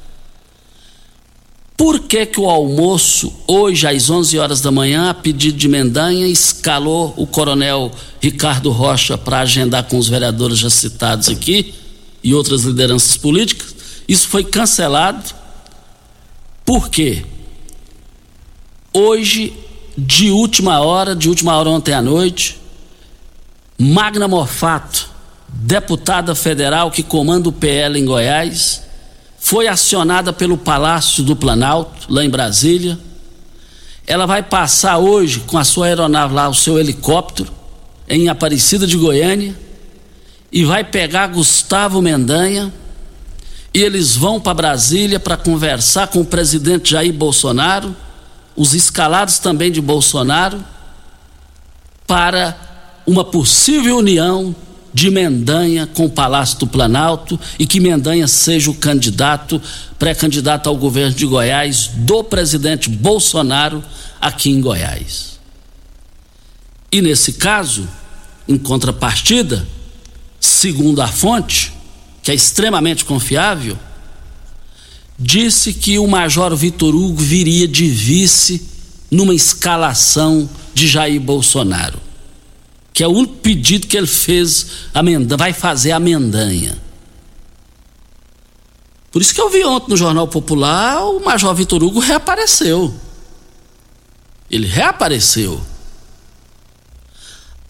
Por 1.76 2.00
que 2.00 2.26
que 2.26 2.38
o 2.38 2.50
almoço, 2.50 3.32
hoje 3.46 3.86
às 3.86 4.10
11 4.10 4.38
horas 4.38 4.60
da 4.60 4.70
manhã, 4.70 5.08
a 5.08 5.14
pedido 5.14 5.56
de 5.56 5.66
Mendanha, 5.66 6.26
escalou 6.26 7.14
o 7.16 7.26
coronel 7.26 7.90
Ricardo 8.20 8.70
Rocha 8.70 9.16
para 9.16 9.40
agendar 9.40 9.84
com 9.84 9.96
os 9.96 10.06
vereadores 10.06 10.58
já 10.58 10.68
citados 10.68 11.30
aqui 11.30 11.74
e 12.22 12.34
outras 12.34 12.64
lideranças 12.64 13.16
políticas? 13.16 13.74
Isso 14.06 14.28
foi 14.28 14.44
cancelado. 14.44 15.34
Por 16.66 16.90
quê? 16.90 17.24
Hoje, 18.92 19.54
de 19.96 20.30
última 20.30 20.80
hora, 20.80 21.16
de 21.16 21.28
última 21.28 21.56
hora 21.56 21.70
ontem 21.70 21.94
à 21.94 22.02
noite, 22.02 22.58
Magna 23.78 24.28
Morfato, 24.28 25.09
deputada 25.52 26.34
federal 26.34 26.90
que 26.90 27.02
comanda 27.02 27.48
o 27.48 27.52
PL 27.52 27.98
em 27.98 28.04
Goiás, 28.04 28.82
foi 29.38 29.66
acionada 29.66 30.32
pelo 30.32 30.56
Palácio 30.56 31.24
do 31.24 31.34
Planalto, 31.34 32.06
lá 32.12 32.24
em 32.24 32.30
Brasília. 32.30 32.98
Ela 34.06 34.26
vai 34.26 34.42
passar 34.42 34.98
hoje 34.98 35.40
com 35.40 35.56
a 35.58 35.64
sua 35.64 35.86
aeronave 35.86 36.34
lá, 36.34 36.48
o 36.48 36.54
seu 36.54 36.78
helicóptero, 36.78 37.50
em 38.08 38.28
Aparecida 38.28 38.86
de 38.86 38.96
Goiânia, 38.96 39.54
e 40.52 40.64
vai 40.64 40.84
pegar 40.84 41.28
Gustavo 41.28 42.02
Mendanha, 42.02 42.72
e 43.72 43.80
eles 43.80 44.16
vão 44.16 44.40
para 44.40 44.54
Brasília 44.54 45.20
para 45.20 45.36
conversar 45.36 46.08
com 46.08 46.20
o 46.20 46.24
presidente 46.24 46.90
Jair 46.90 47.12
Bolsonaro, 47.12 47.94
os 48.56 48.74
escalados 48.74 49.38
também 49.38 49.70
de 49.70 49.80
Bolsonaro, 49.80 50.62
para 52.06 52.56
uma 53.06 53.24
possível 53.24 53.98
união 53.98 54.54
de 54.92 55.10
Mendanha 55.10 55.86
com 55.86 56.06
o 56.06 56.10
Palácio 56.10 56.58
do 56.58 56.66
Planalto 56.66 57.38
e 57.58 57.66
que 57.66 57.80
Mendanha 57.80 58.26
seja 58.26 58.70
o 58.70 58.74
candidato, 58.74 59.60
pré-candidato 59.98 60.68
ao 60.68 60.76
governo 60.76 61.14
de 61.14 61.26
Goiás 61.26 61.90
do 61.94 62.24
presidente 62.24 62.90
Bolsonaro 62.90 63.82
aqui 64.20 64.50
em 64.50 64.60
Goiás. 64.60 65.38
E 66.92 67.00
nesse 67.00 67.34
caso, 67.34 67.88
em 68.48 68.58
contrapartida, 68.58 69.66
segundo 70.40 71.00
a 71.00 71.08
fonte, 71.08 71.72
que 72.22 72.30
é 72.30 72.34
extremamente 72.34 73.04
confiável, 73.04 73.78
disse 75.18 75.72
que 75.72 75.98
o 75.98 76.08
Major 76.08 76.54
Vitor 76.56 76.94
Hugo 76.94 77.22
viria 77.22 77.68
de 77.68 77.86
vice 77.88 78.66
numa 79.10 79.34
escalação 79.34 80.48
de 80.74 80.88
Jair 80.88 81.20
Bolsonaro 81.20 82.09
que 82.92 83.02
é 83.02 83.06
o 83.06 83.10
único 83.10 83.36
pedido 83.36 83.86
que 83.86 83.96
ele 83.96 84.06
fez, 84.06 84.66
vai 85.36 85.52
fazer 85.52 85.92
a 85.92 86.00
Mendanha. 86.00 86.76
Por 89.10 89.20
isso 89.20 89.34
que 89.34 89.40
eu 89.40 89.50
vi 89.50 89.64
ontem 89.64 89.90
no 89.90 89.96
Jornal 89.96 90.28
Popular, 90.28 91.04
o 91.04 91.20
Major 91.20 91.54
Vitor 91.54 91.82
Hugo 91.82 91.98
reapareceu. 91.98 92.94
Ele 94.50 94.66
reapareceu. 94.66 95.60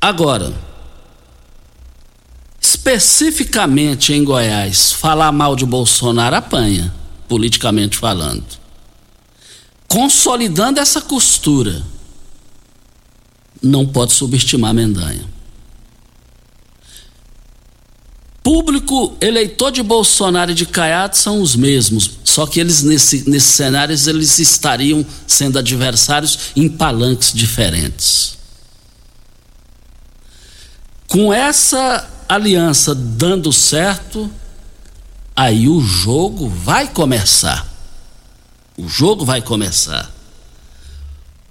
Agora, 0.00 0.52
especificamente 2.60 4.12
em 4.12 4.24
Goiás, 4.24 4.92
falar 4.92 5.32
mal 5.32 5.56
de 5.56 5.64
Bolsonaro 5.64 6.36
apanha, 6.36 6.92
politicamente 7.28 7.96
falando. 7.96 8.44
Consolidando 9.88 10.80
essa 10.80 11.00
costura 11.00 11.82
não 13.62 13.86
pode 13.86 14.12
subestimar 14.12 14.72
Mendanha. 14.74 15.24
Público 18.42 19.16
eleitor 19.20 19.70
de 19.70 19.82
Bolsonaro 19.82 20.50
e 20.50 20.54
de 20.54 20.64
Caiado 20.64 21.16
são 21.16 21.42
os 21.42 21.54
mesmos, 21.54 22.11
só 22.24 22.46
que 22.46 22.58
eles 22.58 22.82
nesse, 22.82 23.28
nesse 23.28 23.48
cenário 23.48 23.94
eles 24.08 24.38
estariam 24.38 25.04
sendo 25.26 25.58
adversários 25.58 26.38
em 26.56 26.68
palanques 26.68 27.32
diferentes. 27.32 28.38
Com 31.06 31.32
essa 31.32 32.08
aliança 32.28 32.94
dando 32.94 33.52
certo, 33.52 34.30
aí 35.36 35.68
o 35.68 35.80
jogo 35.80 36.48
vai 36.48 36.88
começar. 36.88 37.68
O 38.76 38.88
jogo 38.88 39.24
vai 39.24 39.42
começar. 39.42 40.11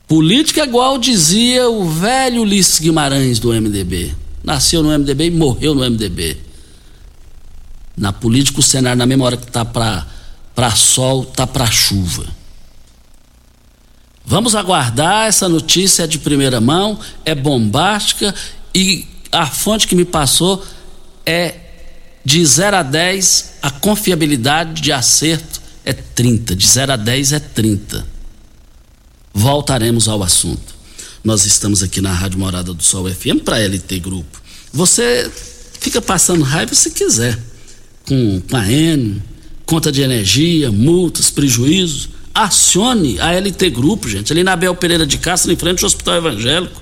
Política 0.09 0.61
é 0.61 0.63
igual 0.63 0.97
dizia 0.97 1.69
o 1.69 1.87
velho 1.87 2.41
Ulisses 2.41 2.79
Guimarães 2.79 3.37
do 3.37 3.49
MDB. 3.49 4.15
Nasceu 4.43 4.81
no 4.81 4.89
MDB 4.89 5.27
e 5.27 5.29
morreu 5.29 5.75
no 5.75 5.87
MDB. 5.87 6.35
Na 7.95 8.11
política, 8.11 8.59
o 8.59 8.63
cenário, 8.63 8.97
na 8.97 9.05
mesma 9.05 9.25
hora 9.25 9.37
que 9.37 9.45
está 9.45 9.63
para 9.63 10.71
sol, 10.75 11.21
está 11.21 11.45
para 11.45 11.67
chuva. 11.67 12.25
Vamos 14.25 14.55
aguardar, 14.55 15.27
essa 15.27 15.47
notícia 15.47 16.05
é 16.05 16.07
de 16.07 16.17
primeira 16.17 16.59
mão, 16.59 16.99
é 17.23 17.35
bombástica 17.35 18.33
e 18.73 19.05
a 19.31 19.45
fonte 19.45 19.87
que 19.87 19.93
me 19.93 20.05
passou 20.05 20.65
é 21.23 21.53
de 22.25 22.43
0 22.43 22.77
a 22.77 22.81
10, 22.81 23.57
a 23.61 23.69
confiabilidade 23.69 24.81
de 24.81 24.91
acerto 24.91 25.61
é 25.85 25.93
30. 25.93 26.55
De 26.55 26.67
0 26.67 26.93
a 26.93 26.95
10 26.95 27.33
é 27.33 27.39
30 27.39 28.18
voltaremos 29.39 30.09
ao 30.09 30.21
assunto. 30.21 30.75
Nós 31.23 31.45
estamos 31.45 31.81
aqui 31.81 32.01
na 32.01 32.11
Rádio 32.11 32.37
Morada 32.37 32.73
do 32.73 32.83
Sol 32.83 33.09
FM 33.09 33.41
para 33.43 33.57
LT 33.57 33.99
Grupo. 33.99 34.41
Você 34.73 35.31
fica 35.79 36.01
passando 36.01 36.43
raiva 36.43 36.75
se 36.75 36.91
quiser, 36.91 37.39
com, 38.05 38.41
com 38.41 38.57
a 38.57 38.69
N, 38.69 39.21
conta 39.65 39.93
de 39.93 40.01
energia, 40.01 40.69
multas, 40.71 41.31
prejuízos. 41.31 42.09
Acione 42.33 43.17
a 43.19 43.31
LT 43.31 43.69
Grupo, 43.69 44.09
gente, 44.09 44.31
ali 44.33 44.43
na 44.43 44.53
Abel 44.53 44.75
Pereira 44.75 45.07
de 45.07 45.17
Castro, 45.17 45.51
em 45.53 45.55
frente 45.55 45.83
ao 45.83 45.87
Hospital 45.87 46.15
Evangélico. 46.15 46.81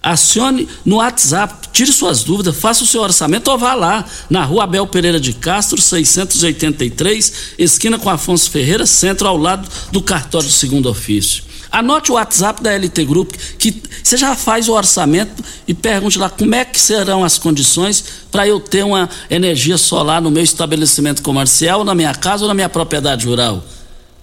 Acione 0.00 0.68
no 0.84 0.96
WhatsApp, 0.96 1.70
tire 1.72 1.90
suas 1.90 2.22
dúvidas, 2.22 2.56
faça 2.56 2.84
o 2.84 2.86
seu 2.86 3.00
orçamento 3.00 3.50
ou 3.50 3.58
vá 3.58 3.74
lá, 3.74 4.04
na 4.30 4.44
rua 4.44 4.64
Abel 4.64 4.86
Pereira 4.86 5.18
de 5.18 5.32
Castro, 5.32 5.80
683, 5.80 7.32
esquina 7.58 7.98
com 7.98 8.08
Afonso 8.08 8.48
Ferreira, 8.48 8.86
centro 8.86 9.26
ao 9.26 9.36
lado 9.36 9.68
do 9.90 10.00
cartório 10.00 10.46
do 10.46 10.52
segundo 10.52 10.88
ofício. 10.88 11.42
Anote 11.74 12.12
o 12.12 12.14
WhatsApp 12.14 12.62
da 12.62 12.70
LT 12.70 13.04
Group, 13.04 13.34
que 13.58 13.82
você 14.00 14.16
já 14.16 14.36
faz 14.36 14.68
o 14.68 14.74
orçamento 14.74 15.42
e 15.66 15.74
pergunte 15.74 16.16
lá 16.20 16.30
como 16.30 16.54
é 16.54 16.64
que 16.64 16.80
serão 16.80 17.24
as 17.24 17.36
condições 17.36 18.04
para 18.30 18.46
eu 18.46 18.60
ter 18.60 18.84
uma 18.84 19.10
energia 19.28 19.76
solar 19.76 20.22
no 20.22 20.30
meu 20.30 20.44
estabelecimento 20.44 21.20
comercial, 21.20 21.82
na 21.82 21.92
minha 21.92 22.14
casa 22.14 22.44
ou 22.44 22.48
na 22.48 22.54
minha 22.54 22.68
propriedade 22.68 23.26
rural. 23.26 23.64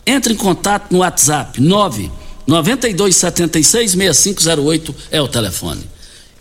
Entre 0.08 0.32
em 0.32 0.38
contato 0.38 0.94
no 0.94 1.00
WhatsApp 1.00 1.60
9 1.60 2.10
9276 2.48 3.92
6508 3.92 4.96
é 5.12 5.22
o 5.22 5.28
telefone. 5.28 5.84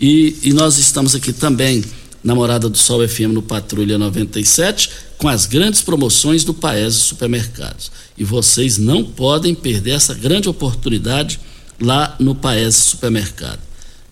E, 0.01 0.39
e 0.45 0.53
nós 0.53 0.79
estamos 0.79 1.17
aqui 1.17 1.33
também 1.33 1.85
na 2.23 2.35
Morada 2.35 2.68
do 2.68 2.77
Sol 2.77 3.07
FM 3.07 3.33
no 3.33 3.43
Patrulha 3.43 3.99
97 3.99 4.91
com 5.16 5.29
as 5.29 5.47
grandes 5.47 5.83
promoções 5.83 6.45
do 6.45 6.55
Paese 6.55 6.97
Supermercados. 6.97 7.91
E 8.16 8.25
vocês 8.25 8.79
não 8.79 9.05
podem 9.05 9.55
perder 9.55 9.93
essa 9.93 10.14
grande 10.14 10.49
oportunidade 10.49 11.41
lá 11.81 12.16
no 12.18 12.35
Paese 12.35 12.81
Supermercado. 12.81 13.61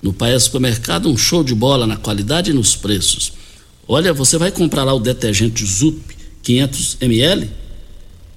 No 0.03 0.13
Paese 0.13 0.45
Supermercado, 0.45 1.09
um 1.09 1.17
show 1.17 1.43
de 1.43 1.55
bola 1.55 1.87
na 1.87 1.97
qualidade 1.97 2.51
e 2.51 2.55
nos 2.55 2.77
preços. 2.77 3.33
Olha, 3.87 4.13
você 4.13 4.39
vai 4.39 4.51
comprar 4.51 4.85
lá 4.85 4.95
o 4.95 5.01
detergente 5.01 5.65
Zup 5.65 5.99
500 6.43 6.99
ml 7.01 7.51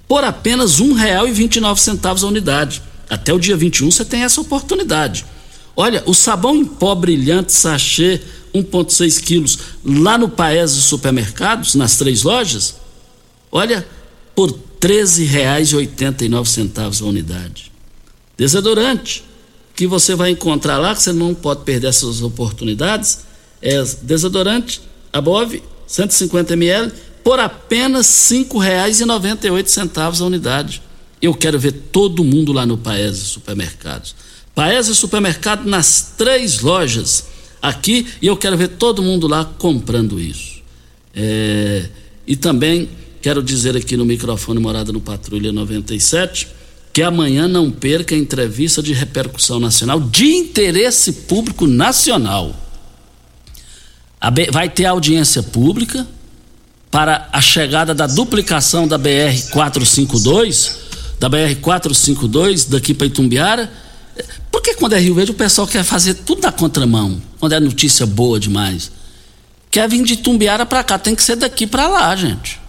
por 0.08 0.24
apenas 0.24 0.78
R$ 0.78 0.86
1,29 0.86 2.22
a 2.22 2.26
unidade. 2.26 2.82
Até 3.08 3.32
o 3.32 3.38
dia 3.38 3.56
21 3.56 3.90
você 3.90 4.04
tem 4.04 4.22
essa 4.22 4.40
oportunidade. 4.40 5.24
Olha, 5.74 6.02
o 6.06 6.12
sabão 6.12 6.56
em 6.56 6.64
pó 6.64 6.94
brilhante 6.94 7.52
sachê 7.52 8.20
1,6 8.54 9.22
quilos 9.22 9.58
lá 9.84 10.16
no 10.18 10.28
Paese 10.28 10.80
Supermercados, 10.80 11.74
nas 11.74 11.96
três 11.96 12.22
lojas, 12.22 12.76
olha, 13.50 13.84
por 14.34 14.50
R$ 14.50 14.56
13,89 14.80 17.02
a 17.02 17.04
unidade. 17.04 17.72
Desodorante, 18.36 19.24
que 19.74 19.86
você 19.86 20.14
vai 20.14 20.30
encontrar 20.30 20.78
lá, 20.78 20.94
que 20.94 21.02
você 21.02 21.12
não 21.12 21.34
pode 21.34 21.64
perder 21.64 21.88
essas 21.88 22.22
oportunidades, 22.22 23.20
é 23.60 23.82
desodorante 24.02 24.80
Above 25.12 25.62
150 25.86 26.54
ml 26.54 26.90
por 27.22 27.38
apenas 27.38 28.30
R$ 28.30 28.44
5,98 28.44 30.20
a 30.20 30.24
unidade. 30.24 30.82
Eu 31.20 31.34
quero 31.34 31.58
ver 31.58 31.72
todo 31.72 32.24
mundo 32.24 32.52
lá 32.52 32.64
no 32.66 32.78
Paese 32.78 33.20
Supermercados. 33.20 34.14
Paese 34.54 34.94
Supermercado 34.94 35.66
nas 35.66 36.14
três 36.16 36.60
lojas 36.60 37.26
aqui 37.62 38.06
e 38.20 38.26
eu 38.26 38.36
quero 38.36 38.56
ver 38.56 38.68
todo 38.68 39.02
mundo 39.02 39.28
lá 39.28 39.44
comprando 39.44 40.20
isso. 40.20 40.60
É, 41.14 41.88
e 42.26 42.34
também 42.34 42.88
quero 43.20 43.42
dizer 43.42 43.76
aqui 43.76 43.96
no 43.96 44.04
microfone 44.04 44.58
Morada 44.58 44.92
no 44.92 45.00
Patrulha 45.00 45.52
97 45.52 46.48
que 46.92 47.02
amanhã 47.02 47.48
não 47.48 47.70
perca 47.70 48.14
a 48.14 48.18
entrevista 48.18 48.82
de 48.82 48.92
repercussão 48.92 49.58
nacional 49.58 49.98
de 49.98 50.26
interesse 50.26 51.12
público 51.12 51.66
nacional. 51.66 52.54
Vai 54.52 54.68
ter 54.68 54.84
audiência 54.84 55.42
pública 55.42 56.06
para 56.90 57.28
a 57.32 57.40
chegada 57.40 57.94
da 57.94 58.06
duplicação 58.06 58.86
da 58.86 58.98
BR 58.98 59.50
452, 59.50 60.78
da 61.18 61.28
BR 61.28 61.56
452 61.62 62.66
daqui 62.66 62.92
para 62.92 63.06
Itumbiara. 63.06 63.72
Porque 64.50 64.74
quando 64.74 64.94
é 64.94 64.98
Rio 64.98 65.14
Verde 65.14 65.30
o 65.30 65.34
pessoal 65.34 65.66
quer 65.66 65.84
fazer 65.84 66.14
tudo 66.14 66.42
na 66.42 66.52
contramão, 66.52 67.20
quando 67.38 67.52
é 67.52 67.60
notícia 67.60 68.06
boa 68.06 68.38
demais. 68.38 68.90
Quer 69.70 69.88
vir 69.88 70.02
de 70.04 70.14
Itumbiara 70.14 70.66
para 70.66 70.84
cá, 70.84 70.98
tem 70.98 71.14
que 71.14 71.22
ser 71.22 71.36
daqui 71.36 71.66
para 71.66 71.88
lá, 71.88 72.14
gente. 72.14 72.60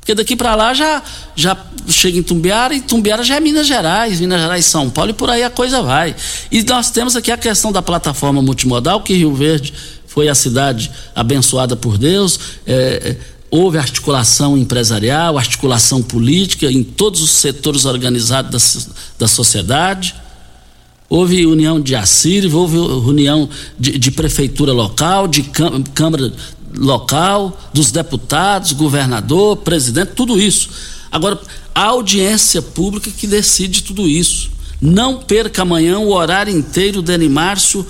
Porque 0.00 0.14
daqui 0.14 0.34
para 0.34 0.54
lá 0.54 0.74
já, 0.74 1.02
já 1.36 1.56
chega 1.86 2.18
em 2.18 2.22
Tumbiara 2.22 2.74
e 2.74 2.80
Tumbiara 2.80 3.22
já 3.22 3.36
é 3.36 3.40
Minas 3.40 3.66
Gerais, 3.66 4.18
Minas 4.18 4.40
Gerais 4.40 4.64
São 4.64 4.90
Paulo 4.90 5.10
e 5.10 5.14
por 5.14 5.30
aí 5.30 5.44
a 5.44 5.50
coisa 5.50 5.82
vai. 5.82 6.16
E 6.50 6.62
nós 6.64 6.90
temos 6.90 7.14
aqui 7.14 7.30
a 7.30 7.36
questão 7.36 7.70
da 7.70 7.82
plataforma 7.82 8.42
multimodal 8.42 9.02
que 9.02 9.14
Rio 9.14 9.34
Verde 9.34 9.72
foi 10.06 10.28
a 10.28 10.34
cidade 10.34 10.90
abençoada 11.14 11.76
por 11.76 11.96
Deus. 11.96 12.40
É, 12.66 12.72
é, 12.74 13.16
houve 13.50 13.78
articulação 13.78 14.56
empresarial, 14.56 15.38
articulação 15.38 16.02
política 16.02 16.70
em 16.70 16.82
todos 16.82 17.20
os 17.20 17.30
setores 17.30 17.84
organizados 17.84 18.86
da, 18.86 18.92
da 19.20 19.28
sociedade. 19.28 20.14
Houve 21.10 21.44
união 21.44 21.80
de 21.80 21.94
Assírio, 21.94 22.56
houve 22.56 22.78
união 22.78 23.48
de, 23.78 23.98
de 23.98 24.10
prefeitura 24.10 24.72
local, 24.72 25.26
de 25.26 25.42
Câmara 25.42 26.32
local, 26.74 27.58
dos 27.74 27.90
deputados, 27.90 28.72
governador, 28.72 29.56
presidente, 29.56 30.12
tudo 30.14 30.40
isso. 30.40 30.70
Agora, 31.10 31.38
a 31.74 31.84
audiência 31.86 32.62
pública 32.62 33.10
que 33.10 33.26
decide 33.26 33.82
tudo 33.82 34.08
isso. 34.08 34.50
Não 34.80 35.18
perca 35.18 35.60
amanhã 35.62 35.98
o 35.98 36.12
horário 36.12 36.56
inteiro 36.56 37.02
do 37.02 37.30
Márcio 37.30 37.84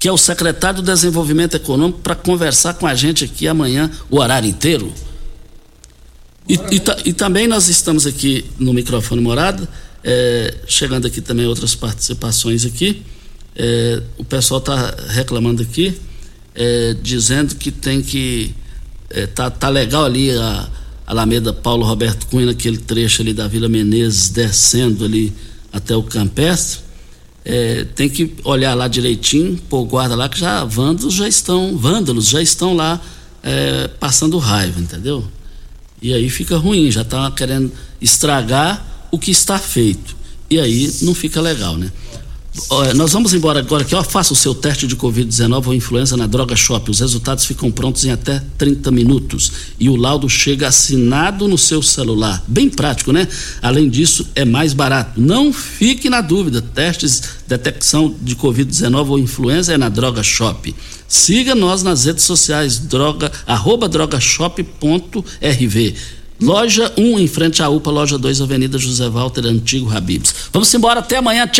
que 0.00 0.08
é 0.08 0.12
o 0.12 0.16
secretário 0.16 0.80
do 0.80 0.90
Desenvolvimento 0.90 1.56
Econômico, 1.56 2.00
para 2.00 2.14
conversar 2.14 2.72
com 2.72 2.86
a 2.86 2.94
gente 2.94 3.22
aqui 3.22 3.46
amanhã 3.46 3.90
o 4.08 4.18
horário 4.18 4.48
inteiro. 4.48 4.90
E, 6.48 6.54
e, 6.54 6.82
e 7.10 7.12
também 7.12 7.46
nós 7.46 7.68
estamos 7.68 8.06
aqui 8.06 8.46
no 8.58 8.72
microfone 8.72 9.20
morada, 9.20 9.68
é, 10.02 10.54
chegando 10.66 11.06
aqui 11.06 11.20
também 11.20 11.46
outras 11.46 11.74
participações 11.74 12.64
aqui. 12.64 13.02
É, 13.56 14.02
o 14.16 14.24
pessoal 14.24 14.58
está 14.58 14.94
reclamando 15.08 15.62
aqui, 15.62 15.98
é, 16.54 16.94
dizendo 17.02 17.54
que 17.54 17.70
tem 17.70 18.02
que. 18.02 18.54
É, 19.08 19.26
tá, 19.26 19.50
tá 19.50 19.68
legal 19.68 20.04
ali 20.04 20.30
a, 20.30 20.68
Alameda 21.06 21.52
Paulo 21.52 21.84
Roberto 21.84 22.26
Cunha, 22.28 22.46
naquele 22.46 22.78
trecho 22.78 23.20
ali 23.22 23.34
da 23.34 23.48
Vila 23.48 23.68
Menezes, 23.68 24.28
descendo 24.28 25.04
ali 25.04 25.32
até 25.72 25.96
o 25.96 26.02
Campestre 26.04 26.90
é, 27.44 27.84
tem 27.94 28.08
que 28.08 28.34
olhar 28.44 28.74
lá 28.74 28.86
direitinho, 28.88 29.56
pôr 29.68 29.84
guarda 29.84 30.14
lá 30.14 30.28
que 30.28 30.38
já 30.38 30.64
vândalos 30.64 31.14
já 31.14 31.26
estão, 31.26 31.76
vândalos 31.76 32.28
já 32.28 32.42
estão 32.42 32.74
lá 32.74 33.00
é, 33.42 33.88
passando 33.88 34.38
raiva, 34.38 34.78
entendeu? 34.80 35.24
E 36.02 36.12
aí 36.12 36.28
fica 36.28 36.56
ruim, 36.56 36.90
já 36.90 37.02
está 37.02 37.30
querendo 37.30 37.72
estragar 38.00 38.86
o 39.10 39.18
que 39.18 39.30
está 39.30 39.58
feito. 39.58 40.16
E 40.48 40.58
aí 40.58 40.92
não 41.02 41.14
fica 41.14 41.40
legal, 41.40 41.76
né? 41.76 41.92
Nós 42.96 43.12
vamos 43.12 43.32
embora 43.32 43.60
agora 43.60 43.84
aqui, 43.84 43.94
ó, 43.94 44.02
faça 44.02 44.32
o 44.32 44.36
seu 44.36 44.52
teste 44.52 44.84
de 44.86 44.96
Covid-19 44.96 45.68
ou 45.68 45.74
influenza 45.74 46.16
na 46.16 46.26
Droga 46.26 46.56
Shop. 46.56 46.90
Os 46.90 46.98
resultados 46.98 47.44
ficam 47.44 47.70
prontos 47.70 48.04
em 48.04 48.10
até 48.10 48.42
30 48.58 48.90
minutos. 48.90 49.52
E 49.78 49.88
o 49.88 49.94
laudo 49.94 50.28
chega 50.28 50.66
assinado 50.66 51.46
no 51.46 51.56
seu 51.56 51.80
celular. 51.80 52.42
Bem 52.48 52.68
prático, 52.68 53.12
né? 53.12 53.28
Além 53.62 53.88
disso, 53.88 54.26
é 54.34 54.44
mais 54.44 54.72
barato. 54.72 55.20
Não 55.20 55.52
fique 55.52 56.10
na 56.10 56.20
dúvida. 56.20 56.60
Testes, 56.60 57.22
detecção 57.46 58.16
de 58.20 58.34
Covid-19 58.34 59.10
ou 59.10 59.18
influenza 59.18 59.72
é 59.72 59.78
na 59.78 59.88
Droga 59.88 60.24
Shop. 60.24 60.74
Siga 61.06 61.54
nós 61.54 61.84
nas 61.84 62.04
redes 62.04 62.24
sociais, 62.24 62.78
droga, 62.78 63.30
arroba 63.46 63.88
drogashop.rv. 63.88 65.94
Loja 66.40 66.90
1, 66.96 67.18
em 67.18 67.26
frente 67.26 67.62
à 67.62 67.68
UPA, 67.68 67.90
loja 67.90 68.16
2, 68.16 68.40
Avenida 68.40 68.78
José 68.78 69.08
Walter, 69.08 69.44
Antigo 69.46 69.94
Habibs. 69.94 70.34
Vamos 70.52 70.72
embora, 70.72 71.00
até 71.00 71.18
amanhã, 71.18 71.46
tchau! 71.46 71.58